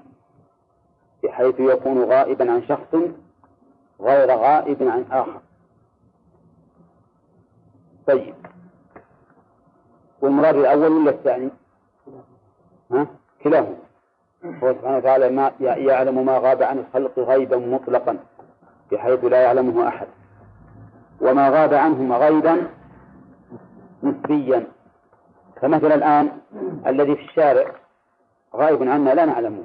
بحيث 1.23 1.59
يكون 1.59 2.03
غائبا 2.03 2.51
عن 2.51 2.63
شخص 2.67 2.95
غير 4.01 4.31
غائب 4.31 4.83
عن 4.83 5.05
آخر. 5.11 5.41
طيب. 8.07 8.35
والمراد 10.25 10.55
الأول 10.55 10.91
ولا 10.91 11.09
الثاني؟ 11.09 11.49
ها؟ 12.91 13.07
كلاهما 13.43 13.75
هو 14.45 14.73
سبحانه 14.73 14.97
وتعالى 14.97 15.29
ما 15.29 15.51
يعلم 15.59 16.25
ما 16.25 16.37
غاب 16.37 16.63
عن 16.63 16.79
الخلق 16.79 17.19
غيبا 17.19 17.57
مطلقا 17.57 18.17
بحيث 18.91 19.25
لا 19.25 19.41
يعلمه 19.41 19.87
أحد 19.87 20.07
وما 21.21 21.49
غاب 21.49 21.73
عنهم 21.73 22.13
غيبا 22.13 22.67
نسبيا 24.03 24.67
فمثلا 25.61 25.95
الآن 25.95 26.31
الذي 26.87 27.15
في 27.15 27.21
الشارع 27.21 27.71
غائب 28.55 28.83
عنا 28.83 29.09
لا 29.09 29.25
نعلمه 29.25 29.63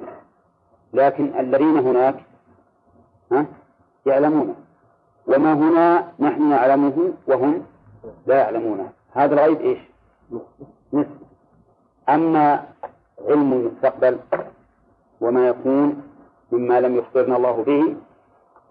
لكن 0.93 1.39
الذين 1.39 1.77
هناك 1.77 2.15
ها 3.31 3.45
يعلمونه 4.05 4.55
وما 5.27 5.53
هنا 5.53 6.07
نحن 6.19 6.49
نعلمه 6.49 7.13
وهم 7.27 7.65
لا 8.25 8.35
يعلمونه 8.35 8.89
هذا 9.13 9.33
الغيب 9.33 9.61
إيش؟ 9.61 9.90
نسبي 10.93 11.09
أما 12.09 12.67
علم 13.27 13.53
المستقبل 13.53 14.19
وما 15.21 15.47
يكون 15.47 16.03
مما 16.51 16.79
لم 16.79 16.95
يخبرنا 16.95 17.37
الله 17.37 17.63
به 17.63 17.95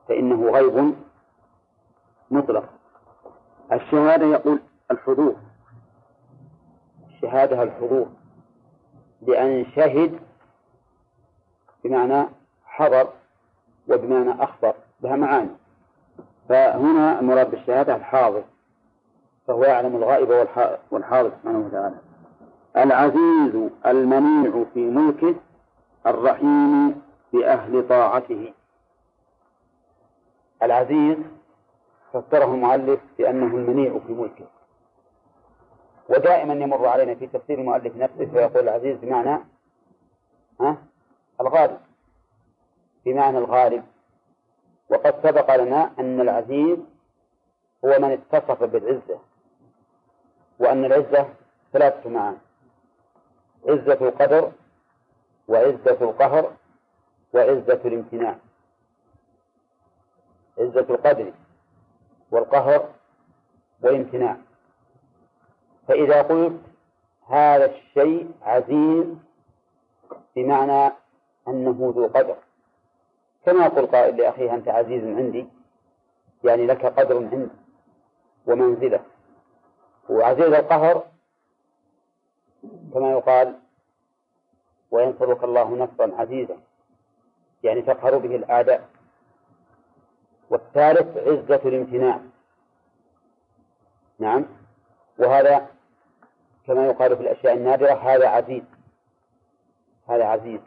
فإنه 0.09 0.51
غيب 0.51 0.95
مطلق. 2.31 2.65
الشهادة 3.73 4.27
يقول 4.27 4.61
الحضور. 4.91 5.37
الشهادة 7.09 7.63
الحضور. 7.63 8.07
لأن 9.23 9.67
شهد 9.77 10.21
بمعنى 11.85 12.27
حضر 12.65 13.09
وبمعنى 13.89 14.45
أخبر. 14.45 14.75
لها 15.01 15.17
معاني. 15.17 15.51
فهنا 16.49 17.21
المراد 17.21 17.51
بالشهادة 17.51 17.97
الحاضر. 17.97 18.45
فهو 19.47 19.65
يعلم 19.65 19.97
الغائب 19.97 20.49
والحاضر 20.91 21.31
سبحانه 21.31 21.67
وتعالى. 21.67 21.97
العزيز 22.77 23.71
المنيع 23.87 24.65
في 24.75 24.81
ملكه 24.91 25.35
الرحيم 26.07 27.03
بأهل 27.33 27.89
طاعته. 27.89 28.53
العزيز 30.63 31.17
فسره 32.13 32.45
المؤلف 32.45 33.01
بأنه 33.19 33.57
المنيع 33.57 33.99
في 34.07 34.13
ملكه. 34.13 34.47
ودائما 36.09 36.55
يمر 36.55 36.87
علينا 36.87 37.15
في 37.15 37.27
تفسير 37.27 37.59
المؤلف 37.59 37.97
نفسه 37.97 38.27
فيقول 38.27 38.63
العزيز 38.69 38.97
بمعنى 38.97 39.45
ها؟ 40.61 40.77
الغالب. 41.41 41.79
بمعنى 43.05 43.39
الغالب. 43.39 43.85
وقد 44.91 45.15
سبق 45.23 45.57
لنا 45.57 45.91
أن 45.99 46.21
العزيز 46.21 46.79
هو 47.85 47.99
من 47.99 48.11
اتصف 48.11 48.63
بالعزة. 48.65 49.19
وأن 50.61 50.85
العزة 50.85 51.29
ثلاثة 51.73 52.11
معاني 52.11 52.39
عزة 53.69 53.99
القدر 54.09 54.53
وعزة 55.49 55.99
القهر 56.01 56.53
وعزة 57.35 57.81
الامتناع. 57.85 58.37
عزة 60.59 60.87
القدر 60.91 61.33
والقهر 62.31 62.89
والامتناع. 63.83 64.37
فإذا 65.89 66.23
قلت 66.23 66.61
هذا 67.29 67.65
الشيء 67.65 68.31
عزيز 68.43 69.07
بمعنى 70.37 70.93
أنه 71.49 71.93
ذو 71.97 72.07
قدر. 72.07 72.37
كما 73.47 73.65
يقول 73.67 73.87
قائل 73.87 74.17
لأخيه 74.17 74.55
أنت 74.55 74.69
عزيز 74.69 75.05
عندي 75.05 75.47
يعني 76.45 76.67
لك 76.67 76.87
قدر 76.87 77.17
عندي 77.17 77.49
ومنزلة. 78.47 79.01
وعزيز 80.11 80.47
القهر 80.47 81.05
كما 82.95 83.11
يقال 83.11 83.59
وينصرك 84.91 85.45
الله 85.45 85.75
نصرا 85.75 86.21
عزيزا 86.21 86.57
يعني 87.63 87.83
تقهر 87.83 88.19
به 88.19 88.37
الأعداء 88.37 88.89
والثالث 90.51 91.17
عزة 91.17 91.69
الامتناع. 91.69 92.21
نعم 94.19 94.47
وهذا 95.19 95.67
كما 96.67 96.87
يقال 96.87 97.17
في 97.17 97.23
الأشياء 97.23 97.55
النادرة 97.55 97.93
هذا 97.93 98.29
عزيز 98.29 98.63
هذا 100.09 100.25
عزيز. 100.25 100.61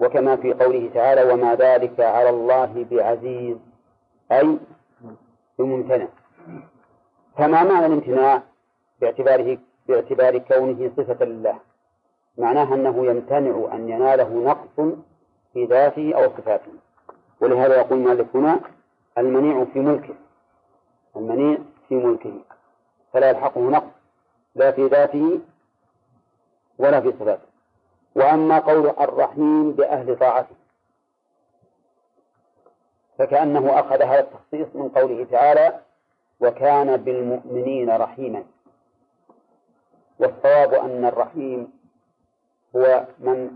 وكما 0.00 0.36
في 0.36 0.52
قوله 0.52 0.90
تعالى 0.94 1.32
وما 1.32 1.54
ذلك 1.54 2.00
على 2.00 2.30
الله 2.30 2.86
بعزيز 2.90 3.56
أي 4.32 4.58
بممتنع. 5.58 6.08
فما 7.36 7.64
معنى 7.64 7.86
الامتناع 7.86 8.42
باعتباره 9.00 9.58
باعتبار 9.88 10.38
كونه 10.38 10.90
صفة 10.96 11.24
لله. 11.24 11.58
معناها 12.38 12.74
أنه 12.74 13.06
يمتنع 13.06 13.74
أن 13.74 13.88
يناله 13.88 14.28
نقص 14.28 14.94
في 15.52 15.64
ذاته 15.64 16.14
أو 16.14 16.30
صفاته. 16.30 16.72
ولهذا 17.40 17.76
يقول 17.76 17.98
المؤلف 17.98 18.36
هنا 18.36 18.60
المنيع 19.18 19.64
في 19.64 19.78
ملكه. 19.78 20.14
المنيع 21.16 21.58
في 21.88 21.94
ملكه. 21.94 22.40
فلا 23.12 23.30
يلحقه 23.30 23.60
نقص 23.60 23.92
لا 24.54 24.70
في 24.72 24.86
ذاته 24.86 25.40
ولا 26.78 27.00
في 27.00 27.12
صفاته. 27.12 27.46
وأما 28.14 28.58
قول 28.58 28.86
الرحيم 29.00 29.72
بأهل 29.72 30.18
طاعته 30.18 30.56
فكأنه 33.18 33.80
أخذ 33.80 34.02
هذا 34.02 34.20
التخصيص 34.20 34.76
من 34.76 34.88
قوله 34.88 35.26
تعالى 35.30 35.80
وكان 36.40 36.96
بالمؤمنين 36.96 37.90
رحيما 37.90 38.44
والصواب 40.18 40.74
أن 40.74 41.04
الرحيم 41.04 41.72
هو 42.76 43.06
من 43.18 43.50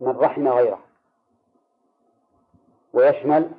من 0.00 0.16
رحم 0.16 0.48
غيره. 0.48 0.78
ويشمل 2.92 3.50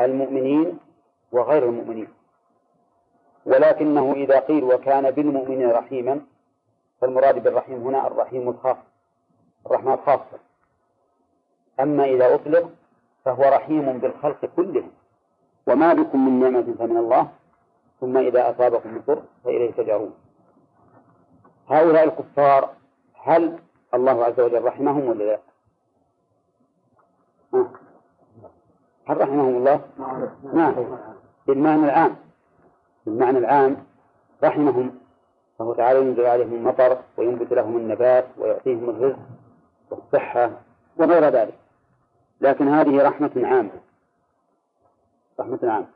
المؤمنين 0.00 0.78
وغير 1.32 1.64
المؤمنين. 1.64 2.08
ولكنه 3.46 4.12
إذا 4.12 4.38
قيل 4.38 4.64
وكان 4.64 5.10
بالمؤمنين 5.10 5.70
رحيما 5.70 6.20
فالمراد 7.00 7.42
بالرحيم 7.42 7.86
هنا 7.86 8.06
الرحيم 8.06 8.48
الخاص 8.48 8.76
الرحمة 9.66 9.94
الخاصة 9.94 10.38
أما 11.80 12.04
إذا 12.04 12.34
أطلق 12.34 12.70
فهو 13.24 13.42
رحيم 13.42 13.98
بالخلق 13.98 14.44
كلهم. 14.56 14.90
وما 15.66 15.94
بكم 15.94 16.26
من 16.26 16.40
نعمة 16.40 16.74
فمن 16.78 16.96
الله 16.96 17.28
ثم 18.00 18.16
إذا 18.16 18.50
أصابكم 18.50 18.96
الضر 18.96 19.22
فإليه 19.44 19.70
تجأرون. 19.70 20.23
هؤلاء 21.68 22.04
الكفار 22.04 22.70
هل 23.22 23.58
الله 23.94 24.24
عز 24.24 24.40
وجل 24.40 24.64
رحمهم 24.64 25.08
ولا 25.08 25.24
لا؟ 25.24 25.38
هل 29.08 29.20
رحمهم 29.20 29.56
الله؟ 29.56 29.80
نعم 30.54 30.74
بالمعنى 31.46 31.84
العام. 31.84 32.16
بالمعنى 33.06 33.38
العام 33.38 33.76
رحمهم. 34.44 34.98
فهو 35.58 35.74
تعالى 35.74 35.98
ينزل 35.98 36.26
عليهم 36.26 36.54
المطر 36.54 36.98
وينبت 37.16 37.52
لهم 37.52 37.76
النبات 37.76 38.26
ويعطيهم 38.38 38.90
الرزق 38.90 39.18
والصحة 39.90 40.50
وغير 40.96 41.24
ذلك. 41.24 41.58
لكن 42.40 42.68
هذه 42.68 43.02
رحمة 43.02 43.30
عامة. 43.36 43.80
رحمة 45.40 45.58
عامة. 45.62 45.86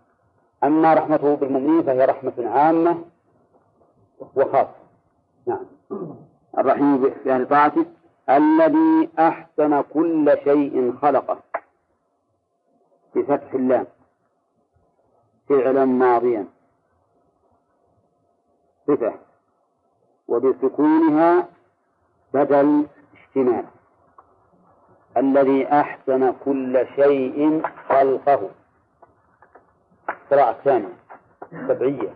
أما 0.64 0.94
رحمته 0.94 1.36
بالمؤمنين 1.36 1.82
فهي 1.82 2.04
رحمة 2.04 2.50
عامة 2.50 3.04
وخاصة. 4.36 4.77
نعم. 5.48 5.66
الرحيم 6.58 6.96
بأهل 6.96 7.48
طاعته 7.48 7.86
الذي 8.30 9.08
أحسن 9.18 9.80
كل 9.80 10.38
شيء 10.44 10.96
خلقه. 11.02 11.38
بفتح 13.14 13.54
اللام. 13.54 13.86
فعلا 15.48 15.84
ماضيا. 15.84 16.46
صفة. 18.86 19.14
وبسكونها 20.28 21.48
بدل 22.34 22.86
اشتمال. 23.14 23.64
الذي 25.16 25.66
أحسن 25.66 26.34
كل 26.44 26.86
شيء 26.96 27.62
خلقه. 27.88 28.50
قراءة 30.30 30.52
ثانية. 30.64 30.96
سبعية 31.50 32.14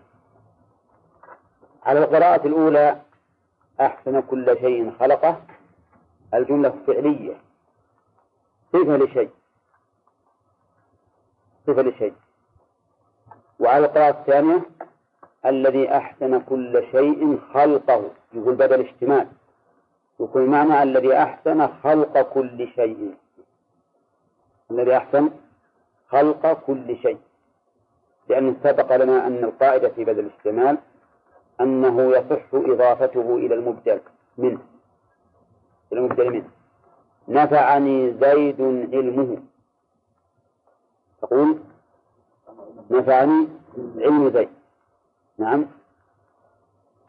على 1.83 1.99
القراءة 1.99 2.47
الأولى 2.47 3.01
أحسن 3.87 4.21
كل 4.21 4.57
شيء 4.61 4.93
خلقه 5.01 5.43
الجملة 6.35 6.75
فعلية. 6.87 7.35
صفة 8.73 8.97
لشيء؟ 8.97 9.31
صفة 11.67 11.83
لشيء؟ 11.83 12.15
وعلى 13.61 13.87
القراءة 13.87 14.21
الثانية 14.21 14.63
الذي 15.47 15.97
أحسن 15.97 16.41
كل 16.41 16.85
شيء 16.91 17.39
خلقه. 17.55 18.11
يقول 18.33 18.55
بدل 18.55 18.81
اشتمال 18.81 19.29
يكون 20.21 20.47
معنى 20.47 20.83
الذي 20.83 21.17
أحسن 21.17 21.69
خلق 21.69 22.21
كل 22.21 22.69
شيء. 22.75 23.15
الذي 24.71 24.97
أحسن 24.97 25.31
خلق 26.09 26.53
كل 26.53 26.97
شيء. 27.03 27.19
لأن 28.29 28.57
سبق 28.63 28.97
لنا 28.97 29.27
أن 29.27 29.45
القاعدة 29.45 29.89
في 29.89 30.05
بدل 30.05 30.21
الاشتمال 30.21 30.79
أنه 31.63 32.17
يصح 32.17 32.55
إضافته 32.55 33.37
إلى 33.37 33.55
المبدل 33.55 34.01
منه. 34.39 34.59
إلى 35.93 36.01
المبدل 36.01 36.31
منه. 36.31 36.51
نفعني 37.29 38.13
زيد 38.13 38.61
علمه. 38.95 39.43
تقول؟ 41.23 41.59
نفعني 42.91 43.49
علم 43.97 44.31
زيد. 44.31 44.49
نعم. 45.39 45.67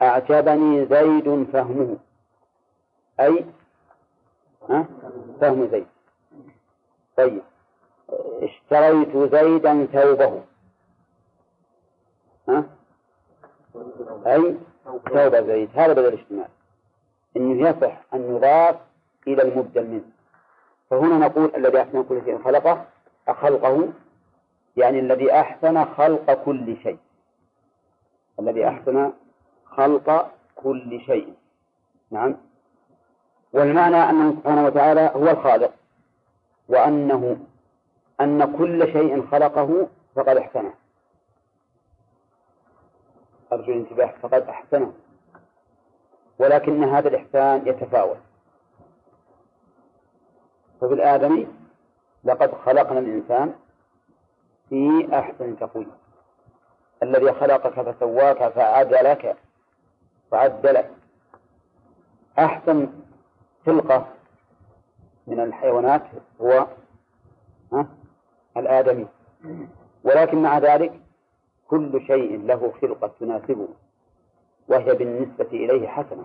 أعجبني 0.01 0.85
زيد 0.85 1.43
فهمه. 1.53 1.97
أي؟ 3.19 3.45
ها؟ 4.69 4.85
فهم 5.41 5.67
زيد. 5.67 5.87
طيب. 7.17 7.41
اشتريت 8.41 9.17
زيدا 9.17 9.85
ثوبه. 9.85 10.43
ها؟ 12.49 12.65
أي 14.27 14.57
ثوب 14.85 15.35
زيد 15.35 15.69
هذا 15.75 15.93
بدل 15.93 16.07
الاجتماع. 16.07 16.47
إنه 17.37 17.69
يصح 17.69 18.01
أن 18.13 18.35
يضاف 18.35 18.75
إلى 19.27 19.41
المبدل 19.41 19.87
منه 19.87 20.03
فهنا 20.89 21.17
نقول 21.17 21.51
الذي 21.55 21.81
أحسن 21.81 22.03
كل 22.03 22.21
شيء 22.25 22.43
خلقه 22.43 22.85
أخلقه 23.27 23.89
يعني 24.77 24.99
الذي 24.99 25.31
أحسن 25.31 25.85
خلق 25.85 26.43
كل 26.45 26.77
شيء. 26.83 26.97
الذي 28.39 28.67
أحسن 28.67 29.11
خلق 29.65 30.31
كل 30.55 31.01
شيء. 31.01 31.33
نعم. 32.11 32.37
والمعنى 33.53 34.09
أنه 34.09 34.31
سبحانه 34.31 34.65
وتعالى 34.65 35.11
هو 35.15 35.29
الخالق. 35.29 35.71
وأنه 36.69 37.37
أن 38.21 38.57
كل 38.57 38.93
شيء 38.93 39.27
خلقه 39.27 39.87
فقد 40.15 40.37
أحسنه. 40.37 40.73
أرجو 43.53 43.71
الانتباه 43.71 44.13
فقد 44.21 44.41
أحسنه. 44.41 44.93
ولكن 46.39 46.83
هذا 46.83 47.07
الإحسان 47.07 47.67
يتفاوت. 47.67 48.17
ففي 50.81 50.93
الآدمي 50.93 51.47
لقد 52.23 52.53
خلقنا 52.53 52.99
الإنسان 52.99 53.53
في 54.69 55.09
أحسن 55.13 55.59
تقويم. 55.59 55.91
الذي 57.03 57.33
خلقك 57.33 57.81
فسواك 57.81 58.47
فعدلك 58.53 59.37
فعدلك 60.31 60.91
أحسن 62.39 62.89
خلقة 63.65 64.07
من 65.27 65.39
الحيوانات 65.39 66.03
هو 66.41 66.67
الآدمي. 68.57 69.07
ولكن 70.03 70.41
مع 70.41 70.57
ذلك 70.57 70.99
كل 71.73 72.01
شيء 72.07 72.45
له 72.45 72.73
خلقة 72.81 73.11
تناسبه 73.19 73.67
وهي 74.67 74.93
بالنسبة 74.93 75.47
إليه 75.51 75.87
حسنة. 75.87 76.23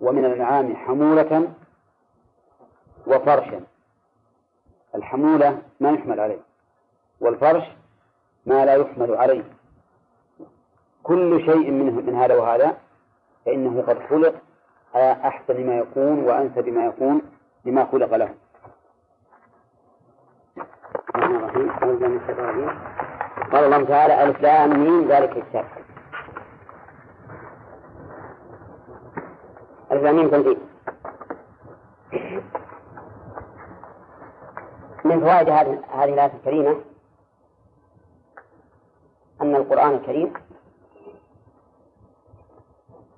ومن 0.00 0.24
الأنعام 0.24 0.76
حمولة 0.76 1.52
وفرشا. 3.06 3.60
الحمولة 4.94 5.62
ما 5.80 5.90
يحمل 5.90 6.20
عليه 6.20 6.38
والفرش 7.20 7.64
ما 8.46 8.64
لا 8.64 8.74
يحمل 8.74 9.14
عليه. 9.14 9.44
كل 11.02 11.44
شيء 11.44 11.70
منه 11.70 12.00
من 12.00 12.14
هذا 12.14 12.36
وهذا 12.36 12.76
فإنه 13.46 13.82
قد 13.82 13.98
خلق 13.98 14.34
على 14.94 15.12
أحسن 15.12 15.66
ما 15.66 15.78
يكون 15.78 16.24
وأنسب 16.24 16.68
ما 16.68 16.86
يكون 16.86 17.22
لما 17.64 17.84
خلق 17.84 18.16
له. 18.16 18.34
قال 23.52 23.64
الله 23.64 23.84
تعالى 23.84 24.22
ألف 24.24 24.40
لام 24.40 24.80
ميم 24.84 25.08
ذلك 25.08 25.36
الكتاب 25.36 25.64
ألف 29.92 30.02
لام 30.02 30.30
تنزيل 30.30 30.58
من 35.04 35.20
فوائد 35.20 35.48
هذه 35.48 35.80
الآية 36.04 36.32
الكريمة 36.34 36.80
أن 39.42 39.56
القرآن 39.56 39.94
الكريم 39.94 40.32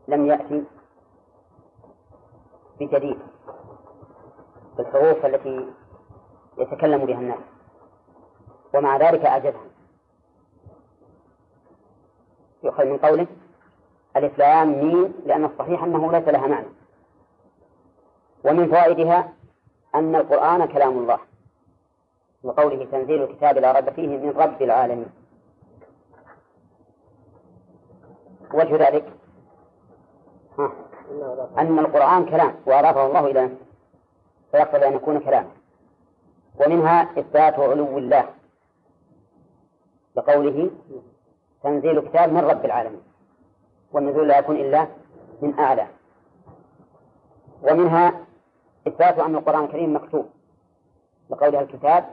لم 0.08 0.26
يأتي 0.26 0.64
بجديد. 2.80 3.18
في 4.76 4.82
الحروف 4.82 5.26
التي 5.26 5.66
يتكلم 6.58 7.04
بها 7.06 7.18
الناس. 7.18 7.51
ومع 8.74 8.96
ذلك 8.96 9.24
أعجزهم 9.24 9.68
يؤخذ 12.62 12.84
من 12.84 12.98
قوله 12.98 13.26
ألف 14.16 14.38
لام 14.38 14.68
ميم 14.68 15.14
لأن 15.26 15.44
الصحيح 15.44 15.82
أنه 15.82 16.12
ليس 16.12 16.28
لها 16.28 16.46
معنى. 16.46 16.66
ومن 18.44 18.68
فوائدها 18.68 19.32
أن 19.94 20.14
القرآن 20.14 20.66
كلام 20.66 20.98
الله. 20.98 21.18
وقوله 22.42 22.84
تنزيل 22.84 23.22
الكتاب 23.22 23.58
لا 23.58 23.72
ريب 23.72 23.90
فيه 23.90 24.06
من 24.08 24.30
رب 24.30 24.62
العالمين. 24.62 25.08
وجه 28.54 28.88
ذلك. 28.88 29.12
أن 31.58 31.78
القرآن 31.78 32.24
كلام 32.26 32.54
وأضافه 32.66 33.06
الله 33.06 33.26
إلى 33.26 33.44
نفسه 33.44 33.66
فيقتضي 34.52 34.88
أن 34.88 34.92
يكون 34.92 35.18
كلاما 35.20 35.50
ومنها 36.60 37.02
إثبات 37.02 37.58
علو 37.58 37.98
الله. 37.98 38.41
لقوله 40.16 40.70
تنزيل 41.62 42.00
كتاب 42.00 42.32
من 42.32 42.40
رب 42.40 42.64
العالمين 42.64 43.02
والنزول 43.92 44.28
لا 44.28 44.38
يكون 44.38 44.56
إلا 44.56 44.88
من 45.42 45.58
أعلى. 45.58 45.86
ومنها 47.62 48.26
إثبات 48.88 49.18
أن 49.18 49.34
القرآن 49.34 49.64
الكريم 49.64 49.96
مكتوب 49.96 50.26
لقولها 51.30 51.60
الكتاب 51.60 52.04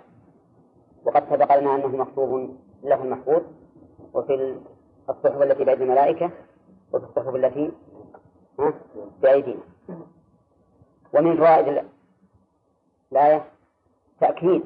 وقد 1.06 1.24
سبق 1.30 1.60
لنا 1.60 1.76
أنه 1.76 1.88
مكتوب 1.88 2.56
له 2.84 3.04
المحفوظ 3.04 3.42
وفي 4.14 4.60
الصحف 5.10 5.42
التي 5.42 5.64
بأيدي 5.64 5.84
الملائكة 5.84 6.32
وفي 6.94 7.06
الصحف 7.06 7.36
التي 7.36 7.72
بأيدينا. 9.22 9.64
ومن 11.14 11.38
فوائد 11.38 11.86
الآية 13.12 13.46
تأكيد 14.20 14.64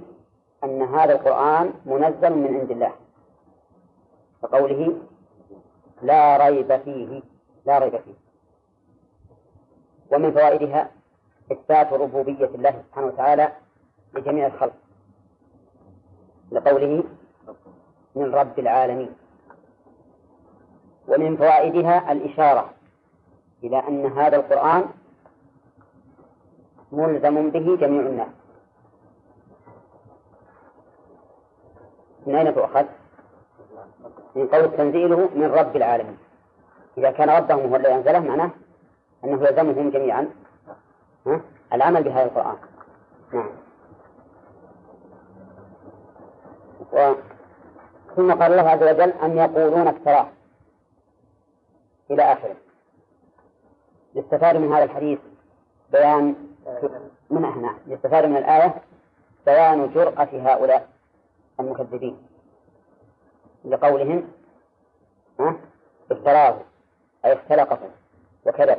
أن 0.64 0.82
هذا 0.82 1.14
القرآن 1.14 1.74
منزل 1.86 2.38
من 2.38 2.60
عند 2.60 2.72
الله. 2.72 2.94
كقوله 4.44 5.02
لا 6.02 6.38
ريب 6.38 6.78
فيه 6.78 7.22
لا 7.66 7.80
ريب 7.80 7.98
فيه. 7.98 8.14
ومن 10.12 10.32
فوائدها 10.32 10.92
إثبات 11.52 11.94
ربوبية 11.94 12.46
الله 12.46 12.84
سبحانه 12.88 13.08
وتعالى 13.08 13.52
لجميع 14.14 14.48
الخلق. 14.48 14.74
لقوله 16.52 17.04
من 18.16 18.36
رب 18.36 18.60
العالمين. 18.60 19.16
ومن 21.08 21.38
فوائدها 21.38 22.12
الإشارة 22.12 22.74
إلى 23.64 23.88
أن 23.88 24.06
هذا 24.06 24.36
القرآن 24.36 24.86
ملزم 26.92 27.50
به 27.50 27.76
جميع 27.76 28.02
الناس. 28.02 28.30
من 32.28 32.36
أين 32.36 32.56
تؤخذ؟ 32.56 32.86
من 34.36 34.48
قول 34.48 34.78
تنزيله 34.78 35.30
من 35.36 35.52
رب 35.52 35.76
العالمين. 35.76 36.18
إذا 36.98 37.12
كان 37.12 37.30
ربهم 37.30 37.70
هو 37.70 37.76
الذي 37.76 37.94
أنزله 37.94 38.20
معناه 38.20 38.50
أنه 39.24 39.48
يلزمهم 39.48 39.90
جميعا 39.90 40.30
العمل 41.74 42.04
بهذا 42.04 42.26
القرآن. 42.26 42.56
نعم. 43.34 43.50
و... 46.94 47.14
ثم 48.16 48.32
قال 48.34 48.52
الله 48.52 48.70
عز 48.70 48.84
وجل 48.84 49.10
أن 49.10 49.38
يقولون 49.38 49.88
افتراه؟ 49.88 50.28
إلى 52.12 52.24
آخره. 52.24 52.56
يستفاد 54.16 54.58
من 54.58 54.74
هذا 54.74 54.84
الحديث 54.84 55.20
بيان 55.92 56.36
من 57.30 57.46
هنا 57.46 57.76
يستفاد 57.88 58.26
من 58.26 58.38
الآية 58.38 58.76
بيان 59.46 59.92
جرأة 59.94 60.28
هؤلاء 60.34 60.90
المكذبين. 61.60 62.33
لقولهم 63.66 64.32
افتراه 66.12 66.62
أي 67.26 67.34
اختلقه 67.34 67.80
وكذب 68.46 68.78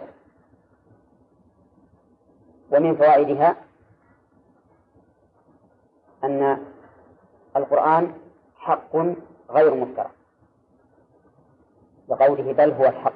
ومن 2.71 2.97
فوائدها 2.97 3.57
أن 6.25 6.67
القرآن 7.57 8.15
حق 8.57 8.97
غير 9.51 9.75
مفترى 9.75 10.11
لقوله 12.09 12.53
بل 12.53 12.71
هو 12.71 12.85
الحق. 12.85 13.13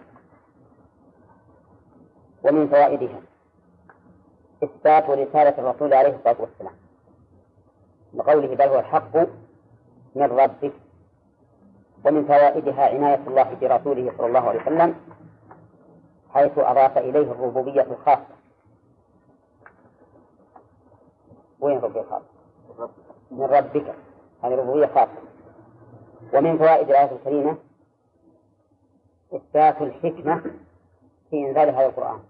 ومن 2.45 2.69
فوائدها 2.69 3.21
إثبات 4.65 5.11
رسالة 5.11 5.59
الرسول 5.59 5.95
عليه 5.95 6.17
الصلاة 6.17 6.37
والسلام. 6.41 6.75
لقوله 8.15 8.55
بل 8.55 8.69
هو 8.69 8.79
الحق 8.79 9.17
من 10.15 10.23
ربك 10.23 10.73
ومن 12.05 12.25
فوائدها 12.25 12.95
عناية 12.95 13.21
الله 13.27 13.55
برسوله 13.61 14.13
صلى 14.19 14.27
الله 14.27 14.41
عليه 14.41 14.63
وسلم 14.63 14.95
حيث 16.31 16.59
أضاف 16.59 16.99
إليه 16.99 17.33
الربوبية 17.33 17.83
الخاصة. 17.83 18.39
وين 21.61 21.79
ربي 21.79 22.01
الخاصة؟ 22.01 22.25
من 23.31 23.43
ربك. 23.43 23.95
هذه 24.45 24.55
ربوبية 24.55 24.87
خاصة 24.87 25.19
ومن 26.35 26.59
فوائد 26.59 26.89
الآية 26.89 27.13
الكريمة 27.13 27.57
إثبات 29.35 29.83
الحكمة 29.83 30.43
في 31.31 31.49
إنزال 31.49 31.69
هذا 31.69 31.87
القرآن. 31.87 32.21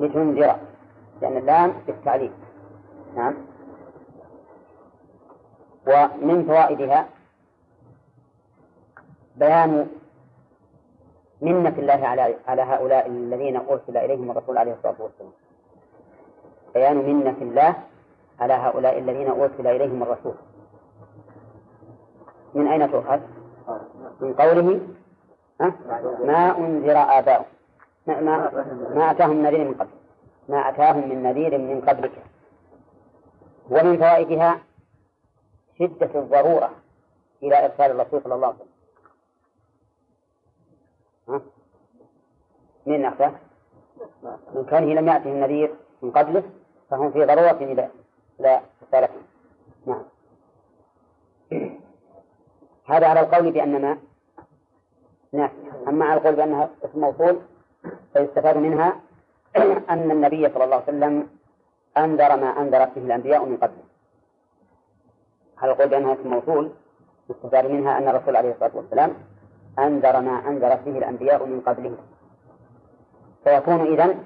لتنذر. 0.00 0.56
لأن 1.22 1.36
اللام 1.36 1.72
بالتعليم 1.86 2.32
نعم. 3.16 3.34
ومن 5.86 6.44
فوائدها 6.46 7.08
بيان 9.36 9.88
منة 11.42 11.74
الله 11.78 12.06
على 12.06 12.34
على 12.48 12.62
هؤلاء 12.62 13.06
الذين 13.06 13.56
أرسل 13.56 13.96
إليهم 13.96 14.30
الرسول 14.30 14.58
عليه 14.58 14.72
الصلاة 14.72 14.94
والسلام. 14.98 15.32
بيان 16.74 16.96
منة 16.96 17.36
الله 17.40 17.74
على 18.40 18.52
هؤلاء 18.52 18.98
الذين 18.98 19.28
أرسل 19.28 19.66
إليهم 19.66 20.02
الرسول. 20.02 20.34
من 22.54 22.68
أين 22.68 22.92
تؤخذ؟ 22.92 23.20
من 24.20 24.34
قوله 24.34 24.80
ما 26.24 26.58
أنذر 26.58 26.96
آباؤهم. 27.18 27.44
ما, 28.06 28.20
ما, 28.20 28.64
ما 28.94 29.10
أتاهم 29.10 29.42
نذير 29.42 29.68
من 29.68 29.74
قبل. 29.74 29.90
ما 30.48 30.68
أتاهم 30.68 31.08
من 31.08 31.22
نذير 31.22 31.58
من 31.58 31.80
قبلك. 31.80 32.12
ومن 33.70 33.98
فوائدها 33.98 34.58
شدة 35.78 36.20
الضرورة 36.20 36.70
إلى 37.42 37.64
إرسال 37.64 37.90
الرسول 37.90 38.22
صلى 38.22 38.34
الله 38.34 38.46
عليه 38.46 38.56
وسلم. 38.56 38.74
ها؟ 41.28 41.40
من 42.86 43.04
أخذه؟ 43.04 43.34
من 44.54 44.66
كونه 44.70 44.94
لم 44.94 45.08
يأته 45.08 45.30
النذير 45.32 45.74
من 46.02 46.10
قبله 46.10 46.42
فهم 46.90 47.10
في 47.12 47.24
ضرورة 47.24 47.58
إلى 47.72 47.90
إلى 48.40 48.60
رسالته 48.82 49.20
نعم. 49.86 50.04
هذا 52.86 53.06
على 53.06 53.20
القول 53.20 53.50
بأن 53.52 53.82
ما 53.82 53.98
نعم. 55.32 55.50
أما 55.88 56.04
على 56.04 56.20
القول 56.20 56.34
بأنها 56.34 56.70
اسم 56.84 57.00
موصول 57.00 57.40
فيستفاد 58.12 58.56
منها 58.56 59.00
أن 59.92 60.10
النبي 60.10 60.48
صلى 60.48 60.64
الله 60.64 60.76
عليه 60.76 60.84
وسلم 60.84 61.28
أنذر 61.96 62.36
ما 62.36 62.60
أنذرت 62.60 62.98
به 62.98 63.02
الأنبياء 63.02 63.44
من 63.44 63.56
قبله. 63.56 63.83
على 65.58 65.72
القول 65.72 65.88
بأنها 65.88 66.14
اسم 66.14 66.28
موصول 66.28 66.72
يستفاد 67.30 67.66
منها 67.66 67.98
أن 67.98 68.08
الرسول 68.08 68.36
عليه 68.36 68.52
الصلاة 68.52 68.76
والسلام 68.76 69.14
أنذر 69.78 70.20
ما 70.20 70.48
أنذرت 70.48 70.80
به 70.84 70.98
الأنبياء 70.98 71.46
من 71.46 71.60
قبله. 71.60 71.96
فيكون 73.44 73.80
إذن 73.80 74.24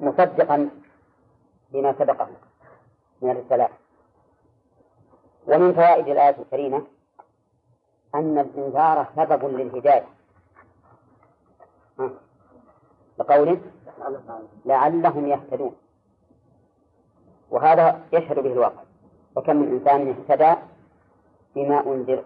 مصدقا 0.00 0.70
بما 1.72 1.92
سبقه 1.98 2.28
من 3.22 3.30
الرسالات 3.30 3.70
ومن 5.46 5.74
فوائد 5.74 6.08
الآية 6.08 6.36
الكريمة 6.38 6.82
أن 8.14 8.38
الإنذار 8.38 9.06
سبب 9.16 9.44
للهداية. 9.44 10.06
لقوله 13.18 13.60
لعلهم 14.64 15.26
يهتدون. 15.26 15.76
وهذا 17.50 18.00
يشهد 18.12 18.38
به 18.38 18.52
الواقع. 18.52 18.85
وكم 19.36 19.56
من 19.56 19.68
إنسان 19.68 20.08
اهتدى 20.08 20.54
بما 21.54 21.86
أنذر. 21.86 22.24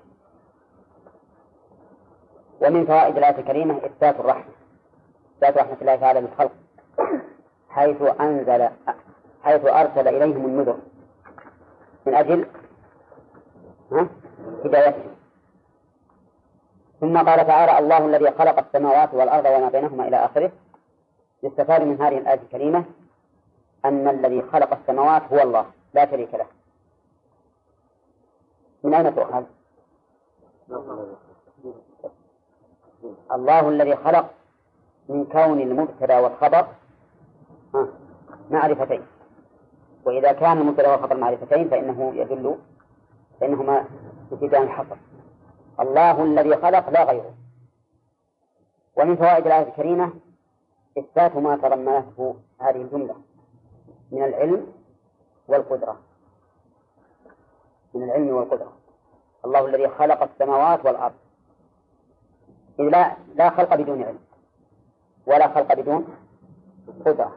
ومن 2.60 2.86
فوائد 2.86 3.16
الآية 3.16 3.38
الكريمة 3.38 3.76
إثبات 3.76 4.20
الرحمة. 4.20 4.52
إثبات 5.36 5.56
رحمة 5.56 5.76
الله 5.80 5.96
تعالى 5.96 6.20
للخلق. 6.20 6.52
حيث 7.68 8.02
أنزل 8.20 8.68
حيث 9.42 9.64
أرسل 9.64 10.08
إليهم 10.08 10.46
النذر. 10.46 10.78
من 12.06 12.14
أجل؟ 12.14 12.46
هدايتهم. 14.64 15.14
ثم 17.00 17.18
قال 17.18 17.46
تعالى 17.46 17.78
الله 17.78 18.06
الذي 18.06 18.30
خلق 18.30 18.58
السماوات 18.58 19.14
والأرض 19.14 19.44
وما 19.44 19.68
بينهما 19.68 20.08
إلى 20.08 20.16
آخره. 20.16 20.52
يستفاد 21.42 21.82
من 21.82 22.00
هذه 22.00 22.18
الآية 22.18 22.40
الكريمة 22.40 22.84
أن 23.84 24.08
الذي 24.08 24.42
خلق 24.42 24.72
السماوات 24.72 25.22
هو 25.32 25.42
الله 25.42 25.66
لا 25.94 26.10
شريك 26.10 26.34
له. 26.34 26.59
من 28.84 28.94
أين 28.94 29.14
تؤخذ؟ 29.14 29.44
الله 33.32 33.68
الذي 33.68 33.96
خلق 33.96 34.30
من 35.08 35.24
كون 35.24 35.60
المبتدأ 35.60 36.18
والخبر 36.20 36.66
معرفتين. 38.50 39.02
وإذا 40.04 40.32
كان 40.32 40.58
المبتدأ 40.58 40.90
والخبر 40.90 41.16
معرفتين 41.16 41.68
فإنه 41.68 42.12
يدل 42.14 42.56
فإنهما 43.40 43.84
يفيدان 44.32 44.62
الحصر 44.62 44.96
الله 45.80 46.24
الذي 46.24 46.56
خلق 46.56 46.90
لا 46.90 47.04
غيره. 47.04 47.34
ومن 48.96 49.16
فوائد 49.16 49.46
الآية 49.46 49.68
الكريمة 49.68 50.12
إثبات 50.98 51.36
ما 51.36 51.56
تضمنته 51.56 52.34
هذه 52.60 52.82
الجملة 52.82 53.14
من 54.12 54.24
العلم 54.24 54.66
والقدرة. 55.48 56.09
من 57.94 58.02
العلم 58.02 58.28
والقدرة. 58.28 58.72
الله 59.44 59.66
الذي 59.66 59.88
خلق 59.88 60.22
السماوات 60.22 60.86
والأرض. 60.86 61.14
إذ 62.80 62.84
لا 62.84 63.16
لا 63.34 63.50
خلق 63.50 63.74
بدون 63.74 64.02
علم. 64.02 64.18
ولا 65.26 65.48
خلق 65.48 65.74
بدون 65.74 66.16
قدرة. 67.06 67.36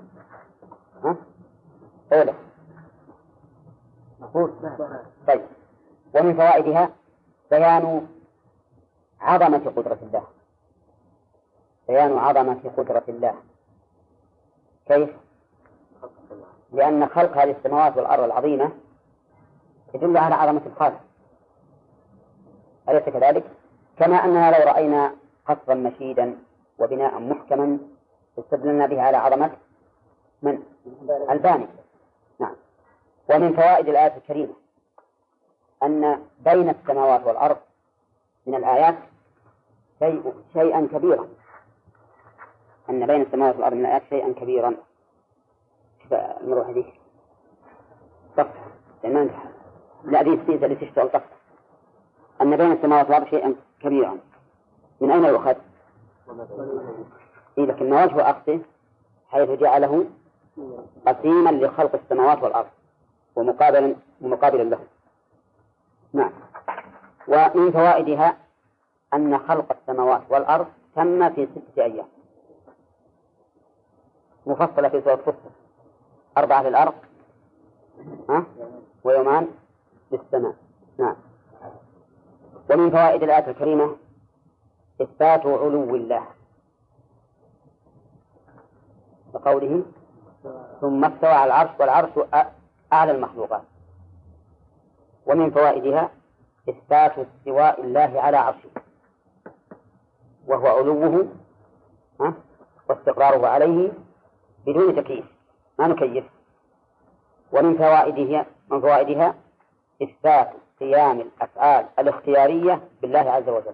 ها؟ 1.03 1.15
أولى 2.13 2.34
طيب. 5.27 5.41
ومن 6.15 6.34
فوائدها 6.34 6.89
بيان 7.51 8.07
عظمة 9.21 9.71
قدرة 9.75 9.97
الله. 10.01 10.23
بيان 11.88 12.17
عظمة 12.17 12.71
قدرة 12.77 13.03
الله. 13.09 13.35
كيف؟ 14.85 15.09
لأن 16.71 17.07
خلق 17.07 17.38
هذه 17.38 17.51
السماوات 17.51 17.97
والأرض 17.97 18.23
العظيمة 18.23 18.71
يدل 19.94 20.18
على 20.18 20.36
عظمة 20.36 20.61
الخالق. 20.65 20.99
أليس 22.90 23.03
كذلك؟ 23.03 23.44
كما 23.98 24.15
أننا 24.15 24.57
لو 24.57 24.72
رأينا 24.72 25.15
قصرا 25.45 25.76
مشيدا 25.76 26.38
وبناء 26.80 27.20
محكما 27.20 27.80
استدللنا 28.40 28.88
به 28.88 29.02
على 29.02 29.18
عظمة 29.18 29.52
من؟ 30.41 30.64
الباني. 31.30 31.68
نعم. 32.40 32.56
ومن 33.30 33.53
فوائد 33.53 33.90
الآية 33.90 34.18
الكريمة 34.18 34.53
أن 35.84 36.22
بين 36.40 36.70
السماوات 36.70 37.24
والأرض 37.28 37.57
من 38.45 38.56
الآيات 38.56 38.95
شيء 39.99 40.34
شيئا 40.53 40.88
كبيرا. 40.91 41.28
أن 42.90 43.06
بين 43.06 43.22
السماوات 43.22 43.56
والأرض 43.56 43.74
من 43.74 43.86
الآيات 43.86 44.03
شيئا 44.10 44.34
كبيرا. 44.34 44.76
المروحة 46.11 46.72
دي. 46.72 46.86
صفحة. 48.38 48.64
ما 49.03 49.30
لا 50.03 50.23
ذي 50.23 50.34
السيزة 50.34 50.65
اللي 50.65 50.75
تشتغل 50.75 51.07
صفحة 51.07 51.43
أن 52.41 52.57
بين 52.57 52.71
السماوات 52.71 53.05
والأرض 53.05 53.27
شيئا 53.27 53.55
كبيرا. 53.81 54.17
من 55.01 55.11
أين 55.11 55.23
يؤخذ؟ 55.23 55.55
إيه 57.57 57.65
لكن 57.65 57.93
وجه 57.93 58.30
أخذه 58.30 58.59
حيث 59.30 59.49
جعله 59.49 60.05
قسيما 61.07 61.49
لخلق 61.49 61.95
السماوات 61.95 62.43
والأرض 62.43 62.69
ومقابلا 63.35 63.95
ومقابلا 64.21 64.63
له. 64.63 64.80
نعم. 66.13 66.31
ومن 67.27 67.71
فوائدها 67.71 68.38
أن 69.13 69.38
خلق 69.38 69.71
السماوات 69.71 70.21
والأرض 70.30 70.67
تم 70.95 71.30
في 71.30 71.47
ستة 71.47 71.84
أيام. 71.84 72.05
مفصلة 74.45 74.89
في 74.89 75.01
سورة 75.01 75.15
فصل. 75.15 75.49
أربعة 76.38 76.61
في 76.61 76.67
الأرض 76.67 76.93
ها؟ 78.30 78.43
ويومان. 79.03 79.47
في 80.18 80.22
السماء 80.22 80.56
نعم. 80.99 81.15
ومن 82.72 82.91
فوائد 82.91 83.23
الآية 83.23 83.48
الكريمة 83.48 83.95
إثبات 85.02 85.45
علو 85.45 85.95
الله. 85.95 86.27
وقوله 89.34 89.84
ثم 90.81 91.06
استوى 91.06 91.30
على 91.30 91.45
العرش 91.45 91.80
والعرش 91.80 92.10
أعلى 92.94 93.11
المخلوقات. 93.11 93.64
ومن 95.26 95.52
فوائدها 95.52 96.11
إثبات 96.69 97.11
استواء 97.19 97.81
الله 97.81 98.22
على 98.22 98.38
عرشه. 98.38 98.69
وهو 100.48 100.68
علوه 100.68 101.27
واستقراره 102.90 103.48
عليه 103.48 103.91
بدون 104.65 104.95
تكييف. 104.95 105.26
ما 105.80 105.88
نكيف. 105.88 106.26
ومن 107.52 107.77
فوائدها 107.77 108.45
من 108.72 108.81
فوائدها 108.81 109.43
إثبات 110.03 110.49
قيام 110.80 111.19
الأفعال 111.19 111.85
الاختيارية 111.99 112.81
بالله 113.01 113.19
عز 113.31 113.49
وجل. 113.49 113.73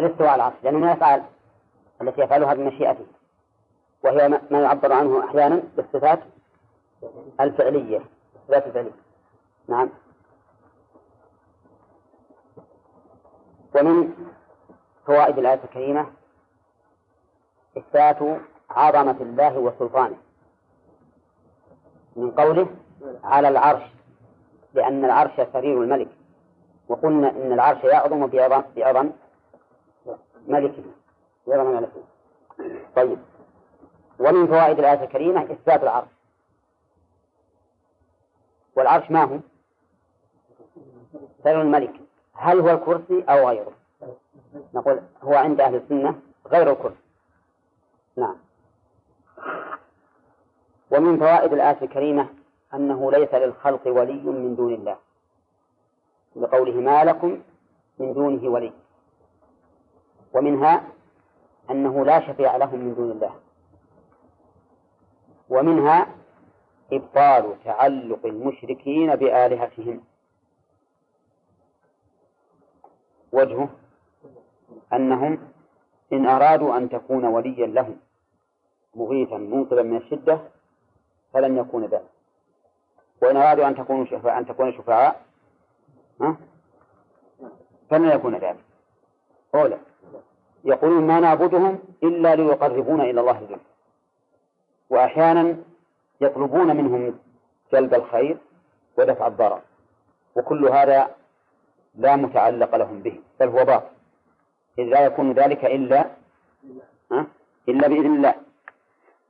الاستواء 0.00 0.28
على 0.28 0.36
العرش 0.36 0.54
لأنه 0.62 0.78
من 0.78 0.84
الأفعال 0.84 1.22
التي 2.02 2.20
يفعلها 2.20 2.54
بمشيئته 2.54 3.06
وهي 4.04 4.28
ما 4.28 4.60
يعبر 4.60 4.92
عنه 4.92 5.24
أحيانا 5.24 5.62
بالصفات 5.76 6.20
الفعلية 7.40 8.00
الصفات 8.36 8.66
الفعلية. 8.66 8.90
نعم. 9.68 9.88
ومن 13.76 14.14
فوائد 15.06 15.38
الآية 15.38 15.60
الكريمة 15.64 16.06
إثبات 17.78 18.40
عظمة 18.70 19.16
الله 19.20 19.58
وسلطانه. 19.58 20.16
من 22.16 22.30
قوله 22.30 22.68
على 23.24 23.48
العرش 23.48 23.82
لأن 24.74 25.04
العرش 25.04 25.40
سرير 25.52 25.82
الملك. 25.82 26.08
وقلنا 26.88 27.30
إن 27.30 27.52
العرش 27.52 27.84
يعظم 27.84 28.26
بعظم 28.26 28.62
بعظم 28.76 29.10
ملكه. 30.48 30.82
بعظم 31.46 31.76
ملكه. 31.76 32.02
طيب. 32.96 33.18
ومن 34.18 34.46
فوائد 34.46 34.78
الآية 34.78 35.04
الكريمة 35.04 35.42
إثبات 35.42 35.82
العرش. 35.82 36.08
والعرش 38.76 39.10
ما 39.10 39.24
هو؟ 39.24 39.38
سرير 41.44 41.62
الملك. 41.62 41.94
هل 42.32 42.60
هو 42.60 42.70
الكرسي 42.70 43.24
أو 43.28 43.48
غيره؟ 43.48 43.72
نقول 44.74 45.00
هو 45.22 45.34
عند 45.34 45.60
أهل 45.60 45.74
السنة 45.74 46.20
غير 46.46 46.70
الكرسي. 46.72 46.96
نعم. 48.16 48.36
ومن 50.96 51.18
فوائد 51.18 51.52
الآية 51.52 51.82
الكريمة 51.82 52.28
أنه 52.74 53.12
ليس 53.12 53.34
للخلق 53.34 53.88
ولي 53.88 54.22
من 54.22 54.56
دون 54.56 54.74
الله. 54.74 54.96
لقوله 56.36 56.72
ما 56.72 57.04
لكم 57.04 57.40
من 57.98 58.12
دونه 58.12 58.48
ولي 58.48 58.72
ومنها 60.34 60.84
أنه 61.70 62.04
لا 62.04 62.20
شفيع 62.20 62.56
لهم 62.56 62.78
من 62.78 62.94
دون 62.94 63.10
الله. 63.10 63.34
ومنها 65.48 66.06
إبطال 66.92 67.56
تعلق 67.64 68.26
المشركين 68.26 69.16
بآلهتهم. 69.16 70.00
وجهه 73.32 73.68
أنهم 74.92 75.38
إن 76.12 76.26
أرادوا 76.26 76.76
أن 76.76 76.88
تكون 76.88 77.24
وليا 77.24 77.66
لهم 77.66 77.96
مغيثا 78.94 79.36
منقذا 79.38 79.82
من 79.82 79.96
الشدة 79.96 80.40
فلن 81.36 81.58
يكون 81.58 81.84
ذلك 81.84 82.10
وإن 83.22 83.36
أرادوا 83.36 83.68
أن 83.68 83.76
تكونوا 83.76 84.04
شفاء 84.04 84.38
أن 84.38 84.46
تكون 84.46 84.72
شفعاء؟ 84.72 85.22
فلن 87.90 88.08
يكون 88.08 88.34
ذلك 88.34 88.64
أولا 89.54 89.78
يقولون 90.64 91.06
ما 91.06 91.20
نعبدهم 91.20 91.78
إلا 92.02 92.34
ليقربونا 92.34 93.04
إلى 93.04 93.20
الله 93.20 93.40
زلفى 93.40 93.64
وأحيانا 94.90 95.56
يطلبون 96.20 96.76
منهم 96.76 97.18
جلب 97.72 97.94
الخير 97.94 98.38
ودفع 98.98 99.26
الضرر. 99.26 99.60
وكل 100.36 100.68
هذا 100.68 101.10
لا 101.94 102.16
متعلق 102.16 102.76
لهم 102.76 103.02
به 103.02 103.20
بل 103.40 103.48
هو 103.48 103.64
باطل. 103.64 103.90
إذ 104.78 104.84
لا 104.84 105.00
يكون 105.00 105.32
ذلك 105.32 105.64
إلا؟ 105.64 106.10
إلا 107.68 107.88
بإذن 107.88 108.16
الله. 108.16 108.45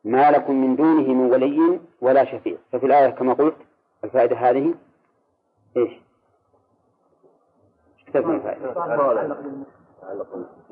ما 0.07 0.31
لكم 0.31 0.55
من 0.55 0.77
دونه 0.77 1.15
من 1.15 1.31
ولي 1.33 1.81
ولا 2.01 2.25
شفيع. 2.25 2.57
ففي 2.73 2.87
الآية 2.87 3.11
كما 3.11 3.33
قلت 3.33 3.57
الفائدة 4.05 4.37
هذه 4.37 4.75
إيش؟ 5.77 5.93
كتبنا 8.07 8.35
الفائدة؟ 8.35 8.75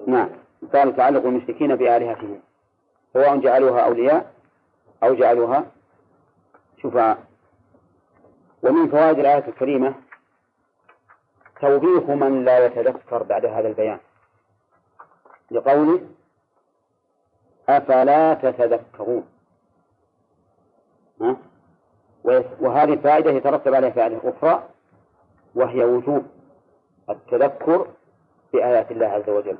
نعم. 0.06 0.28
قال 0.72 0.96
تعلق 0.96 1.26
المشركين 1.26 1.76
بآلهتهم. 1.76 2.40
سواء 3.12 3.36
جعلوها 3.36 3.80
أولياء 3.80 4.32
أو 5.02 5.14
جعلوها 5.14 5.66
شفعاء. 6.82 7.24
ومن 8.62 8.88
فوائد 8.88 9.18
الآية 9.18 9.48
الكريمة 9.48 9.94
توبيخ 11.60 12.10
من 12.10 12.44
لا 12.44 12.66
يتذكر 12.66 13.22
بعد 13.22 13.46
هذا 13.46 13.68
البيان. 13.68 13.98
لقوله 15.50 16.00
أفلا 17.68 18.34
تتذكرون؟ 18.34 19.24
ها؟ 21.20 21.36
وهذه 22.60 22.96
فائدة 22.96 23.30
يترتب 23.30 23.74
عليها 23.74 23.90
فائدة 23.90 24.18
أخرى 24.24 24.62
وهي 25.54 25.84
وجوب 25.84 26.22
التذكر 27.10 27.86
بآيات 28.52 28.90
الله 28.92 29.06
عز 29.06 29.28
وجل. 29.28 29.58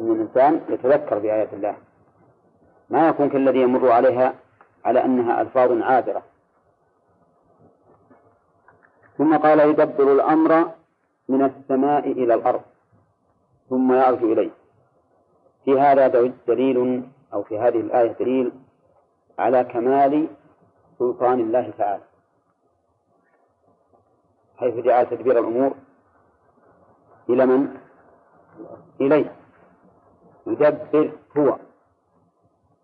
أن 0.00 0.12
الإنسان 0.12 0.60
يتذكر 0.68 1.18
بآيات 1.18 1.52
الله. 1.52 1.76
ما 2.90 3.08
يكون 3.08 3.28
كالذي 3.28 3.60
يمر 3.60 3.90
عليها 3.90 4.34
على 4.84 5.04
أنها 5.04 5.40
ألفاظ 5.40 5.82
عابرة. 5.82 6.22
ثم 9.18 9.36
قال 9.36 9.60
يدبر 9.60 10.12
الأمر 10.12 10.70
من 11.28 11.44
السماء 11.44 12.12
إلى 12.12 12.34
الأرض 12.34 12.60
ثم 13.70 13.92
يعرج 13.92 14.22
إليه. 14.22 14.50
في 15.68 15.80
هذا 15.80 16.32
دليل 16.46 17.08
أو 17.32 17.42
في 17.42 17.58
هذه 17.58 17.80
الآية 17.80 18.12
دليل 18.12 18.52
على 19.38 19.64
كمال 19.64 20.28
سلطان 20.98 21.40
الله 21.40 21.70
تعالى. 21.78 22.02
حيث 24.56 24.74
جعل 24.74 25.10
تدبير 25.10 25.38
الأمور 25.38 25.74
إلى 27.28 27.46
من؟ 27.46 27.76
إليه. 29.00 29.36
يدبر 30.46 31.12
هو. 31.36 31.58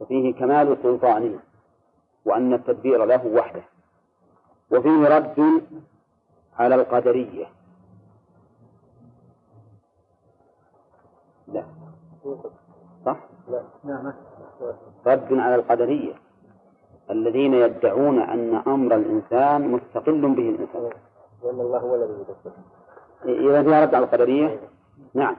وفيه 0.01 0.35
كمال 0.35 0.79
سلطانه 0.83 1.39
وأن 2.25 2.55
التدبير 2.55 3.05
له 3.05 3.27
وحده. 3.27 3.63
وفيه 4.71 5.09
رد 5.09 5.63
على 6.59 6.75
القدرية. 6.75 7.47
لا. 11.49 11.65
صح؟ 13.05 13.17
رد 15.07 15.33
على 15.33 15.55
القدرية. 15.55 16.15
الذين 17.11 17.55
يدعون 17.55 18.19
أن 18.19 18.55
أمر 18.67 18.95
الإنسان 18.95 19.69
مستقل 19.69 20.35
به 20.35 20.49
الإنسان. 20.51 20.91
وأن 21.43 21.61
الله 21.61 21.79
هو 21.79 21.95
الذي 21.95 22.13
يدبر 22.13 22.53
إذا 23.25 23.63
فيها 23.63 23.85
رد 23.85 23.95
على 23.95 24.05
القدرية؟ 24.05 24.61
نعم. 25.15 25.37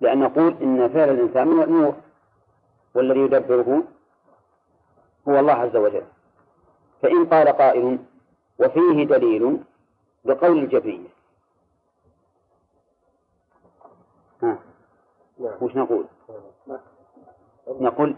لأن 0.00 0.18
نقول 0.18 0.54
إن 0.62 0.88
فعل 0.88 1.08
الإنسان 1.08 1.48
من 1.48 1.62
الأمور 1.62 1.94
والذي 2.94 3.20
يدبره 3.20 3.82
هو 5.28 5.38
الله 5.38 5.52
عز 5.52 5.76
وجل. 5.76 6.02
فإن 7.02 7.26
قال 7.26 7.48
قائل 7.48 7.98
وفيه 8.60 9.04
دليل 9.04 9.60
بقول 10.24 10.58
الجبرية. 10.58 11.08
ها. 14.42 14.58
وش 15.60 15.76
نقول؟ 15.76 16.04
نقول 17.68 18.16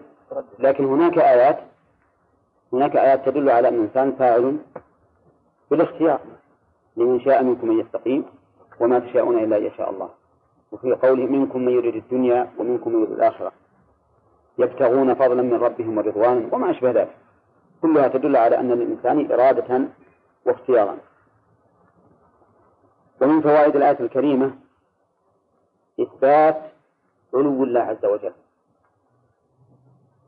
لكن 0.59 0.85
هناك 0.85 1.19
آيات 1.19 1.59
هناك 2.73 2.97
آيات 2.97 3.27
تدل 3.27 3.51
على 3.51 3.69
أن 3.69 3.75
الإنسان 3.75 4.13
فاعل 4.13 4.57
بالاختيار 5.71 6.21
لمن 6.97 7.21
شاء 7.21 7.43
منكم 7.43 7.71
أن 7.71 7.81
يستقيم 7.81 8.25
وما 8.81 8.99
تشاءون 8.99 9.39
إلا 9.39 9.57
أن 9.57 9.67
يشاء 9.67 9.91
الله. 9.91 10.11
وفي 10.73 10.93
قوله 10.93 11.27
منكم 11.27 11.63
من 11.63 11.73
يريد 11.73 11.95
الدنيا 11.95 12.51
ومنكم 12.59 12.93
من 12.93 13.03
يريد 13.03 13.13
الآخرة. 13.13 13.53
يبتغون 14.59 15.15
فضلا 15.15 15.43
من 15.43 15.55
ربهم 15.55 15.99
ورضوانا 15.99 16.55
وما 16.55 16.71
أشبه 16.71 16.91
ذلك. 16.91 17.17
كلها 17.83 18.09
تدل 18.09 18.37
على 18.37 18.61
أن 18.61 18.73
للإنسان 18.73 19.33
إرادة 19.33 19.89
واختيارا. 20.47 20.99
ومن 23.21 23.41
فوائد 23.41 23.77
الآية 23.77 24.01
الكريمة 24.01 24.55
إثبات 26.01 26.63
علو 27.35 27.65
الله 27.65 27.81
عز 27.81 28.05
وجل. 28.05 28.33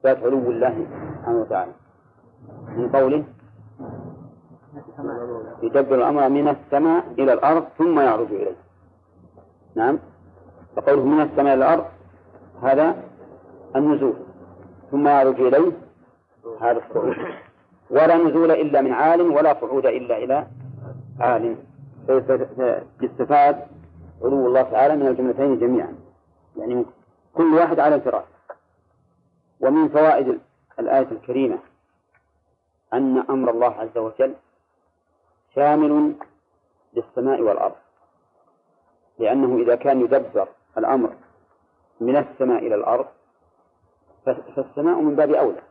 إثبات 0.03 0.23
علو 0.27 0.51
الله 0.51 0.87
سبحانه 1.19 1.41
وتعالى. 1.41 1.73
من 2.77 2.89
قوله 2.89 3.25
يدبر 5.63 5.95
الأمر 5.95 6.29
من 6.29 6.49
السماء 6.49 7.05
إلى 7.19 7.33
الأرض 7.33 7.65
ثم 7.79 8.01
يعرج 8.01 8.27
إليه. 8.33 8.57
نعم. 9.75 9.99
فقوله 10.77 11.05
من 11.05 11.21
السماء 11.21 11.55
إلى 11.55 11.65
الأرض 11.65 11.85
هذا 12.63 12.97
النزول. 13.77 14.15
ثم 14.91 15.09
يعرج 15.09 15.41
إليه 15.41 15.73
هذا 16.61 16.79
الصعود. 16.79 17.17
ولا 17.91 18.17
نزول 18.17 18.51
إلا 18.51 18.81
من 18.81 18.93
عال 18.93 19.21
ولا 19.21 19.55
صعود 19.61 19.87
إلا 19.87 20.17
إلى 20.17 20.47
عال 21.21 21.57
يستفاد 23.03 23.57
علو 24.25 24.47
الله 24.47 24.63
تعالى 24.63 24.97
من 24.97 25.07
الجملتين 25.07 25.59
جميعا. 25.59 25.95
يعني 26.57 26.87
كل 27.35 27.55
واحد 27.55 27.79
على 27.79 27.95
الفراش. 27.95 28.25
ومن 29.63 29.89
فوائد 29.89 30.41
الآية 30.79 31.09
الكريمة 31.13 31.59
أن 32.93 33.19
أمر 33.19 33.51
الله 33.51 33.75
عز 33.81 33.99
وجل 33.99 34.35
شامل 35.55 36.15
للسماء 36.95 37.41
والأرض 37.41 37.77
لأنه 39.19 39.63
إذا 39.63 39.77
كان 39.77 40.01
يدبر 40.01 40.49
الأمر 40.79 41.17
من 42.01 42.17
السماء 42.17 42.67
إلى 42.67 42.75
الأرض 42.75 43.07
فالسماء 44.27 45.01
من 45.01 45.17
باب 45.17 45.31
أولى. 45.31 45.63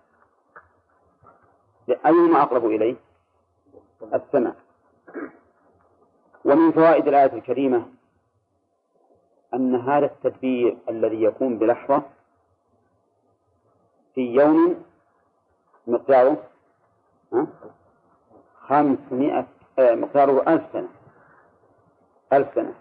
أيهما 2.06 2.42
أقرب 2.42 2.66
إليه؟ 2.66 2.96
السماء. 4.14 4.56
ومن 6.46 6.72
فوائد 6.72 7.08
الآية 7.08 7.34
الكريمة 7.34 7.86
أن 9.54 9.76
هذا 9.76 10.06
التدبير 10.06 10.78
الذي 10.90 11.24
يكون 11.24 11.58
بلحظة 11.58 12.04
في 14.16 14.22
يوم 14.22 14.84
مقداره 15.88 16.44
خمسمائة 18.56 19.48
آه، 19.80 19.96
مقداره 19.96 20.54
ألف 20.54 20.64
سنة. 20.74 20.90
ألف 22.34 22.54
سنة. 22.56 22.74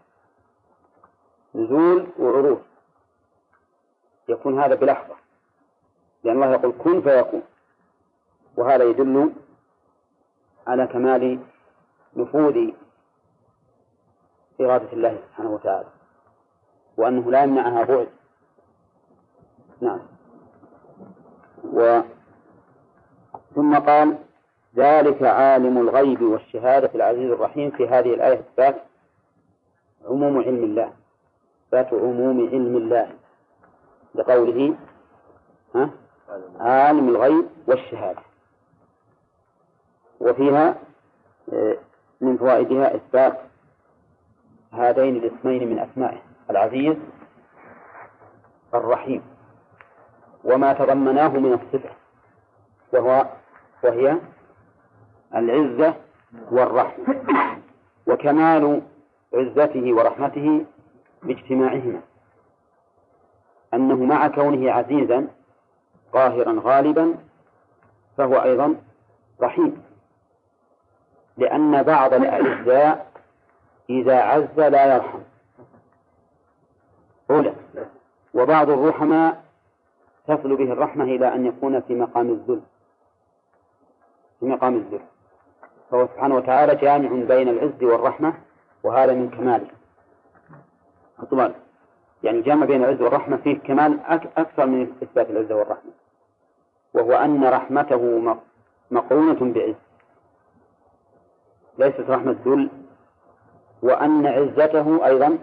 نزول 1.54 2.06
وعروج 2.18 2.58
يكون 4.28 4.60
هذا 4.60 4.74
بلحظة. 4.74 5.14
لأن 6.24 6.42
الله 6.42 6.52
يقول 6.52 6.72
كن 6.78 7.02
فيكون. 7.02 7.42
وهذا 8.56 8.84
يدل 8.84 9.32
على 10.66 10.86
كمال 10.86 11.38
نفوذ 12.16 12.70
إرادة 14.60 14.92
الله 14.92 15.18
سبحانه 15.28 15.50
وتعالى. 15.50 15.88
وأنه 16.96 17.30
لا 17.30 17.42
يمنعها 17.42 17.84
بعد. 17.84 18.08
نعم. 19.80 20.00
و 21.72 22.00
ثم 23.54 23.78
قال 23.78 24.18
ذلك 24.76 25.22
عالم 25.22 25.78
الغيب 25.78 26.22
والشهادة 26.22 26.90
العزيز 26.94 27.30
الرحيم 27.30 27.70
في 27.70 27.88
هذه 27.88 28.14
الآية 28.14 28.40
إثبات 28.40 28.76
عموم 30.08 30.38
علم 30.38 30.64
الله. 30.64 30.92
إثبات 31.66 31.92
عموم 31.92 32.48
علم 32.48 32.76
الله. 32.76 33.10
لقوله 34.14 34.74
ها؟ 35.74 35.90
عالم 36.60 37.08
الغيب 37.08 37.46
والشهادة. 37.66 38.20
وفيها 40.20 40.76
آه، 41.52 41.76
من 42.20 42.36
فوائدها 42.36 42.94
إثبات 42.94 43.40
هذين 44.72 45.16
الاسمين 45.16 45.70
من 45.70 45.78
أسمائه. 45.78 46.22
العزيز 46.50 46.96
الرحيم. 48.74 49.22
وما 50.44 50.72
تضمناه 50.72 51.28
من 51.28 51.52
الصفة 51.52 51.90
وهو 52.92 53.26
وهي 53.84 54.16
العزة 55.34 55.94
والرحمة. 56.50 57.20
وكمال 58.06 58.82
عزته 59.34 59.92
ورحمته 59.94 60.64
باجتماعهما. 61.22 62.00
أنه 63.74 64.04
مع 64.04 64.28
كونه 64.28 64.72
عزيزا 64.72 65.28
قاهرا 66.12 66.60
غالبا 66.64 67.14
فهو 68.18 68.34
أيضا 68.42 68.76
رحيم. 69.40 69.82
لأن 71.36 71.82
بعض 71.82 72.14
الأعزاء 72.14 73.10
إذا 73.90 74.22
عز 74.22 74.60
لا 74.60 74.94
يرحم. 74.94 75.20
أولى. 77.30 77.54
وبعض 78.34 78.70
الرحماء 78.70 79.49
تصل 80.36 80.56
به 80.56 80.72
الرحمة 80.72 81.04
إلى 81.04 81.34
أن 81.34 81.46
يكون 81.46 81.80
في 81.80 81.94
مقام 81.94 82.30
الذل. 82.30 82.60
في 84.40 84.46
مقام 84.46 84.76
الذل. 84.76 85.00
فهو 85.90 86.06
سبحانه 86.06 86.34
وتعالى 86.34 86.74
جامع 86.74 87.08
بين 87.08 87.48
العز 87.48 87.82
والرحمة 87.82 88.34
وهذا 88.82 89.14
من 89.14 89.30
كماله 89.30 89.70
أطوال 91.18 91.54
يعني 92.22 92.40
جامع 92.40 92.66
بين 92.66 92.84
العز 92.84 93.00
والرحمة 93.02 93.36
فيه 93.36 93.58
كمال 93.58 94.00
أكثر 94.36 94.66
من 94.66 94.92
إثبات 95.02 95.30
العز 95.30 95.52
والرحمة. 95.52 95.90
وهو 96.94 97.12
أن 97.12 97.44
رحمته 97.44 98.36
مقرونة 98.90 99.52
بعز. 99.54 99.74
ليست 101.78 102.10
رحمة 102.10 102.36
ذل. 102.44 102.70
وأن 103.82 104.26
عزته 104.26 105.06
أيضا 105.06 105.38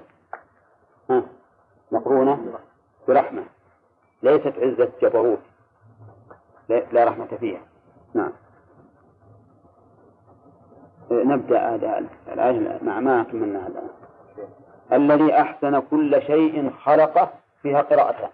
مقرونة 1.91 2.59
برحمة. 3.07 3.43
ليست 4.23 4.53
عزة 4.57 4.91
جبروت 5.01 5.39
لا 6.69 7.03
رحمة 7.03 7.37
فيها. 7.39 7.61
نعم. 8.13 8.31
نبدأ 11.11 11.75
الآية 12.27 12.79
مع 12.81 12.99
ما 12.99 13.23
كملناها 13.23 13.67
الآن 13.67 13.89
الذي 14.93 15.33
أحسن 15.41 15.79
كل 15.79 16.21
شيء 16.21 16.69
خلقه 16.69 17.29
فيها 17.61 17.81
قراءتان 17.81 18.29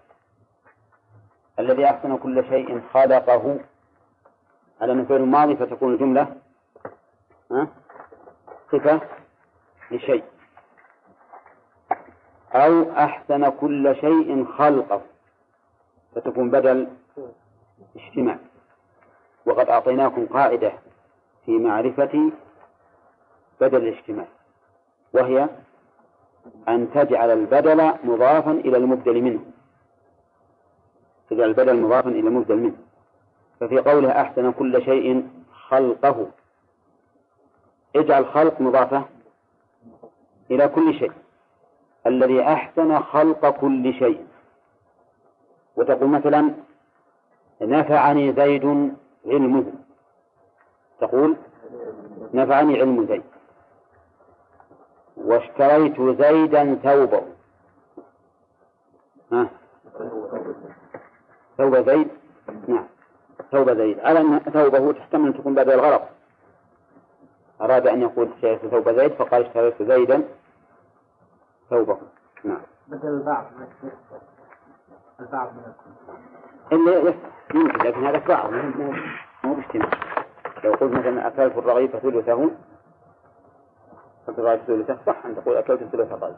الذي 1.58 1.84
أحسن 1.84 2.16
كل 2.16 2.44
شيء 2.48 2.80
خلقه. 2.92 3.60
على 4.80 4.94
مثل 4.94 5.16
الماضي 5.16 5.56
فتكون 5.56 5.94
الجملة 5.94 6.36
صفة 8.72 9.00
لشيء. 9.90 10.24
أو 12.52 12.92
أحسن 12.92 13.48
كل 13.48 13.96
شيء 14.00 14.44
خلقه. 14.44 15.02
فتكون 16.14 16.50
بدل 16.50 16.88
اجتماع 17.96 18.38
وقد 19.46 19.68
أعطيناكم 19.68 20.26
قاعدة 20.26 20.72
في 21.46 21.52
معرفة 21.52 22.30
بدل 23.60 23.88
الاجتماع 23.88 24.26
وهي 25.12 25.48
أن 26.68 26.90
تجعل 26.94 27.30
البدل 27.30 27.92
مضافا 28.04 28.50
إلى 28.50 28.76
المبدل 28.76 29.22
منه. 29.22 29.40
تجعل 31.30 31.48
البدل 31.48 31.80
مضافا 31.80 32.10
إلى 32.10 32.28
المبدل 32.28 32.56
منه. 32.56 32.76
ففي 33.60 33.78
قولها 33.78 34.20
أحسن 34.20 34.52
كل 34.52 34.84
شيء 34.84 35.28
خلقه. 35.68 36.26
اجعل 37.96 38.26
خلق 38.26 38.60
مضافة 38.60 39.04
إلى 40.50 40.68
كل 40.68 40.94
شيء. 40.94 41.12
الذي 42.06 42.42
أحسن 42.42 43.00
خلق 43.00 43.48
كل 43.48 43.94
شيء. 43.94 44.26
وتقول 45.76 46.08
مثلا 46.08 46.54
نفعني 47.62 48.32
زيد 48.32 48.94
علمه. 49.26 49.72
تقول 51.00 51.36
نفعني 52.34 52.80
علم 52.80 53.06
زيد. 53.06 53.22
واشتريت 55.16 56.00
زيدا 56.00 56.74
ثوبه. 56.74 57.22
ها؟ 59.32 59.48
ثوب 61.58 61.76
زيد؟ 61.76 62.08
نعم. 62.68 62.86
ثوب 63.52 63.70
زيد. 63.70 64.00
على 64.00 64.20
أن 64.20 64.38
ثوبه 64.38 64.92
تحتمل 64.92 65.26
أن 65.26 65.34
تكون 65.34 65.54
بدل 65.54 65.72
الغرض 65.72 66.00
أراد 67.60 67.86
أن 67.86 68.02
يقول 68.02 68.28
اشتريت 68.28 68.66
ثوب 68.66 68.90
زيد 68.90 69.12
فقال 69.12 69.46
اشتريت 69.46 69.82
زيدا 69.82 70.28
ثوبه. 71.70 71.98
نعم. 72.44 72.62
بدل 72.88 73.08
البعض. 73.08 73.44
البعض 75.20 75.52
من 75.52 75.72
إلا 76.72 77.14
يمكن 77.54 77.78
لكن 77.86 78.06
هذا 78.06 78.18
بعض 78.18 78.50
مو 79.44 79.54
باجتماع. 79.54 79.90
لو 80.64 80.72
قلت 80.72 80.92
مثلا 80.92 81.26
أكلت 81.26 81.58
الرغيف 81.58 81.96
ثلثه 81.96 82.50
أكلت 84.24 84.38
الرغيف 84.38 84.62
ثلثه 84.66 84.98
صح 85.06 85.26
أن 85.26 85.36
تقول 85.36 85.56
أكلت 85.56 85.82
ثلث 85.82 86.12
الرغيف 86.12 86.36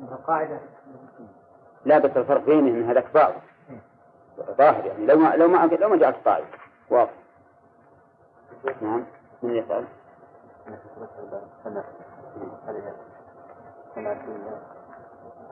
القاعدة 0.00 0.60
لا 1.84 1.98
بس 1.98 2.16
الفرق 2.16 2.44
بينه 2.44 2.70
أن 2.70 2.82
هذاك 2.90 3.14
بعض 3.14 3.32
ظاهر 4.58 4.86
يعني 4.86 5.06
لو 5.06 5.18
ما 5.18 5.36
لو 5.36 5.48
ما 5.48 5.66
لو 5.66 5.88
ما 5.88 5.96
جعلت 5.96 6.16
قاعدة 6.24 6.46
واضح. 6.90 7.12
نعم 8.80 9.04
من 9.42 9.56
يسأل؟ 9.56 9.84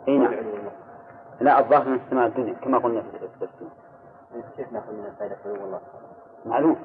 اي 0.09 0.19
نعم. 0.19 0.35
لا 1.43 1.59
الظاهر 1.59 1.89
من 1.89 2.01
السماء 2.07 2.27
الدنيا 2.27 2.55
كما 2.55 2.79
قلنا 2.79 3.01
في 3.01 3.25
التفسير 3.25 3.69
كيف 4.57 4.73
نأخذ 4.73 4.93
من 4.93 5.07
الفائدة؟ 5.07 5.35
في 5.43 5.49
والله. 5.49 5.81
معلوم. 6.47 6.77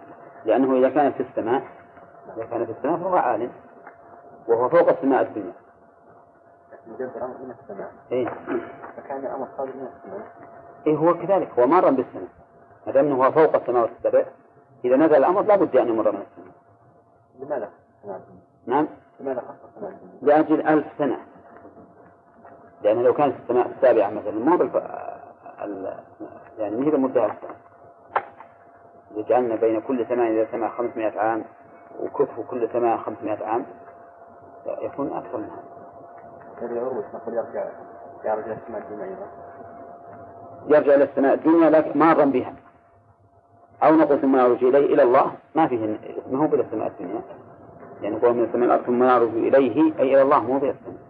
لأنه 0.45 0.77
إذا 0.77 0.89
كان 0.89 1.11
في 1.11 1.23
السماء 1.23 1.63
إذا 2.37 2.45
كان 2.45 2.65
في 2.65 2.71
السماء 2.71 2.97
فهو 2.97 3.15
عالم 3.15 3.51
وهو 4.47 4.69
فوق 4.69 4.89
السماء 4.89 5.21
الدنيا. 5.21 5.53
يدبر 6.87 7.25
أمر 7.25 7.37
من 7.37 7.53
السماء 7.61 7.91
إيه. 8.11 8.29
فكان 8.97 9.19
الأمر 9.19 9.47
صادر 9.57 9.71
من 9.75 9.87
السماء 9.97 10.27
إيه 10.87 10.97
هو 10.97 11.13
كذلك 11.13 11.59
هو 11.59 11.67
مارا 11.67 11.89
بالسماء 11.89 12.27
ما 12.87 12.93
دام 12.93 13.11
هو 13.11 13.31
فوق 13.31 13.55
السماوات 13.55 13.89
السبع 13.97 14.25
إذا 14.85 14.95
نزل 14.95 15.15
الأمر 15.15 15.41
لا 15.41 15.55
بد 15.55 15.75
أن 15.75 15.87
يمر 15.87 16.11
من 16.11 16.21
السماء 16.21 16.53
لماذا؟ 17.39 17.69
نعم. 18.67 18.87
لماذا 19.19 19.39
خص 19.41 19.69
السماء؟ 19.75 19.99
لأجل 20.21 20.67
ألف 20.67 20.85
سنة. 20.97 21.17
لأن 22.83 23.03
لو 23.03 23.13
كانت 23.13 23.35
السماء 23.43 23.67
السابعة 23.67 24.09
مثلا 24.09 24.45
ما 24.45 24.55
بالف... 24.55 24.77
ال... 25.63 25.93
يعني 26.59 26.75
ما 26.75 26.85
هي 26.85 26.91
بمدة 26.91 27.25
إذا 29.15 29.21
جعلنا 29.29 29.55
بين 29.55 29.81
كل 29.81 30.05
سماء 30.09 30.31
إلى 30.31 30.47
سماء 30.51 30.69
500 30.69 31.19
عام 31.19 31.43
وكفوا 31.99 32.43
كل 32.43 32.69
سماء 32.73 32.97
500 32.97 33.45
عام 33.45 33.65
يكون 34.81 35.13
أكثر 35.13 35.37
من 35.37 35.49
هذا 36.61 36.75
يرجع 37.27 37.67
يرجع 38.25 38.45
إلى 38.45 38.53
السماء 38.53 38.81
الدنيا 38.81 39.05
أيضا. 39.05 39.27
يرجع 40.67 40.95
إلى 40.95 41.03
السماء 41.03 41.33
الدنيا 41.33 41.69
لكن 41.69 41.99
مارا 41.99 42.25
بها. 42.25 42.53
أو 43.83 43.95
نقول 43.95 44.21
ثم 44.21 44.35
يعرج 44.35 44.63
إليه 44.63 44.93
إلى 44.93 45.03
الله 45.03 45.31
ما 45.55 45.67
فيه 45.67 45.99
ما 46.31 46.39
هو 46.39 46.45
إلى 46.45 46.61
السماء 46.63 46.87
الدنيا. 46.87 47.21
يعني 48.01 48.15
نقول 48.15 48.33
من 48.33 48.43
السماء 48.43 48.65
الأرض 48.65 48.83
ثم 48.83 49.03
يعرج 49.03 49.29
إليه 49.29 49.99
أي 49.99 50.13
إلى 50.13 50.21
الله 50.21 50.39
مو 50.39 50.57
إلى 50.57 50.69
السماء 50.69 51.06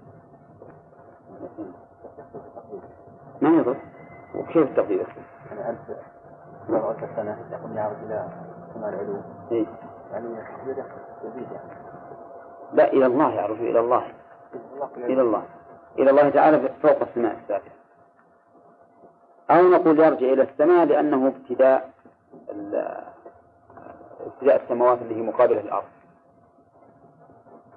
ما 3.41 3.49
يضر؟ 3.49 3.77
وكيف 4.35 4.57
التقدير؟ 4.57 5.07
يعني 5.49 5.69
ألف 5.69 5.79
مرة 6.69 7.09
سنة 7.15 7.37
يقوم 7.51 7.77
يعرج 7.77 7.95
إلى 8.05 8.27
سماء 8.73 8.89
العلو 8.89 9.21
إيه؟ 9.51 9.65
يعني 10.11 10.27
يزيد 10.65 10.77
يعني. 11.51 11.71
لا 12.73 12.93
إلى 12.93 13.05
الله 13.05 13.33
يعرج 13.33 13.59
إلى 13.59 13.79
الله. 13.79 14.03
إلى 14.97 15.21
الله. 15.21 15.43
إلى 15.99 16.09
الله 16.09 16.29
تعالى 16.29 16.69
فوق 16.81 17.01
السماء 17.01 17.37
السابعة. 17.43 17.71
أو 19.51 19.61
نقول 19.61 19.99
يرجع 19.99 20.27
إلى 20.33 20.41
السماء 20.43 20.85
لأنه 20.85 21.27
ابتداء 21.27 21.89
ال- 22.49 23.03
ابتداء 24.25 24.63
السماوات 24.63 25.01
اللي 25.01 25.15
هي 25.15 25.21
مقابلة 25.21 25.61
للأرض 25.61 25.83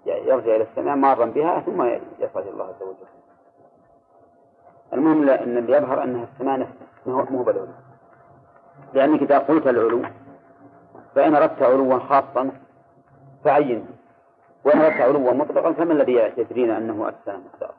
يعني 0.07 0.29
يرجع 0.29 0.57
إلى 0.57 0.63
السماء 0.71 0.97
مارا 0.97 1.27
بها 1.27 1.61
ثم 1.61 1.83
إلى 1.83 2.01
الله 2.51 2.65
عز 2.65 2.83
وجل. 2.83 3.20
المهم 4.93 5.29
أن 5.29 5.59
اللي 5.59 5.77
يظهر 5.77 6.03
أنها 6.03 6.25
السماء 6.25 6.59
نفسها 6.59 6.87
مو 7.07 7.25
مو 7.31 7.43
بالعلو 7.43 7.69
لأنك 8.95 9.23
إذا 9.23 9.39
قلت 9.39 9.67
العلو 9.67 10.03
فإن 11.15 11.35
أردت 11.35 11.63
علوا 11.63 11.99
خاصا 11.99 12.51
فعينه 13.45 13.87
وإن 14.65 14.81
أردت 14.81 15.01
علوا 15.01 15.33
مطلقا 15.33 15.73
فما 15.73 15.93
الذي 15.93 16.33
يدرينا 16.37 16.79
أنه 16.79 17.09
السنة 17.09 17.39
مقدار 17.39 17.75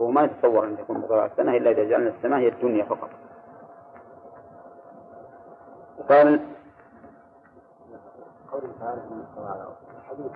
هو 0.00 0.10
ما 0.10 0.22
يتصور 0.22 0.64
أن 0.64 0.76
تكون 0.76 0.98
مقدار 0.98 1.26
السنة 1.26 1.56
إلا 1.56 1.70
إذا 1.70 1.84
جعلنا 1.84 2.10
السماء 2.10 2.38
هي 2.38 2.48
الدنيا 2.48 2.84
فقط. 2.84 3.10
قال 6.08 6.40
قوله 8.52 8.72
تعالى 8.80 9.00
من 9.10 9.24
استوى 9.28 9.48
على 9.48 9.68
الحديث 9.98 10.32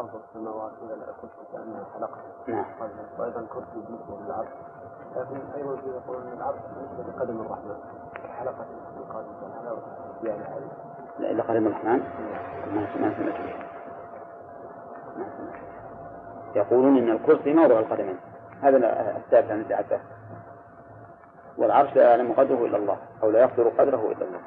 والسماوات 0.00 0.72
إذا 0.82 0.94
لا 0.94 1.12
كنت 1.22 1.32
كأنها 1.52 1.84
حلقة 1.94 2.18
نعم. 2.46 2.64
وأيضا 3.18 3.46
كرسي 3.52 3.86
بالنسبة 3.86 4.20
للعبد 4.20 4.48
لكن 5.16 5.40
أيضا 5.56 5.76
في 5.76 5.88
يقول 5.88 6.22
أن 6.22 6.32
العبد 6.32 6.60
بالنسبة 6.74 7.12
لقدم 7.12 7.40
الرحمن. 7.40 7.76
كحلقة 8.14 8.64
في 8.64 9.12
قادم 9.12 9.28
تعالى 9.40 9.78
يعني 10.22 10.44
لا 11.18 11.30
إلا 11.30 11.42
قدم 11.42 11.66
الرحمن؟ 11.66 11.98
ما 12.74 12.80
ما 13.00 13.16
سمعت 13.16 13.40
به. 13.40 13.54
يقولون 16.54 16.96
إن 16.96 17.10
الكرسي 17.10 17.52
موضع 17.52 17.78
القدمين. 17.78 18.18
هذا 18.62 18.76
الثابت 19.16 19.50
عن 19.50 19.60
ابن 19.60 19.72
عباس 19.72 20.00
والعرش 21.58 21.96
لا 21.96 22.10
يعلم 22.10 22.32
قدره 22.32 22.66
إلا 22.66 22.76
الله 22.76 22.98
أو 23.22 23.30
لا 23.30 23.40
يقدر 23.40 23.68
قدره 23.68 24.12
إلا 24.12 24.24
الله. 24.26 24.40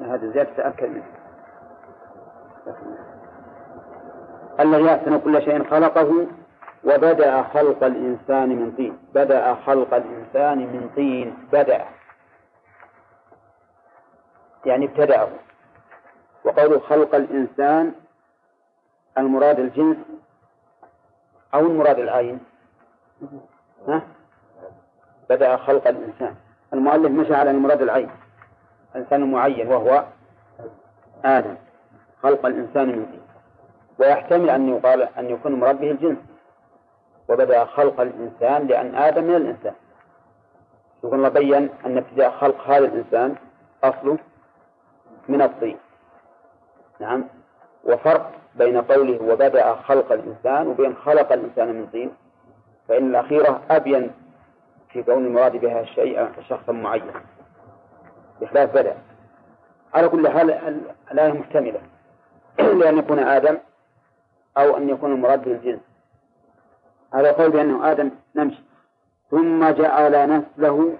هذا 0.00 0.32
زيادة 0.32 0.56
تأكد 0.56 0.88
منه. 0.88 1.04
الذي 4.60 4.94
أحسن 4.94 5.18
كل 5.18 5.42
شيء 5.42 5.64
خلقه 5.70 6.26
وبدأ 6.84 7.42
خلق 7.42 7.84
الإنسان 7.84 8.48
من 8.48 8.72
طين. 8.76 8.98
بدأ 9.14 9.54
خلق 9.54 9.94
الإنسان 9.94 10.58
من 10.58 10.90
طين. 10.96 11.48
بدأ. 11.52 11.84
يعني 14.66 14.86
ابتدأه. 14.86 15.28
وقول 16.44 16.80
خلق 16.80 17.14
الإنسان 17.14 17.92
المراد 19.18 19.60
الجنس 19.60 19.96
أو 21.54 21.60
المراد 21.60 21.98
العين. 21.98 22.40
ها؟ 23.88 24.02
بدأ 25.30 25.56
خلق 25.56 25.88
الإنسان. 25.88 26.34
المؤلف 26.72 27.12
مشى 27.12 27.34
على 27.34 27.50
المراد 27.50 27.82
العين. 27.82 28.10
إنسان 28.96 29.32
معين 29.32 29.68
وهو 29.68 30.04
آدم. 31.24 31.56
خلق 32.22 32.46
الإنسان 32.46 32.88
من 32.88 33.06
طين. 33.06 33.29
ويحتمل 34.00 34.50
أن 34.50 34.68
يقال 34.68 35.02
أن 35.02 35.30
يكون 35.30 35.52
المراد 35.52 35.80
به 35.80 35.90
الجنس. 35.90 36.18
وبدأ 37.28 37.64
خلق 37.64 38.00
الإنسان 38.00 38.66
لأن 38.66 38.94
آدم 38.94 39.24
من 39.24 39.34
الإنسان. 39.36 39.74
يقول 41.04 41.14
الله 41.14 41.28
بين 41.28 41.68
أن 41.86 41.96
ابتداء 41.98 42.30
خلق 42.30 42.60
هذا 42.70 42.84
الإنسان 42.84 43.34
أصله 43.84 44.18
من 45.28 45.42
الطين. 45.42 45.76
نعم. 47.00 47.24
وفرق 47.84 48.32
بين 48.54 48.80
قوله 48.82 49.22
وبدأ 49.22 49.74
خلق 49.74 50.12
الإنسان 50.12 50.66
وبين 50.66 50.94
خلق 50.96 51.32
الإنسان 51.32 51.68
من 51.74 51.86
طين. 51.92 52.10
فإن 52.88 53.10
الأخيرة 53.10 53.60
أبين 53.70 54.10
في 54.88 55.02
كون 55.02 55.26
المراد 55.26 55.56
بها 55.56 55.84
شيء 55.84 56.28
شخصا 56.48 56.72
معين 56.72 57.02
بخلاف 58.40 58.74
بدأ. 58.74 58.96
على 59.94 60.08
كل 60.08 60.28
حال 60.28 60.50
ال- 60.50 60.80
الآية 61.12 61.32
محتملة 61.32 61.80
لأن 62.80 62.98
يكون 62.98 63.18
آدم 63.18 63.58
أو 64.58 64.76
أن 64.76 64.88
يكون 64.88 65.12
المراد 65.12 65.44
به 65.44 65.52
الجنس 65.52 65.80
هذا 67.14 67.32
قول 67.32 67.50
بأنه 67.50 67.90
آدم 67.90 68.10
نمشي. 68.34 68.62
ثم 69.30 69.70
جعل 69.70 70.30
نسله 70.30 70.96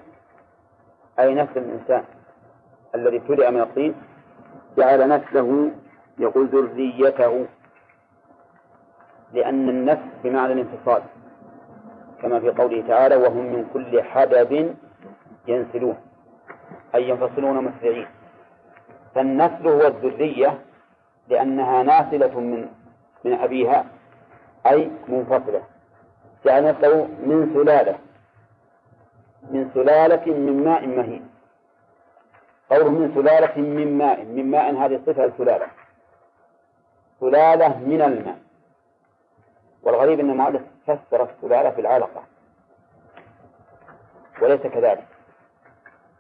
أي 1.19 1.35
نسل 1.35 1.59
الإنسان 1.59 2.05
الذي 2.95 3.17
ابتدأ 3.17 3.51
من 3.51 3.61
الطين 3.61 3.95
جعل 4.79 5.09
نسله 5.09 5.71
يقول 6.19 6.47
ذريته. 6.47 7.47
لأن 9.33 9.69
النسل 9.69 10.09
بمعنى 10.25 10.53
الانفصال 10.53 11.03
كما 12.23 12.41
في 12.41 12.51
قوله 12.51 12.85
تعالى 12.89 13.17
وهم 13.17 13.53
من 13.53 13.69
كل 13.73 14.03
حدب 14.03 14.75
ينسلون 15.49 15.97
أي 16.95 17.09
ينفصلون 17.09 17.65
مسرعين 17.65 18.07
فالنسل 19.15 19.69
هو 19.69 19.87
الذرية 19.87 20.59
لأنها 21.29 21.83
ناسلة 21.83 22.41
من 22.41 22.69
من 23.25 23.33
أبيها 23.33 23.87
أي 24.67 24.91
منفصلة 25.09 25.63
جعل 26.45 26.65
نسله 26.65 27.05
من 27.05 27.51
سلالة 27.55 27.99
من 29.51 29.71
سلالة 29.75 30.35
من 30.35 30.65
ماء 30.65 30.87
مهين. 30.87 31.31
قوله 32.71 32.91
من 32.91 33.15
سلالة 33.15 33.61
من 33.61 33.99
ماء 33.99 34.25
من 34.25 34.51
ماء 34.51 34.75
هذه 34.75 35.01
صفة 35.07 35.25
السلالة. 35.25 35.67
سلالة 37.21 37.79
من 37.79 38.03
الماء. 38.03 38.39
والغريب 39.83 40.21
أن 40.21 40.31
المؤلف 40.31 40.63
فسر 40.87 41.29
السلالة 41.31 41.71
في 41.71 41.81
العلقة. 41.81 42.23
وليس 44.43 44.61
كذلك. 44.61 45.07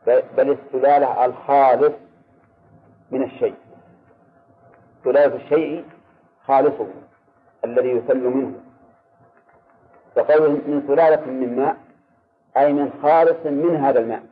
بل 0.06 0.59
السلالة 0.59 1.24
الخالص 1.24 1.94
من 3.10 3.22
الشيء. 3.22 3.55
سلالة 5.05 5.36
الشيء 5.36 5.85
خالصه 6.51 6.86
الذي 7.64 7.89
يسل 7.89 8.24
منه. 8.28 8.52
فقوله 10.16 10.48
من 10.48 10.85
سلالة 10.86 11.27
من 11.27 11.56
ماء 11.56 11.77
أي 12.56 12.72
من 12.72 12.93
خالص 13.02 13.47
من 13.47 13.77
هذا 13.77 14.01
الماء. 14.01 14.22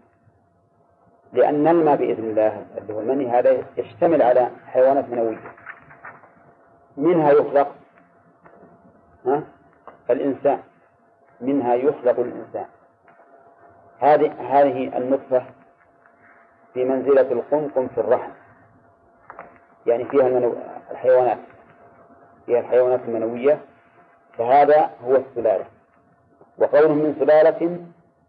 لأن 1.32 1.68
الماء 1.68 1.96
بإذن 1.96 2.24
الله 2.24 2.66
اللي 2.78 2.94
هو 2.94 3.00
المني 3.00 3.30
هذا 3.30 3.62
يشتمل 3.76 4.22
على 4.22 4.50
حيوانات 4.66 5.08
منوية. 5.08 5.52
منها 6.96 7.32
يخلق 7.32 7.74
ها؟ 9.26 9.42
الإنسان. 10.10 10.58
منها 11.40 11.74
يخلق 11.74 12.20
الإنسان. 12.20 12.66
هذه 13.98 14.32
هذه 14.32 14.98
النطفة 14.98 15.42
في 16.74 16.84
منزلة 16.84 17.32
القمقم 17.32 17.88
في 17.88 18.00
الرحم. 18.00 18.30
يعني 19.86 20.04
فيها. 20.04 20.52
الحيوانات. 20.90 21.38
فيها 22.48 22.60
الحيوانات 22.60 23.00
المنوية 23.08 23.60
فهذا 24.38 24.90
هو 25.04 25.16
السلالة. 25.16 25.64
وقوله 26.58 26.94
من 26.94 27.16
سلالة 27.20 27.78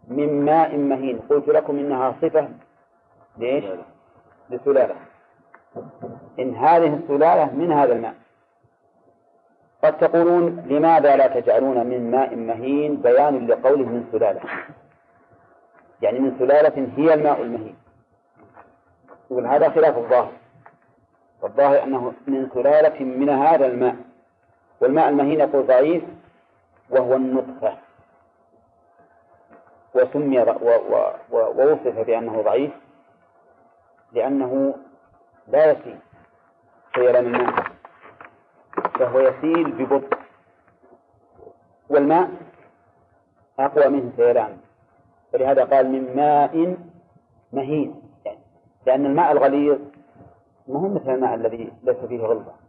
من 0.08 0.44
ماء 0.44 0.76
مهين. 0.76 1.18
قلت 1.18 1.48
لكم 1.48 1.78
إنها 1.78 2.14
صفة 2.22 2.48
ليش؟ 3.38 3.64
لسلالة. 4.50 4.94
إن 6.38 6.54
هذه 6.54 6.94
السلالة 6.94 7.54
من 7.54 7.72
هذا 7.72 7.92
الماء. 7.92 8.14
قد 9.84 9.98
تقولون 9.98 10.66
لماذا 10.68 11.16
لا 11.16 11.40
تجعلون 11.40 11.86
من 11.86 12.10
ماء 12.10 12.36
مهين؟ 12.36 12.96
بيان 12.96 13.46
لقوله 13.46 13.86
من 13.86 14.08
سلالة. 14.12 14.40
يعني 16.02 16.18
من 16.18 16.36
سلالة 16.38 16.88
هي 16.96 17.14
الماء 17.14 17.42
المهين. 17.42 17.76
يقول 19.30 19.46
هذا 19.46 19.68
خلاف 19.68 19.98
الظاهر. 19.98 20.32
والظاهر 21.42 21.82
أنه 21.82 22.12
من 22.26 22.48
سلالة 22.54 23.04
من 23.04 23.28
هذا 23.28 23.66
الماء. 23.66 24.09
والماء 24.80 25.08
المهين 25.08 25.40
يقول 25.40 25.66
ضعيف 25.66 26.04
وهو 26.90 27.14
النطفة. 27.16 27.78
وسمي 29.94 30.42
ووصف 31.30 31.98
بأنه 31.98 32.42
ضعيف 32.42 32.72
لأنه 34.12 34.74
لا 35.48 35.70
يسيل 35.70 35.98
سيلان 36.94 37.26
الماء 37.26 37.66
فهو 38.98 39.20
يسيل 39.20 39.72
ببطء. 39.72 40.18
والماء 41.88 42.30
أقوى 43.58 43.88
منه 43.88 44.12
سيلان 44.16 44.58
فلهذا 45.32 45.64
قال 45.64 45.92
من 45.92 46.16
ماء 46.16 46.76
مهين. 47.52 48.02
يعني 48.24 48.38
لأن 48.86 49.06
الماء 49.06 49.32
الغليظ 49.32 49.78
مهم 50.68 50.94
مثل 50.94 51.10
الماء 51.14 51.34
الذي 51.34 51.72
ليس 51.82 51.96
فيه 51.96 52.20
غلظة. 52.20 52.59